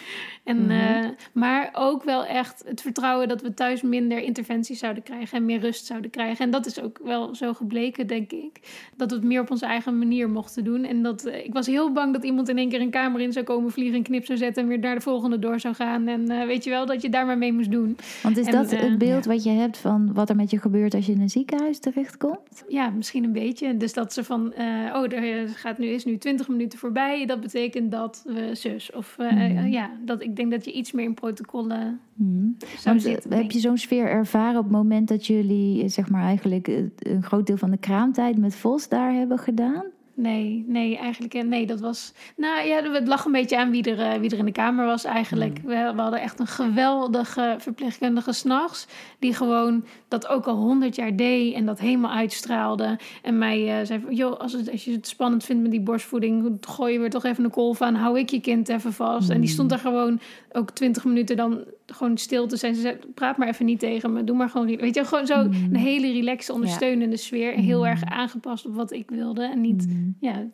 en, 0.44 0.70
eh, 0.70 1.08
maar 1.32 1.70
ook 1.72 2.02
wel 2.02 2.26
echt 2.26 2.62
het 2.66 2.80
vertrouwen 2.80 3.28
dat 3.28 3.42
we 3.42 3.54
thuis 3.54 3.82
minder 3.82 4.18
interventies 4.18 4.78
zouden 4.78 5.02
krijgen 5.02 5.38
en 5.38 5.44
meer 5.44 5.60
rust 5.60 5.86
zouden 5.86 6.10
krijgen. 6.10 6.44
En 6.44 6.50
dat 6.50 6.66
is 6.66 6.80
ook 6.80 7.00
wel 7.04 7.34
zo 7.34 7.52
gebleken, 7.52 8.06
denk 8.06 8.32
ik. 8.32 8.60
Dat 8.96 9.10
we 9.10 9.16
het 9.16 9.24
meer 9.24 9.40
op 9.40 9.50
onze 9.50 9.66
eigen 9.66 9.98
manier 9.98 10.30
mochten 10.30 10.64
doen. 10.64 10.84
En 10.84 11.02
dat 11.02 11.24
eh, 11.24 11.44
ik 11.44 11.52
was 11.52 11.66
heel 11.66 11.92
bang 11.92 12.12
dat 12.12 12.24
iemand 12.24 12.48
in 12.48 12.58
één 12.58 12.68
keer 12.68 12.80
een 12.80 12.90
kamer 12.90 13.20
in 13.20 13.32
zou 13.32 13.44
komen, 13.44 13.70
vliegen, 13.70 13.96
een 13.96 14.02
knip 14.02 14.24
zou 14.24 14.38
zetten 14.38 14.62
en 14.62 14.68
weer 14.68 14.78
naar 14.78 14.94
de 14.94 15.00
volgende 15.00 15.38
door 15.38 15.60
zou 15.60 15.74
gaan. 15.74 16.06
En 16.06 16.30
eh, 16.30 16.46
weet 16.46 16.64
je 16.64 16.70
wel, 16.70 16.86
dat 16.86 17.02
je 17.02 17.08
daar 17.08 17.26
maar 17.26 17.38
mee 17.38 17.52
moest 17.52 17.70
doen. 17.70 17.96
Want 18.22 18.36
is 18.36 18.46
En, 18.46 18.52
dat 18.52 18.70
het 18.70 18.98
beeld 18.98 19.24
wat 19.24 19.44
je 19.44 19.50
hebt 19.50 19.78
van 19.78 20.12
wat 20.12 20.28
er 20.28 20.36
met 20.36 20.50
je 20.50 20.58
gebeurt 20.58 20.94
als 20.94 21.06
je 21.06 21.12
in 21.12 21.20
een 21.20 21.30
ziekenhuis 21.30 21.78
terechtkomt? 21.78 22.64
Ja, 22.68 22.90
misschien 22.90 23.24
een 23.24 23.32
beetje. 23.32 23.76
Dus 23.76 23.92
dat 23.92 24.12
ze 24.12 24.24
van, 24.24 24.52
oh, 24.92 25.12
er 25.12 25.48
gaat 25.48 25.78
nu, 25.78 25.86
is 25.86 26.04
nu 26.04 26.18
20 26.18 26.48
minuten 26.48 26.78
voorbij. 26.78 27.26
Dat 27.26 27.40
betekent 27.40 27.90
dat 27.90 28.22
we 28.26 28.50
zus. 28.54 28.92
Of 28.92 29.16
Mhm. 29.18 29.66
ja, 29.66 29.90
dat, 30.04 30.22
ik 30.22 30.33
denk 30.36 30.50
dat 30.50 30.64
je 30.64 30.72
iets 30.72 30.92
meer 30.92 31.04
in 31.04 31.14
protocollen 31.14 32.00
Hmm. 32.16 32.56
zou 32.58 32.80
Want, 32.84 33.02
zitten. 33.02 33.30
eh, 33.30 33.38
heb 33.38 33.50
je 33.50 33.58
zo'n 33.58 33.76
sfeer 33.78 34.06
ervaren 34.06 34.58
op 34.58 34.64
het 34.64 34.72
moment 34.72 35.08
dat 35.08 35.26
jullie, 35.26 35.82
eh, 35.82 35.88
zeg 35.88 36.10
maar 36.10 36.22
eigenlijk, 36.22 36.68
eh, 36.68 36.82
een 36.98 37.22
groot 37.22 37.46
deel 37.46 37.56
van 37.56 37.70
de 37.70 37.76
kraamtijd 37.78 38.38
met 38.38 38.54
Vos 38.54 38.88
daar 38.88 39.12
hebben 39.12 39.38
gedaan? 39.38 39.84
Nee, 40.16 40.64
nee, 40.66 40.96
eigenlijk 40.96 41.34
eh, 41.34 41.42
nee, 41.42 41.66
dat 41.66 41.80
was... 41.80 42.12
Nou 42.36 42.66
ja, 42.66 42.82
het 42.82 43.08
lag 43.08 43.24
een 43.24 43.32
beetje 43.32 43.58
aan 43.58 43.70
wie 43.70 43.90
er, 43.90 44.00
eh, 44.00 44.20
wie 44.20 44.30
er 44.30 44.38
in 44.38 44.44
de 44.44 44.52
kamer 44.52 44.86
was 44.86 45.04
eigenlijk. 45.04 45.58
We, 45.64 45.92
we 45.94 46.00
hadden 46.00 46.20
echt 46.20 46.40
een 46.40 46.46
geweldige 46.46 47.56
verpleegkundige 47.58 48.32
s'nachts... 48.32 48.86
die 49.18 49.34
gewoon 49.34 49.84
dat 50.08 50.26
ook 50.26 50.46
al 50.46 50.56
honderd 50.56 50.96
jaar 50.96 51.16
deed 51.16 51.54
en 51.54 51.66
dat 51.66 51.78
helemaal 51.78 52.10
uitstraalde. 52.10 52.98
En 53.22 53.38
mij 53.38 53.80
eh, 53.80 53.86
zei 53.86 54.00
van, 54.00 54.14
joh, 54.14 54.38
als, 54.38 54.52
het, 54.52 54.70
als 54.70 54.84
je 54.84 54.92
het 54.92 55.08
spannend 55.08 55.44
vindt 55.44 55.62
met 55.62 55.70
die 55.70 55.80
borstvoeding... 55.80 56.56
gooi 56.60 56.92
je 56.92 56.98
weer 56.98 57.10
toch 57.10 57.24
even 57.24 57.44
een 57.44 57.50
kolf 57.50 57.80
aan, 57.80 57.94
hou 57.94 58.18
ik 58.18 58.30
je 58.30 58.40
kind 58.40 58.68
even 58.68 58.92
vast. 58.92 59.30
En 59.30 59.40
die 59.40 59.50
stond 59.50 59.70
daar 59.70 59.78
gewoon 59.78 60.20
ook 60.52 60.70
twintig 60.70 61.04
minuten 61.04 61.36
dan 61.36 61.64
gewoon 61.86 62.16
stil 62.18 62.46
te 62.46 62.56
zijn. 62.56 62.74
Ze 62.74 62.80
zei, 62.80 62.96
praat 63.14 63.36
maar 63.36 63.48
even 63.48 63.64
niet 63.64 63.78
tegen 63.78 64.12
me, 64.12 64.24
doe 64.24 64.36
maar 64.36 64.48
gewoon... 64.48 64.66
Weet 64.76 64.94
je, 64.94 65.04
gewoon 65.04 65.26
zo 65.26 65.40
een 65.40 65.76
hele 65.76 66.12
relaxe, 66.12 66.52
ondersteunende 66.52 67.16
sfeer. 67.16 67.52
Heel 67.52 67.86
erg 67.86 68.04
aangepast 68.04 68.66
op 68.66 68.74
wat 68.74 68.92
ik 68.92 69.10
wilde 69.10 69.44
en 69.44 69.60
niet... 69.60 69.86
Ja, 70.20 70.46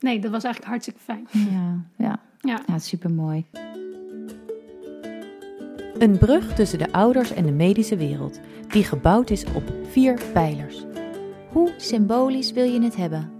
nee, 0.00 0.18
dat 0.18 0.30
was 0.30 0.44
eigenlijk 0.44 0.72
hartstikke 0.72 1.00
fijn. 1.00 1.26
Ja, 1.30 1.84
ja. 1.96 2.20
Ja. 2.40 2.60
ja 2.66 2.78
super 2.78 3.10
mooi. 3.10 3.44
Een 5.98 6.18
brug 6.18 6.54
tussen 6.54 6.78
de 6.78 6.92
ouders 6.92 7.32
en 7.32 7.46
de 7.46 7.52
medische 7.52 7.96
wereld, 7.96 8.40
die 8.68 8.84
gebouwd 8.84 9.30
is 9.30 9.44
op 9.54 9.72
vier 9.90 10.20
pijlers. 10.32 10.84
Hoe 11.52 11.72
symbolisch 11.76 12.52
wil 12.52 12.64
je 12.64 12.82
het 12.82 12.96
hebben? 12.96 13.39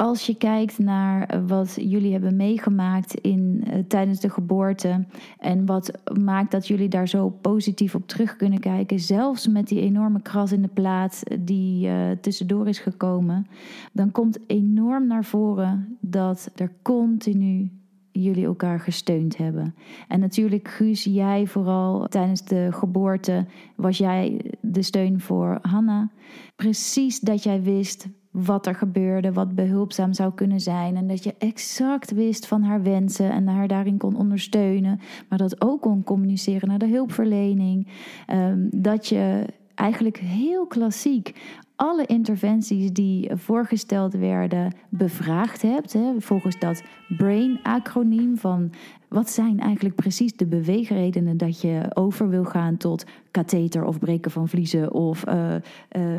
Als 0.00 0.26
je 0.26 0.34
kijkt 0.34 0.78
naar 0.78 1.22
eh, 1.22 1.40
wat 1.46 1.76
jullie 1.80 2.12
hebben 2.12 2.36
meegemaakt 2.36 3.14
in, 3.14 3.64
eh, 3.66 3.78
tijdens 3.88 4.20
de 4.20 4.30
geboorte 4.30 5.04
en 5.38 5.66
wat 5.66 5.92
maakt 6.20 6.50
dat 6.50 6.66
jullie 6.66 6.88
daar 6.88 7.08
zo 7.08 7.28
positief 7.28 7.94
op 7.94 8.06
terug 8.06 8.36
kunnen 8.36 8.60
kijken, 8.60 8.98
zelfs 8.98 9.48
met 9.48 9.68
die 9.68 9.80
enorme 9.80 10.22
kras 10.22 10.52
in 10.52 10.62
de 10.62 10.68
plaat 10.68 11.22
die 11.40 11.88
eh, 11.88 12.10
tussendoor 12.20 12.68
is 12.68 12.78
gekomen, 12.78 13.46
dan 13.92 14.10
komt 14.10 14.38
enorm 14.46 15.06
naar 15.06 15.24
voren 15.24 15.98
dat 16.00 16.50
er 16.56 16.72
continu 16.82 17.70
jullie 18.12 18.44
elkaar 18.44 18.80
gesteund 18.80 19.36
hebben. 19.36 19.74
En 20.08 20.20
natuurlijk, 20.20 20.68
Guus, 20.68 21.04
jij 21.04 21.46
vooral 21.46 22.06
tijdens 22.06 22.44
de 22.44 22.68
geboorte 22.70 23.46
was 23.76 23.98
jij 23.98 24.40
de 24.60 24.82
steun 24.82 25.20
voor 25.20 25.58
Hanna. 25.62 26.10
Precies 26.56 27.20
dat 27.20 27.42
jij 27.42 27.62
wist 27.62 28.08
wat 28.30 28.66
er 28.66 28.74
gebeurde, 28.74 29.32
wat 29.32 29.54
behulpzaam 29.54 30.12
zou 30.12 30.34
kunnen 30.34 30.60
zijn. 30.60 30.96
En 30.96 31.06
dat 31.06 31.24
je 31.24 31.34
exact 31.38 32.10
wist 32.10 32.46
van 32.46 32.62
haar 32.62 32.82
wensen 32.82 33.30
en 33.30 33.46
haar 33.46 33.68
daarin 33.68 33.98
kon 33.98 34.16
ondersteunen. 34.16 35.00
Maar 35.28 35.38
dat 35.38 35.62
ook 35.62 35.80
kon 35.80 36.04
communiceren 36.04 36.68
naar 36.68 36.78
de 36.78 36.88
hulpverlening. 36.88 37.88
Ehm, 38.26 38.68
dat 38.70 39.06
je 39.06 39.46
eigenlijk 39.80 40.16
heel 40.16 40.66
klassiek 40.66 41.32
alle 41.80 42.06
interventies 42.06 42.92
die 42.92 43.30
voorgesteld 43.34 44.14
werden 44.14 44.72
bevraagd 44.88 45.62
hebt. 45.62 45.92
Hè, 45.92 46.12
volgens 46.18 46.58
dat 46.58 46.82
BRAIN-acroniem 47.16 48.36
van 48.36 48.72
wat 49.08 49.30
zijn 49.30 49.60
eigenlijk 49.60 49.94
precies 49.94 50.36
de 50.36 50.46
beweegredenen 50.46 51.36
dat 51.36 51.60
je 51.60 51.90
over 51.94 52.28
wil 52.28 52.44
gaan 52.44 52.76
tot 52.76 53.04
katheter 53.30 53.84
of 53.84 53.98
breken 53.98 54.30
van 54.30 54.48
vliezen 54.48 54.92
of 54.92 55.24
eh, 55.24 55.54
eh, 55.54 55.60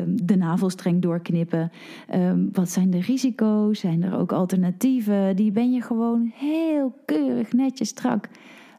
de 0.06 0.36
navelstreng 0.36 1.02
doorknippen. 1.02 1.70
Ehm, 2.08 2.46
wat 2.52 2.70
zijn 2.70 2.90
de 2.90 3.00
risico's? 3.00 3.80
Zijn 3.80 4.02
er 4.02 4.18
ook 4.18 4.32
alternatieven? 4.32 5.36
Die 5.36 5.52
ben 5.52 5.72
je 5.72 5.82
gewoon 5.82 6.32
heel 6.34 6.94
keurig, 7.04 7.52
netjes, 7.52 7.88
strak 7.88 8.28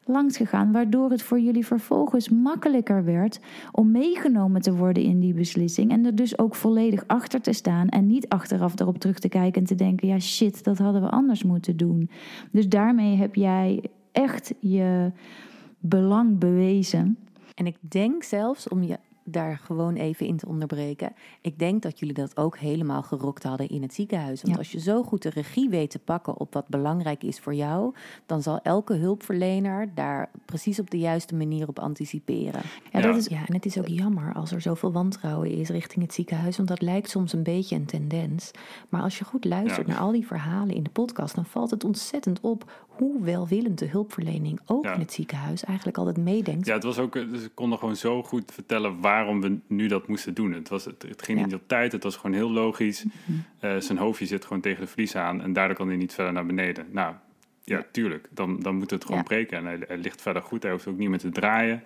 langs 0.05 0.37
gegaan, 0.37 0.71
waardoor 0.71 1.09
het 1.09 1.21
voor 1.21 1.39
jullie 1.39 1.65
vervolgens 1.65 2.29
makkelijker 2.29 3.03
werd 3.03 3.39
om 3.71 3.91
meegenomen 3.91 4.61
te 4.61 4.75
worden 4.75 5.03
in 5.03 5.19
die 5.19 5.33
beslissing 5.33 5.91
en 5.91 6.05
er 6.05 6.15
dus 6.15 6.37
ook 6.37 6.55
volledig 6.55 7.03
achter 7.07 7.41
te 7.41 7.53
staan 7.53 7.89
en 7.89 8.07
niet 8.07 8.29
achteraf 8.29 8.79
erop 8.79 8.97
terug 8.97 9.19
te 9.19 9.29
kijken 9.29 9.61
en 9.61 9.67
te 9.67 9.75
denken, 9.75 10.07
ja 10.07 10.19
shit, 10.19 10.63
dat 10.63 10.77
hadden 10.77 11.01
we 11.01 11.09
anders 11.09 11.43
moeten 11.43 11.77
doen. 11.77 12.09
Dus 12.51 12.69
daarmee 12.69 13.15
heb 13.15 13.35
jij 13.35 13.83
echt 14.11 14.53
je 14.59 15.11
belang 15.79 16.37
bewezen. 16.37 17.17
En 17.55 17.65
ik 17.65 17.77
denk 17.81 18.23
zelfs 18.23 18.67
om 18.67 18.83
je 18.83 18.97
daar 19.23 19.57
gewoon 19.63 19.95
even 19.95 20.25
in 20.25 20.37
te 20.37 20.47
onderbreken. 20.47 21.13
Ik 21.41 21.59
denk 21.59 21.81
dat 21.81 21.99
jullie 21.99 22.13
dat 22.15 22.37
ook 22.37 22.57
helemaal 22.57 23.01
gerokt 23.03 23.43
hadden 23.43 23.69
in 23.69 23.81
het 23.81 23.93
ziekenhuis. 23.93 24.41
Want 24.41 24.53
Ja. 24.53 24.59
als 24.59 24.71
je 24.71 24.79
zo 24.79 25.03
goed 25.03 25.21
de 25.21 25.29
regie 25.29 25.69
weet 25.69 25.89
te 25.89 25.99
pakken 25.99 26.37
op 26.39 26.53
wat 26.53 26.67
belangrijk 26.67 27.23
is 27.23 27.39
voor 27.39 27.53
jou, 27.53 27.93
dan 28.25 28.41
zal 28.41 28.59
elke 28.61 28.93
hulpverlener 28.93 29.89
daar 29.95 30.29
precies 30.45 30.79
op 30.79 30.89
de 30.89 30.97
juiste 30.99 31.35
manier 31.35 31.67
op 31.67 31.79
anticiperen. 31.79 32.61
Ja, 32.91 32.99
Ja. 32.99 33.01
dat 33.01 33.15
is, 33.15 33.27
Ja, 33.27 33.47
en 33.47 33.53
het 33.53 33.65
is 33.65 33.77
ook 33.77 33.87
jammer 33.87 34.33
als 34.33 34.51
er 34.51 34.61
zoveel 34.61 34.91
wantrouwen 34.91 35.49
is 35.51 35.69
richting 35.69 36.03
het 36.05 36.13
ziekenhuis, 36.13 36.57
want 36.57 36.69
dat 36.69 36.81
lijkt 36.81 37.09
soms 37.09 37.33
een 37.33 37.43
beetje 37.43 37.75
een 37.75 37.85
tendens. 37.85 38.51
Maar 38.89 39.01
als 39.01 39.17
je 39.17 39.25
goed 39.25 39.45
luistert 39.45 39.87
Ja. 39.87 39.93
naar 39.93 40.01
al 40.01 40.11
die 40.11 40.27
verhalen 40.27 40.75
in 40.75 40.83
de 40.83 40.89
podcast, 40.89 41.35
dan 41.35 41.45
valt 41.45 41.69
het 41.71 41.83
ontzettend 41.83 42.39
op 42.41 42.71
hoe 42.87 43.21
welwillend 43.23 43.79
de 43.79 43.85
hulpverlening 43.87 44.59
ook 44.65 44.83
Ja. 44.83 44.93
in 44.93 44.99
het 44.99 45.13
ziekenhuis 45.13 45.63
eigenlijk 45.63 45.97
altijd 45.97 46.17
meedenkt. 46.17 46.65
Ja, 46.67 46.73
het 46.73 46.83
was 46.83 46.99
ook, 46.99 47.13
dus 47.13 47.41
ze 47.41 47.49
konden 47.49 47.79
gewoon 47.79 47.95
zo 47.95 48.23
goed 48.23 48.51
vertellen 48.51 49.01
waarom 49.13 49.41
we 49.41 49.57
nu 49.67 49.87
dat 49.87 50.07
moesten 50.07 50.33
doen. 50.33 50.51
Het, 50.53 50.69
was, 50.69 50.85
het, 50.85 51.05
het 51.07 51.21
ging 51.23 51.39
Ja. 51.39 51.45
niet 51.45 51.53
op 51.53 51.67
tijd, 51.67 51.91
het 51.91 52.03
was 52.03 52.15
gewoon 52.15 52.35
heel 52.35 52.51
logisch. 52.51 53.05
Eh, 53.59 53.75
zijn 53.77 53.97
hoofdje 53.97 54.25
zit 54.25 54.45
gewoon 54.45 54.61
tegen 54.61 54.81
de 54.81 54.87
vlies 54.87 55.15
aan 55.15 55.41
en 55.41 55.53
daardoor 55.53 55.75
kan 55.77 55.87
hij 55.87 55.95
niet 55.97 56.13
verder 56.13 56.33
naar 56.33 56.45
beneden. 56.45 56.85
Nou, 56.91 57.13
ja, 57.63 57.85
tuurlijk, 57.91 58.27
dan, 58.31 58.59
dan 58.59 58.75
moet 58.75 58.89
het 58.91 59.03
gewoon 59.03 59.17
Ja. 59.17 59.23
breken. 59.23 59.57
En 59.57 59.65
hij, 59.65 59.79
hij 59.87 59.97
ligt 59.97 60.21
verder 60.21 60.41
goed, 60.41 60.63
hij 60.63 60.71
hoeft 60.71 60.87
ook 60.87 60.97
niet 60.97 61.09
meer 61.09 61.19
te 61.19 61.29
draaien. 61.29 61.83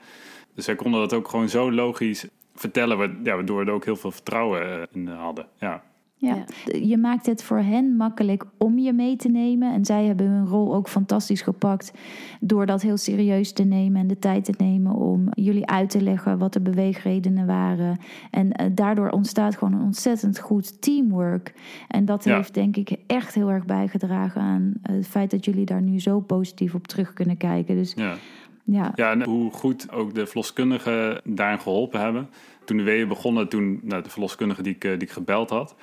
Dus 0.53 0.65
zij 0.65 0.75
konden 0.75 0.99
dat 0.99 1.13
ook 1.13 1.27
gewoon 1.27 1.49
zo 1.49 1.71
logisch 1.71 2.27
vertellen, 2.55 2.97
waardoor 3.23 3.59
we 3.59 3.65
er 3.65 3.71
ook 3.71 3.85
heel 3.85 3.95
veel 3.95 4.11
vertrouwen 4.11 4.61
eh, 4.81 4.83
in 4.91 5.07
hadden. 5.07 5.45
Ja. 5.59 5.83
Ja. 6.19 6.43
Je 6.81 6.97
maakt 6.97 7.25
het 7.25 7.43
voor 7.43 7.57
hen 7.59 7.95
makkelijk 7.95 8.43
om 8.57 8.77
je 8.77 8.93
mee 8.93 9.15
te 9.15 9.29
nemen. 9.29 9.73
En 9.73 9.85
zij 9.85 10.05
hebben 10.05 10.25
hun 10.27 10.47
rol 10.47 10.75
ook 10.75 10.87
fantastisch 10.89 11.41
gepakt. 11.41 11.93
Door 12.39 12.65
dat 12.65 12.81
heel 12.81 12.97
serieus 12.97 13.51
te 13.51 13.63
nemen 13.63 14.01
en 14.01 14.07
de 14.07 14.19
tijd 14.19 14.45
te 14.45 14.53
nemen 14.57 14.93
om 14.93 15.27
jullie 15.31 15.65
uit 15.67 15.89
te 15.89 16.01
leggen 16.01 16.37
wat 16.37 16.53
de 16.53 16.59
beweegredenen 16.61 17.45
waren. 17.45 17.99
En 18.31 18.51
eh, 18.51 18.65
daardoor 18.71 19.09
ontstaat 19.09 19.57
gewoon 19.57 19.73
een 19.73 19.81
ontzettend 19.85 20.39
goed 20.39 20.81
teamwork. 20.81 21.53
En 21.87 22.05
dat 22.05 22.23
Ja. 22.23 22.35
heeft 22.35 22.53
denk 22.53 22.75
ik 22.77 22.95
echt 23.07 23.33
heel 23.33 23.49
erg 23.51 23.65
bijgedragen 23.65 24.41
aan 24.41 24.73
het 24.81 25.07
feit 25.07 25.31
dat 25.31 25.45
jullie 25.45 25.65
daar 25.65 25.81
nu 25.81 25.99
zo 25.99 26.19
positief 26.19 26.73
op 26.73 26.87
terug 26.87 27.13
kunnen 27.13 27.37
kijken. 27.37 27.75
Dus 27.75 27.93
Ja. 27.95 28.15
ja, 28.63 28.91
Ja, 28.95 29.11
en 29.11 29.23
hoe 29.23 29.51
goed 29.51 29.91
ook 29.91 30.15
de 30.15 30.25
verloskundigen 30.25 31.21
daarin 31.23 31.59
geholpen 31.59 31.99
hebben. 32.01 32.29
Toen 32.65 32.77
de 32.77 32.83
weeën 32.83 33.07
begonnen, 33.07 33.49
toen 33.49 33.79
nou, 33.83 34.03
de 34.03 34.09
verloskundige 34.09 34.61
die 34.63 34.75
ik, 34.75 34.83
eh, 34.83 34.91
die 34.91 35.01
ik 35.01 35.11
gebeld 35.11 35.49
had. 35.49 35.75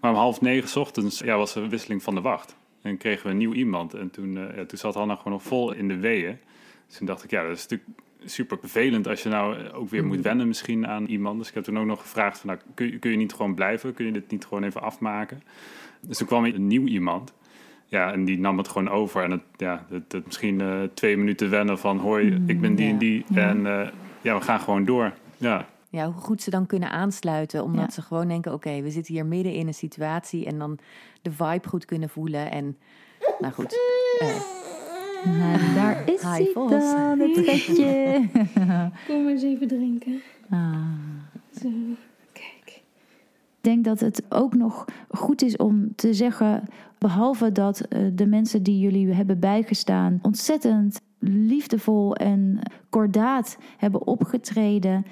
Maar 0.00 0.10
om 0.10 0.16
half 0.16 0.40
negen 0.40 0.68
's 0.68 0.76
ochtends 0.76 1.18
ja, 1.18 1.36
was 1.36 1.54
er 1.54 1.62
een 1.62 1.68
wisseling 1.68 2.02
van 2.02 2.14
de 2.14 2.20
wacht. 2.20 2.56
En 2.82 2.96
kregen 2.96 3.24
we 3.26 3.30
een 3.30 3.36
nieuw 3.38 3.52
iemand. 3.52 3.94
En 3.94 4.10
toen, 4.10 4.36
eh, 4.38 4.56
ja, 4.56 4.64
toen 4.64 4.78
zat 4.78 4.94
Hanna 4.94 5.14
gewoon 5.16 5.32
nog 5.32 5.42
vol 5.42 5.72
in 5.72 5.88
de 5.88 5.96
weeën. 5.98 6.38
Dus 6.86 6.96
toen 6.96 7.06
dacht 7.06 7.24
ik, 7.24 7.30
ja, 7.30 7.42
dat 7.46 7.56
is 7.56 7.66
natuurlijk 7.66 7.90
super 8.24 8.58
vervelend 8.60 9.08
als 9.08 9.22
je 9.22 9.28
nou 9.28 9.56
eh, 9.56 9.78
ook 9.78 9.88
weer 9.90 10.04
moet 10.06 10.20
wennen 10.20 10.46
misschien 10.46 10.86
aan 10.86 11.06
iemand. 11.06 11.38
Dus 11.38 11.48
ik 11.48 11.54
heb 11.54 11.64
toen 11.64 11.78
ook 11.78 11.86
nog 11.86 12.00
gevraagd 12.00 12.38
van, 12.38 12.48
nou, 12.48 12.60
kun, 12.74 12.86
je- 12.90 12.98
kun 12.98 13.10
je 13.10 13.16
niet 13.16 13.32
gewoon 13.32 13.54
blijven? 13.54 13.94
Kun 13.94 14.06
je 14.06 14.12
dit 14.12 14.30
niet 14.30 14.44
gewoon 14.44 14.62
even 14.64 14.82
afmaken? 14.82 15.42
Dus 16.00 16.18
toen 16.18 16.26
kwam 16.26 16.44
een 16.44 16.66
nieuw 16.66 16.86
iemand. 16.86 17.32
Ja, 17.86 18.12
en 18.12 18.24
die 18.24 18.38
nam 18.38 18.58
het 18.58 18.68
gewoon 18.68 18.88
over. 18.88 19.22
En 19.24 19.30
het, 19.30 19.42
ja, 19.56 19.86
het, 19.90 20.12
het 20.12 20.26
misschien 20.26 20.60
eh, 20.60 20.82
twee 20.94 21.16
minuten 21.16 21.50
wennen 21.50 21.78
van... 21.78 21.98
hoi, 21.98 22.42
ik 22.46 22.60
ben 22.60 22.74
die 22.74 22.88
en 22.90 22.98
die. 22.98 23.24
En 23.34 23.66
eh, 23.66 23.88
ja, 24.20 24.38
we 24.38 24.44
gaan 24.44 24.60
gewoon 24.60 24.84
door. 24.84 25.12
Ja, 25.36 25.68
Ja, 25.90 26.04
hoe 26.12 26.22
goed 26.22 26.42
ze 26.42 26.50
dan 26.50 26.66
kunnen 26.66 26.90
aansluiten, 26.90 27.62
omdat 27.64 27.84
Ja. 27.84 27.90
ze 27.90 28.02
gewoon 28.02 28.28
denken: 28.28 28.52
oké, 28.52 28.82
we 28.82 28.90
zitten 28.90 29.14
hier 29.14 29.26
midden 29.26 29.52
in 29.54 29.66
een 29.66 29.74
situatie 29.74 30.46
en 30.46 30.58
dan 30.58 30.78
de 31.22 31.30
vibe 31.30 31.68
goed 31.68 31.84
kunnen 31.84 32.08
voelen. 32.08 32.50
En 32.50 32.76
nou 33.38 33.52
goed, 33.52 33.78
eh, 34.18 34.36
en 35.24 35.74
daar 35.74 36.08
is 36.08 36.20
Hi, 36.22 36.28
hij 36.28 36.50
dan, 36.54 37.18
het. 37.18 38.92
Kom 39.08 39.28
eens 39.28 39.42
even 39.42 39.68
drinken. 39.68 40.20
Ah. 40.50 40.74
Zo, 41.60 41.68
kijk. 42.32 42.82
Ik 43.56 43.66
denk 43.66 43.84
dat 43.84 44.00
het 44.00 44.22
ook 44.28 44.54
nog 44.54 44.84
goed 45.08 45.42
is 45.42 45.56
om 45.56 45.94
te 45.94 46.14
zeggen, 46.14 46.64
behalve 46.98 47.52
dat 47.52 47.80
eh, 47.80 48.00
de 48.12 48.26
mensen 48.26 48.62
die 48.62 48.78
jullie 48.78 49.12
hebben 49.14 49.38
bijgestaan 49.40 50.18
ontzettend 50.22 51.00
liefdevol 51.18 52.14
en 52.14 52.58
kordaat 52.90 53.58
hebben 53.76 54.06
opgetreden, 54.06 55.04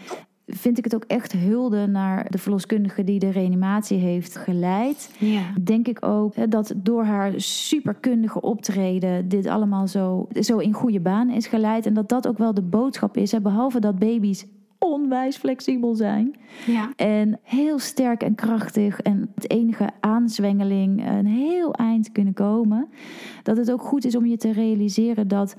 vind 0.49 0.79
ik 0.79 0.85
het 0.85 0.95
ook 0.95 1.05
echt 1.07 1.33
hulde 1.33 1.87
naar 1.87 2.31
de 2.31 2.39
verloskundige 2.39 3.05
die 3.05 3.19
de 3.19 3.31
reanimatie 3.31 3.99
heeft 3.99 4.37
geleid. 4.37 5.11
Ja. 5.19 5.43
Denk 5.63 5.89
ik 5.89 6.05
ook 6.05 6.51
dat 6.51 6.75
door 6.77 7.05
haar 7.05 7.33
superkundige 7.37 8.41
optreden 8.41 9.29
dit 9.29 9.47
allemaal 9.47 9.87
zo, 9.89 10.29
zo 10.41 10.59
in 10.59 10.73
goede 10.73 11.01
baan 11.01 11.31
is 11.31 11.47
geleid. 11.47 11.87
En 11.87 11.95
dat 11.95 12.09
dat 12.09 12.29
ook 12.29 12.39
wel 12.39 12.55
de 12.55 12.63
boodschap 12.63 13.17
is. 13.17 13.33
Hè, 13.33 13.41
behalve 13.41 13.81
dat 13.81 13.99
baby's 13.99 14.47
onwijs 14.79 15.37
flexibel 15.37 15.95
zijn. 15.95 16.37
Ja. 16.67 16.93
En 16.97 17.39
heel 17.43 17.79
sterk 17.79 18.23
en 18.23 18.35
krachtig 18.35 19.01
en 19.01 19.31
het 19.35 19.51
enige 19.51 19.91
aanzwengeling 20.01 21.09
een 21.09 21.27
heel 21.27 21.73
eind 21.73 22.13
kunnen 22.13 22.35
komen. 22.35 22.89
Dat 23.43 23.57
het 23.57 23.73
ook 23.73 23.83
goed 23.83 24.05
is 24.05 24.17
om 24.17 24.27
je 24.27 24.37
te 24.37 24.53
realiseren 24.53 25.29
dat 25.29 25.55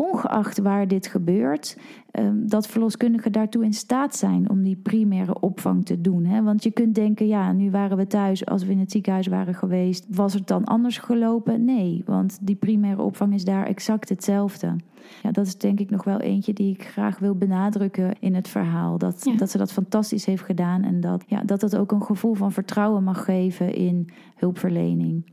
ongeacht 0.00 0.58
waar 0.58 0.88
dit 0.88 1.06
gebeurt, 1.06 1.78
ehm, 2.10 2.46
dat 2.46 2.66
verloskundigen 2.66 3.32
daartoe 3.32 3.64
in 3.64 3.72
staat 3.72 4.16
zijn 4.16 4.50
om 4.50 4.62
die 4.62 4.76
primaire 4.76 5.40
opvang 5.40 5.84
te 5.84 6.00
doen. 6.00 6.24
Hè? 6.24 6.42
Want 6.42 6.62
je 6.62 6.70
kunt 6.70 6.94
denken, 6.94 7.26
ja, 7.26 7.52
nu 7.52 7.70
waren 7.70 7.96
we 7.96 8.06
thuis, 8.06 8.46
als 8.46 8.64
we 8.64 8.72
in 8.72 8.78
het 8.78 8.90
ziekenhuis 8.90 9.26
waren 9.26 9.54
geweest, 9.54 10.06
was 10.08 10.34
het 10.34 10.46
dan 10.46 10.64
anders 10.64 10.98
gelopen? 10.98 11.64
Nee, 11.64 12.02
want 12.06 12.38
die 12.40 12.54
primaire 12.56 13.02
opvang 13.02 13.34
is 13.34 13.44
daar 13.44 13.66
exact 13.66 14.08
hetzelfde. 14.08 14.76
Ja, 15.22 15.30
dat 15.30 15.46
is 15.46 15.58
denk 15.58 15.80
ik 15.80 15.90
nog 15.90 16.04
wel 16.04 16.20
eentje 16.20 16.52
die 16.52 16.72
ik 16.74 16.84
graag 16.84 17.18
wil 17.18 17.34
benadrukken 17.34 18.12
in 18.20 18.34
het 18.34 18.48
verhaal. 18.48 18.98
Dat, 18.98 19.20
Ja. 19.24 19.36
dat 19.36 19.50
ze 19.50 19.58
dat 19.58 19.72
fantastisch 19.72 20.24
heeft 20.24 20.42
gedaan 20.42 20.82
en 20.82 21.00
dat, 21.00 21.24
ja, 21.26 21.42
dat 21.42 21.60
het 21.60 21.76
ook 21.76 21.92
een 21.92 22.02
gevoel 22.04 22.34
van 22.34 22.52
vertrouwen 22.52 23.04
mag 23.04 23.24
geven 23.24 23.74
in 23.74 24.08
hulpverlening. 24.36 25.32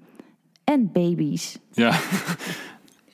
En 0.64 0.90
baby's. 0.92 1.60
ja. 1.72 1.92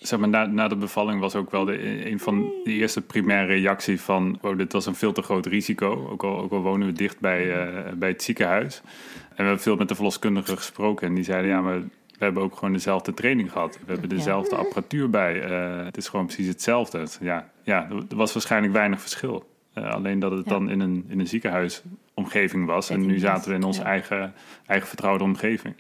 Zeg 0.04 0.20
maar, 0.20 0.30
na, 0.30 0.46
na 0.46 0.68
de 0.68 0.76
bevalling 0.76 1.20
was 1.20 1.36
ook 1.36 1.52
wel 1.52 1.66
de, 1.66 2.10
een 2.12 2.20
van 2.20 2.52
de 2.64 2.72
eerste 2.72 3.02
primaire 3.02 3.54
reactie 3.54 4.02
van... 4.02 4.38
Oh, 4.42 4.58
dit 4.58 4.74
was 4.74 4.86
een 4.86 4.96
veel 4.96 5.12
te 5.12 5.22
groot 5.22 5.46
risico. 5.46 6.08
Ook 6.10 6.24
al, 6.24 6.40
ook 6.42 6.52
al 6.52 6.62
wonen 6.62 6.88
we 6.88 6.94
dicht 6.94 7.20
bij, 7.20 7.52
eh, 7.54 7.94
bij 7.94 8.10
het 8.10 8.24
ziekenhuis. 8.24 8.82
En 9.30 9.36
we 9.36 9.44
hebben 9.44 9.60
veel 9.60 9.76
met 9.76 9.88
de 9.88 9.96
verloskundigen 9.96 10.58
gesproken. 10.58 11.08
En 11.08 11.14
die 11.14 11.24
zeiden, 11.24 11.50
ja, 11.52 11.62
maar 11.62 11.80
we 11.80 12.24
hebben 12.24 12.44
ook 12.44 12.56
gewoon 12.56 12.74
dezelfde 12.74 13.14
training 13.14 13.52
gehad. 13.52 13.80
We 13.86 13.92
hebben 13.92 14.10
dezelfde 14.10 14.56
apparatuur 14.56 15.10
bij. 15.10 15.42
Eh, 15.42 15.86
het 15.86 15.98
is 15.98 16.08
gewoon 16.08 16.26
precies 16.26 16.48
hetzelfde. 16.48 17.06
Ja, 17.22 17.50
ja, 17.64 17.88
er 18.10 18.16
was 18.16 18.34
waarschijnlijk 18.34 18.74
weinig 18.74 19.02
verschil. 19.02 19.52
Eh, 19.74 19.94
alleen 19.94 20.20
dat 20.20 20.32
het 20.32 20.46
Ja. 20.46 20.52
dan 20.52 20.70
in 20.70 20.80
een, 20.80 21.06
in 21.08 21.20
een 21.20 21.28
ziekenhuisomgeving 21.28 22.66
was. 22.66 22.90
En 22.90 23.06
nu 23.06 23.18
zaten 23.20 23.50
we 23.50 23.56
in 23.56 23.64
onze 23.64 23.82
ja. 23.82 23.86
eigen, 23.86 24.34
eigen 24.66 24.88
vertrouwde 24.88 25.24
omgeving. 25.24 25.76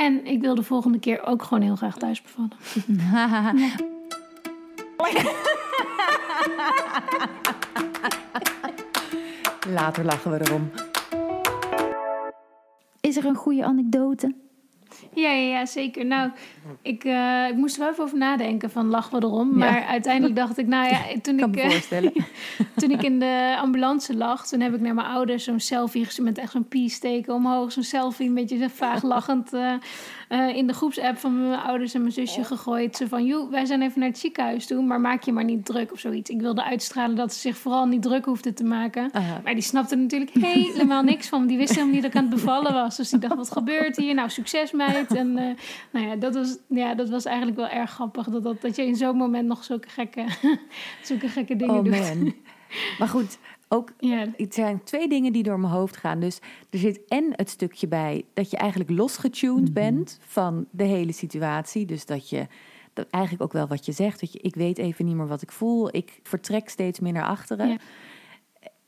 En 0.00 0.24
ik 0.26 0.40
wil 0.40 0.54
de 0.54 0.62
volgende 0.62 0.98
keer 0.98 1.22
ook 1.22 1.42
gewoon 1.42 1.62
heel 1.62 1.76
graag 1.76 1.96
thuis 1.96 2.22
bevallen. 2.22 2.50
later 9.74 10.04
lachen 10.04 10.30
we 10.30 10.40
erom. 10.40 10.70
Is 13.00 13.16
er 13.16 13.24
een 13.24 13.34
goede 13.34 13.64
anekdote? 13.64 14.34
Ja, 15.14 15.30
ja, 15.30 15.58
ja 15.58 15.66
zeker. 15.66 16.06
Nou, 16.06 16.30
ik, 16.82 17.04
eh, 17.04 17.46
ik 17.48 17.56
moest 17.56 17.74
er 17.74 17.80
wel 17.80 17.90
even 17.90 18.04
over 18.04 18.18
nadenken 18.18 18.70
van 18.70 18.86
lachen 18.86 19.20
we 19.20 19.26
erom. 19.26 19.58
Maar 19.58 19.84
uiteindelijk 19.84 20.36
dacht 20.36 20.58
ik, 20.58 20.66
nou 20.66 20.88
ja, 20.88 21.00
toen 21.22 21.38
ik, 21.38 21.56
eh, 21.56 22.06
toen 22.80 22.90
ik 22.90 23.02
in 23.02 23.18
de 23.18 23.56
ambulance 23.60 24.16
lag, 24.16 24.46
toen 24.46 24.60
heb 24.60 24.74
ik 24.74 24.80
naar 24.80 24.94
mijn 24.94 25.06
ouders 25.06 25.44
zo'n 25.44 25.60
selfie 25.60 26.04
gestuurd 26.04 26.28
met 26.28 26.38
echt 26.38 26.52
zo'n 26.52 26.68
pie-steken 26.68 27.34
omhoog. 27.34 27.72
Zo'n 27.72 27.82
selfie, 27.82 28.28
een 28.28 28.34
beetje 28.34 28.70
vaag 28.70 29.02
lachend 29.02 29.52
eh, 29.52 29.74
eh, 30.30 30.56
in 30.56 30.66
de 30.66 30.72
groepsapp 30.72 31.18
van 31.18 31.48
mijn 31.48 31.60
ouders 31.60 31.94
en 31.94 32.00
mijn 32.00 32.12
zusje 32.12 32.44
gegooid. 32.44 32.96
Zo 32.96 33.06
van, 33.06 33.24
joh, 33.24 33.50
wij 33.50 33.64
zijn 33.64 33.82
even 33.82 34.00
naar 34.00 34.08
het 34.08 34.18
ziekenhuis 34.18 34.66
toe, 34.66 34.82
maar 34.82 35.00
maak 35.00 35.22
je 35.22 35.32
maar 35.32 35.44
niet 35.44 35.64
druk 35.64 35.92
of 35.92 35.98
zoiets. 35.98 36.30
Ik 36.30 36.40
wilde 36.40 36.64
uitstralen 36.64 37.16
dat 37.16 37.32
ze 37.34 37.40
zich 37.40 37.56
vooral 37.56 37.86
niet 37.86 38.02
druk 38.02 38.24
hoefden 38.24 38.54
te 38.54 38.64
maken. 38.64 39.10
Maar 39.44 39.54
die 39.54 39.62
snapte 39.62 39.94
er 39.94 40.00
natuurlijk 40.00 40.30
helemaal 40.40 41.02
niks 41.02 41.28
van. 41.28 41.46
Die 41.46 41.56
wist 41.56 41.70
helemaal 41.70 41.92
niet 41.92 42.02
dat 42.02 42.10
ik 42.10 42.16
aan 42.16 42.26
het 42.26 42.34
bevallen 42.34 42.72
was. 42.72 42.96
Dus 42.96 43.10
die 43.10 43.18
dacht, 43.18 43.34
wat 43.36 43.50
gebeurt 43.52 43.96
hier? 43.96 44.14
Nou, 44.14 44.28
succes 44.30 44.72
meid. 44.72 45.14
En 45.14 45.38
eh, 45.38 45.54
nou 45.90 46.06
ja 46.06 46.16
dat, 46.16 46.34
was, 46.34 46.56
ja, 46.68 46.94
dat 46.94 47.08
was 47.08 47.24
eigenlijk 47.24 47.56
wel 47.56 47.68
erg 47.68 47.90
grappig. 47.90 48.26
Dat, 48.28 48.42
dat, 48.42 48.60
dat 48.60 48.76
je 48.76 48.86
in 48.86 48.96
zo'n 48.96 49.16
moment 49.16 49.46
nog 49.46 49.64
zulke 49.64 49.88
gekke, 49.88 50.24
zulke 51.02 51.28
gekke 51.28 51.56
dingen 51.56 51.74
Oh 51.74 51.84
doet. 51.84 51.98
man. 52.14 52.34
Maar 52.98 53.08
goed, 53.08 53.38
ook 53.72 53.92
Ja, 53.98 54.26
het 54.36 54.54
zijn 54.54 54.82
twee 54.84 55.08
dingen 55.08 55.32
die 55.32 55.42
door 55.42 55.60
mijn 55.60 55.72
hoofd 55.72 55.96
gaan. 55.96 56.20
Dus 56.20 56.38
er 56.70 56.78
zit 56.78 57.00
en 57.08 57.32
het 57.32 57.50
stukje 57.50 57.88
bij 57.88 58.24
dat 58.34 58.50
je 58.50 58.56
eigenlijk 58.56 58.90
losgetuned 58.90 59.72
bent 59.72 60.18
van 60.22 60.66
de 60.70 60.84
hele 60.84 61.12
situatie. 61.12 61.86
Dus 61.86 62.06
dat 62.06 62.28
je 62.28 62.46
dat 62.92 63.06
eigenlijk 63.10 63.44
ook 63.44 63.52
wel 63.52 63.66
wat 63.66 63.86
je 63.86 63.92
zegt. 63.92 64.20
Dat 64.20 64.32
je, 64.32 64.38
ik 64.38 64.54
weet 64.54 64.78
even 64.78 65.04
niet 65.04 65.14
meer 65.14 65.26
wat 65.26 65.42
ik 65.42 65.52
voel. 65.52 65.96
Ik 65.96 66.20
vertrek 66.22 66.68
steeds 66.68 67.00
meer 67.00 67.12
naar 67.12 67.26
achteren. 67.26 67.68
Ja. 67.68 67.76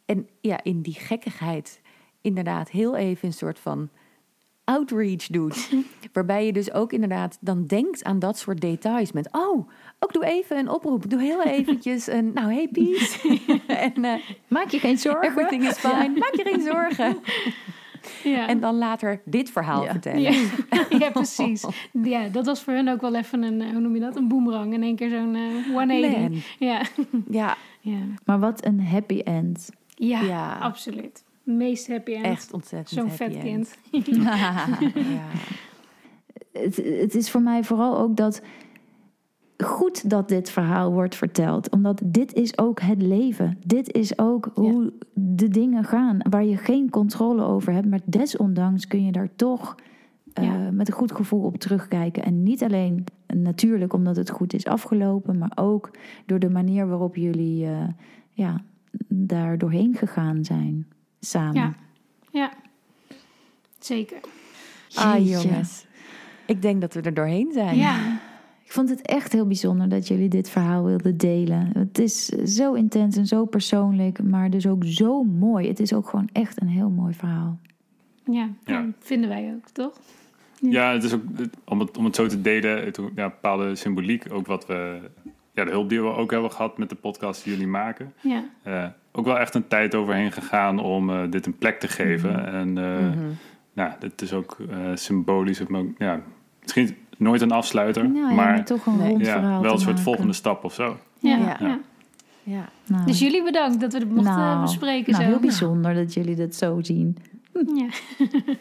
En 0.05 0.29
ja, 0.41 0.63
in 0.63 0.83
die 0.83 0.95
gekkigheid 0.95 1.81
inderdaad 2.21 2.71
heel 2.71 2.97
even 2.97 3.29
een 3.29 3.35
soort 3.35 3.59
van 3.59 3.89
outreach 4.65 5.27
doet. 5.27 5.71
Waarbij 6.13 6.47
je 6.47 6.53
dus 6.53 6.73
ook 6.73 6.93
inderdaad 6.93 7.39
dan 7.41 7.67
denkt 7.67 8.05
aan 8.05 8.19
dat 8.19 8.39
soort 8.39 8.61
details. 8.61 9.13
Met, 9.13 9.29
oh, 9.33 9.69
ook 9.99 10.13
doe 10.13 10.25
even 10.25 10.57
een 10.59 10.69
oproep. 10.69 11.11
Doe 11.11 11.21
heel 11.21 11.43
eventjes 11.43 12.07
een, 12.07 12.31
nou, 12.35 12.53
hey 12.53 12.69
peace. 12.73 13.39
en 13.67 14.05
eh, 14.05 14.15
Maak 14.49 14.69
je 14.69 14.79
geen 14.79 14.99
zorgen. 14.99 15.31
everything 15.31 15.63
is 15.67 15.79
fine. 15.79 16.19
Maak 16.19 16.35
je 16.35 16.43
geen 16.45 16.61
zorgen. 16.61 17.17
Ja. 18.25 18.49
En 18.49 18.61
dan 18.61 18.75
later 18.79 19.21
dit 19.25 19.51
verhaal 19.51 19.83
Ja. 19.85 19.91
vertellen. 19.91 20.21
ja. 20.21 20.33
ja, 20.99 21.11
precies. 21.11 21.65
Ja, 22.03 22.29
dat 22.29 22.47
was 22.47 22.63
voor 22.63 22.73
hun 22.75 22.89
ook 22.89 23.01
wel 23.01 23.15
even 23.15 23.43
een, 23.43 23.61
eh, 23.61 23.71
hoe 23.71 23.81
noem 23.81 23.95
je 23.95 24.01
dat? 24.01 24.17
Een 24.17 24.29
boemerang. 24.29 24.73
In 24.75 24.83
één 24.83 24.97
keer 24.97 25.11
zo'n 25.11 25.35
eh 25.35 25.73
180. 25.73 26.19
Man. 26.19 26.43
Ja. 26.59 26.83
Ja, 27.29 27.57
Ja. 27.81 27.99
Maar 28.25 28.39
wat 28.41 28.65
een 28.65 28.81
happy 28.87 29.19
end. 29.19 29.71
Ja, 29.95 30.21
Ja. 30.23 30.59
absoluut. 30.61 31.25
Meest 31.43 31.89
happy 31.89 32.13
end. 32.13 32.25
echt 32.25 32.53
ontzettend 32.53 32.89
Zo'n 32.89 33.09
happy 33.09 33.35
vet 33.35 33.45
end. 33.45 33.79
kind. 33.91 34.17
ja. 34.17 35.29
Het, 36.53 36.77
het 36.77 37.15
is 37.15 37.31
voor 37.31 37.43
mij 37.43 37.65
vooral 37.65 37.99
ook 37.99 38.17
dat 38.17 38.43
goed 39.63 40.11
dat 40.11 40.29
dit 40.29 40.51
verhaal 40.51 40.93
wordt 40.93 41.15
verteld. 41.15 41.71
Omdat 41.71 42.03
dit 42.05 42.33
is 42.33 42.59
ook 42.59 42.81
het 42.81 43.03
leven. 43.03 43.59
Dit 43.67 43.93
is 43.93 44.19
ook 44.19 44.51
hoe 44.55 44.93
de 45.15 45.49
dingen 45.49 45.85
gaan. 45.85 46.19
Waar 46.31 46.45
je 46.45 46.57
geen 46.57 46.91
controle 46.91 47.43
over 47.43 47.73
hebt. 47.73 47.87
Maar 47.87 48.01
desondanks 48.05 48.87
kun 48.87 49.05
je 49.05 49.13
daar 49.13 49.29
toch 49.37 49.75
eh, 50.33 50.69
met 50.69 50.89
een 50.89 50.95
goed 50.95 51.13
gevoel 51.13 51.43
op 51.43 51.57
terugkijken. 51.57 52.23
En 52.23 52.43
niet 52.43 52.63
alleen 52.63 53.05
natuurlijk 53.27 53.93
omdat 53.93 54.17
het 54.17 54.31
goed 54.31 54.55
is 54.55 54.67
afgelopen. 54.67 55.39
Maar 55.39 55.53
ook 55.55 55.91
door 56.27 56.39
de 56.39 56.51
manier 56.51 56.89
waarop 56.89 57.17
jullie 57.17 57.67
eh, 57.67 57.89
ja, 58.31 58.61
daar 59.09 59.59
doorheen 59.59 59.95
gegaan 59.95 60.45
zijn. 60.45 60.87
Samen. 61.25 61.55
Ja. 61.55 61.75
Ja. 62.31 62.53
Zeker. 63.79 64.19
Ah, 64.95 65.17
Jeetje. 65.17 65.49
jongens. 65.49 65.87
Ik 66.47 66.63
denk 66.63 66.81
dat 66.81 66.95
we 66.95 67.01
er 67.01 67.15
doorheen 67.15 67.53
zijn. 67.53 67.77
Ja. 67.77 68.21
Ik 68.65 68.73
vond 68.73 68.89
het 68.89 69.03
echt 69.03 69.33
heel 69.33 69.47
bijzonder 69.47 69.89
dat 69.89 70.09
jullie 70.09 70.29
dit 70.29 70.51
verhaal 70.51 70.85
wilden 70.85 71.17
delen. 71.17 71.71
Het 71.79 71.99
is 71.99 72.27
zo 72.27 72.73
intens 72.73 73.17
en 73.17 73.27
zo 73.27 73.45
persoonlijk, 73.45 74.23
maar 74.23 74.51
dus 74.51 74.67
ook 74.67 74.85
zo 74.85 75.23
mooi. 75.23 75.69
Het 75.69 75.81
is 75.81 75.93
ook 75.93 76.09
gewoon 76.09 76.29
echt 76.33 76.61
een 76.61 76.69
heel 76.69 76.91
mooi 76.91 77.15
verhaal. 77.15 77.59
Ja, 78.25 78.49
vinden 78.99 79.29
wij 79.29 79.55
ook, 79.57 79.69
toch? 79.69 80.01
Ja, 80.61 80.93
het 80.93 81.05
is 81.05 81.13
ook, 81.13 81.23
om, 81.65 81.81
het, 81.81 81.97
om 81.97 82.05
het 82.05 82.17
zo 82.17 82.27
te 82.27 82.41
delen, 82.41 82.85
het, 82.85 83.01
ja, 83.15 83.29
bepaalde 83.29 83.75
symboliek. 83.75 84.25
Ook 84.33 84.47
wat 84.47 84.67
we, 84.67 85.01
ja, 85.53 85.65
de 85.65 85.71
hulp 85.71 85.89
die 85.89 86.01
we 86.01 86.07
ook 86.07 86.31
hebben 86.31 86.53
gehad 86.53 86.79
met 86.79 86.89
de 86.89 86.95
podcast 86.95 87.45
die 87.45 87.53
jullie 87.53 87.69
maken. 87.69 88.13
Ja. 88.21 88.45
Eh, 88.63 88.87
ook 89.13 89.25
wel 89.25 89.39
echt 89.39 89.55
een 89.55 89.69
tijd 89.69 89.95
overheen 89.95 90.33
gegaan 90.33 90.79
om 90.79 91.11
eh, 91.11 91.31
dit 91.31 91.47
een 91.47 91.59
plek 91.59 91.81
te 91.81 91.89
geven. 91.89 92.47
En 92.47 92.79
eh, 92.79 92.99
Mhm. 92.99 93.19
nou, 93.73 93.91
dit 93.99 94.23
is 94.23 94.33
ook 94.33 94.57
eh, 94.71 94.77
symbolisch. 94.95 95.67
Maar, 95.67 95.81
ook, 95.81 95.89
ja, 95.99 96.21
misschien 96.63 96.97
nooit 97.19 97.41
een 97.41 97.51
afsluiter, 97.53 98.05
Ja, 98.07 98.29
ja, 98.29 98.35
maar 98.35 98.65
toch 98.65 98.87
een 98.87 98.97
nee. 98.97 99.19
ja, 99.19 99.61
wel 99.61 99.73
een 99.73 99.79
soort 99.79 99.85
maken. 99.87 100.03
volgende 100.03 100.33
stap 100.33 100.65
of 100.65 100.75
zo. 100.75 100.97
Ja. 101.19 101.37
Ja. 101.37 101.57
ja. 101.61 101.79
Ja. 102.45 102.69
Nou, 102.87 103.07
Dus 103.07 103.19
jullie 103.19 103.43
bedankt 103.45 103.81
dat 103.81 103.93
we 103.93 103.99
het 103.99 104.11
mochten 104.11 104.37
nou, 104.37 104.61
bespreken. 104.61 105.13
nou, 105.13 105.25
zo. 105.25 105.31
heel 105.31 105.41
bijzonder 105.41 105.95
dat 105.95 106.15
jullie 106.15 106.37
dat 106.37 106.55
zo 106.55 106.79
zien. 106.83 107.17
Ja. 107.75 107.87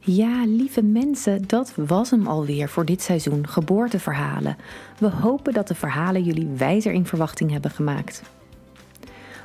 Ja, 0.00 0.44
lieve 0.44 0.82
mensen, 0.82 1.42
dat 1.46 1.72
was 1.76 2.10
hem 2.10 2.26
alweer 2.26 2.68
voor 2.68 2.84
dit 2.84 3.02
seizoen 3.02 3.48
Geboorteverhalen. 3.48 4.56
We 4.98 5.08
hopen 5.08 5.52
dat 5.52 5.68
de 5.68 5.74
verhalen 5.74 6.22
jullie 6.22 6.46
wijzer 6.56 6.92
in 6.92 7.06
verwachting 7.06 7.50
hebben 7.50 7.70
gemaakt. 7.70 8.22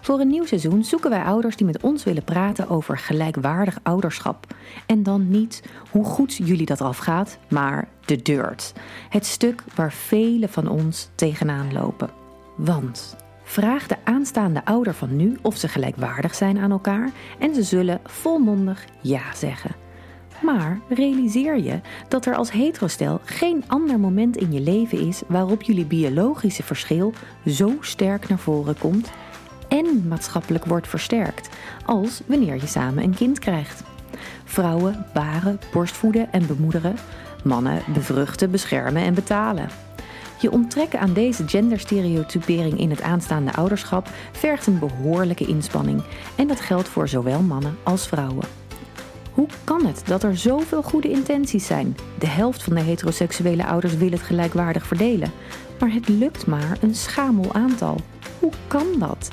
Voor 0.02 0.20
een 0.20 0.28
nieuw 0.28 0.46
seizoen 0.46 0.84
zoeken 0.84 1.10
wij 1.10 1.24
ouders 1.24 1.56
die 1.56 1.66
met 1.66 1.82
ons 1.82 2.04
willen 2.04 2.24
praten 2.24 2.70
over 2.70 2.98
gelijkwaardig 2.98 3.80
ouderschap. 3.84 4.48
En 4.86 5.04
dan 5.04 5.30
niet 5.30 5.64
hoe 5.92 6.06
goed 6.06 6.36
jullie 6.36 6.66
dat 6.66 6.82
afgaat, 6.82 7.38
maar 7.50 7.88
de 8.06 8.22
dirt. 8.22 8.74
Het 9.10 9.26
stuk 9.26 9.64
waar 9.76 9.92
velen 9.92 10.50
van 10.50 10.68
ons 10.68 11.10
tegenaan 11.16 11.74
lopen. 11.74 12.10
Want 12.56 13.16
vraag 13.44 13.88
de 13.88 13.96
aanstaande 14.04 14.66
ouder 14.66 14.94
van 14.94 15.16
nu 15.16 15.38
of 15.42 15.58
ze 15.58 15.68
gelijkwaardig 15.68 16.36
zijn 16.36 16.58
aan 16.58 16.72
elkaar 16.72 17.12
en 17.40 17.56
ze 17.56 17.64
zullen 17.64 18.02
volmondig 18.06 18.86
ja 19.02 19.36
zeggen. 19.36 19.72
Maar 20.42 20.80
realiseer 20.90 21.60
je 21.60 21.80
dat 22.08 22.26
er 22.26 22.36
als 22.36 22.52
heterostel 22.52 23.20
geen 23.26 23.64
ander 23.68 24.00
moment 24.00 24.38
in 24.38 24.52
je 24.52 24.60
leven 24.60 25.08
is 25.08 25.22
waarop 25.28 25.62
jullie 25.62 25.86
biologische 25.86 26.64
verschil 26.64 27.14
zo 27.46 27.78
sterk 27.80 28.30
naar 28.30 28.40
voren 28.40 28.78
komt 28.78 29.12
en 29.72 30.08
maatschappelijk 30.08 30.66
wordt 30.66 30.88
versterkt 30.88 31.50
als 31.86 32.22
wanneer 32.26 32.56
je 32.56 32.68
samen 32.68 33.04
een 33.04 33.16
kind 33.16 33.40
krijgt. 33.40 33.84
Vrouwen 34.44 35.06
baren, 35.14 35.60
borstvoeden 35.72 36.32
en 36.32 36.48
bemoederen, 36.48 36.96
mannen 37.44 37.82
bevruchten, 37.94 38.52
beschermen 38.52 39.04
en 39.04 39.14
betalen. 39.14 39.70
Je 40.40 40.52
onttrekken 40.52 41.00
aan 41.00 41.14
deze 41.14 41.48
genderstereotypering 41.48 42.80
in 42.80 42.90
het 42.90 43.02
aanstaande 43.02 43.54
ouderschap 43.54 44.10
vergt 44.32 44.68
een 44.68 44.80
behoorlijke 44.80 45.46
inspanning 45.46 46.04
en 46.36 46.48
dat 46.48 46.60
geldt 46.60 46.88
voor 46.88 47.08
zowel 47.08 47.42
mannen 47.42 47.78
als 47.84 48.08
vrouwen. 48.08 48.48
Hoe 49.32 49.48
kan 49.64 49.86
het 49.86 50.02
dat 50.06 50.24
er 50.24 50.38
zoveel 50.38 50.84
goede 50.84 51.10
intenties 51.10 51.66
zijn? 51.66 51.96
De 52.20 52.28
helft 52.28 52.64
van 52.64 52.76
de 52.76 52.82
heteroseksuele 52.82 53.66
ouders 53.66 53.96
wil 53.96 54.12
het 54.12 54.22
gelijkwaardig 54.22 54.88
verdelen. 54.88 55.32
Maar 55.80 55.92
het 55.92 56.08
lukt 56.08 56.48
maar 56.48 56.78
een 56.82 56.96
schamel 56.96 57.54
aantal. 57.54 57.98
Hoe 58.40 58.52
kan 58.68 58.86
dat? 59.00 59.32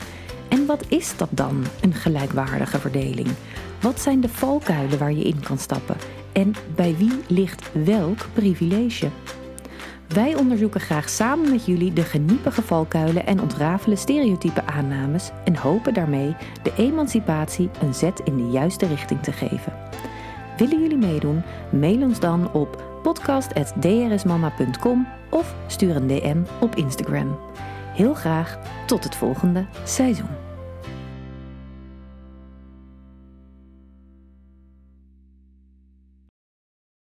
En 0.49 0.67
wat 0.67 0.85
is 0.89 1.17
dat 1.17 1.29
dan, 1.31 1.65
een 1.81 1.95
gelijkwaardige 1.95 2.79
verdeling? 2.79 3.29
Wat 3.81 4.01
zijn 4.01 4.21
de 4.21 4.29
valkuilen 4.29 4.99
waar 4.99 5.13
je 5.13 5.25
in 5.25 5.41
kan 5.41 5.59
stappen? 5.59 5.97
En 6.33 6.55
bij 6.75 6.97
wie 6.97 7.21
ligt 7.27 7.71
welk 7.85 8.27
privilege? 8.33 9.09
Wij 10.09 10.37
onderzoeken 10.37 10.81
graag 10.81 11.09
samen 11.09 11.51
met 11.51 11.67
jullie 11.67 11.93
de 11.93 12.03
geniepige 12.03 12.63
valkuilen 12.63 13.27
en 13.27 13.41
ontrafelen 13.41 13.99
stereotype 13.99 14.67
aannames 14.67 15.31
en 15.45 15.57
hopen 15.57 15.95
daarmee 15.95 16.37
de 16.63 16.73
emancipatie 16.77 17.71
een 17.81 17.95
zet 17.95 18.21
in 18.25 18.37
de 18.37 18.51
juiste 18.51 18.87
richting 18.87 19.23
te 19.23 19.33
geven. 19.33 19.73
Willen 20.57 20.81
jullie 20.81 20.97
meedoen? 20.97 21.43
Mail 21.71 22.03
ons 22.03 22.21
dan 22.21 22.53
op 22.53 23.01
podcast.drsmama.com 23.03 25.09
of 25.31 25.55
stuur 25.67 25.97
een 25.97 26.07
DM 26.07 26.43
op 26.61 26.75
Instagram. 26.75 27.39
Heel 27.95 28.15
graag 28.15 28.59
tot 28.87 29.05
het 29.05 29.17
volgende 29.17 29.67
seizoen. 29.85 30.38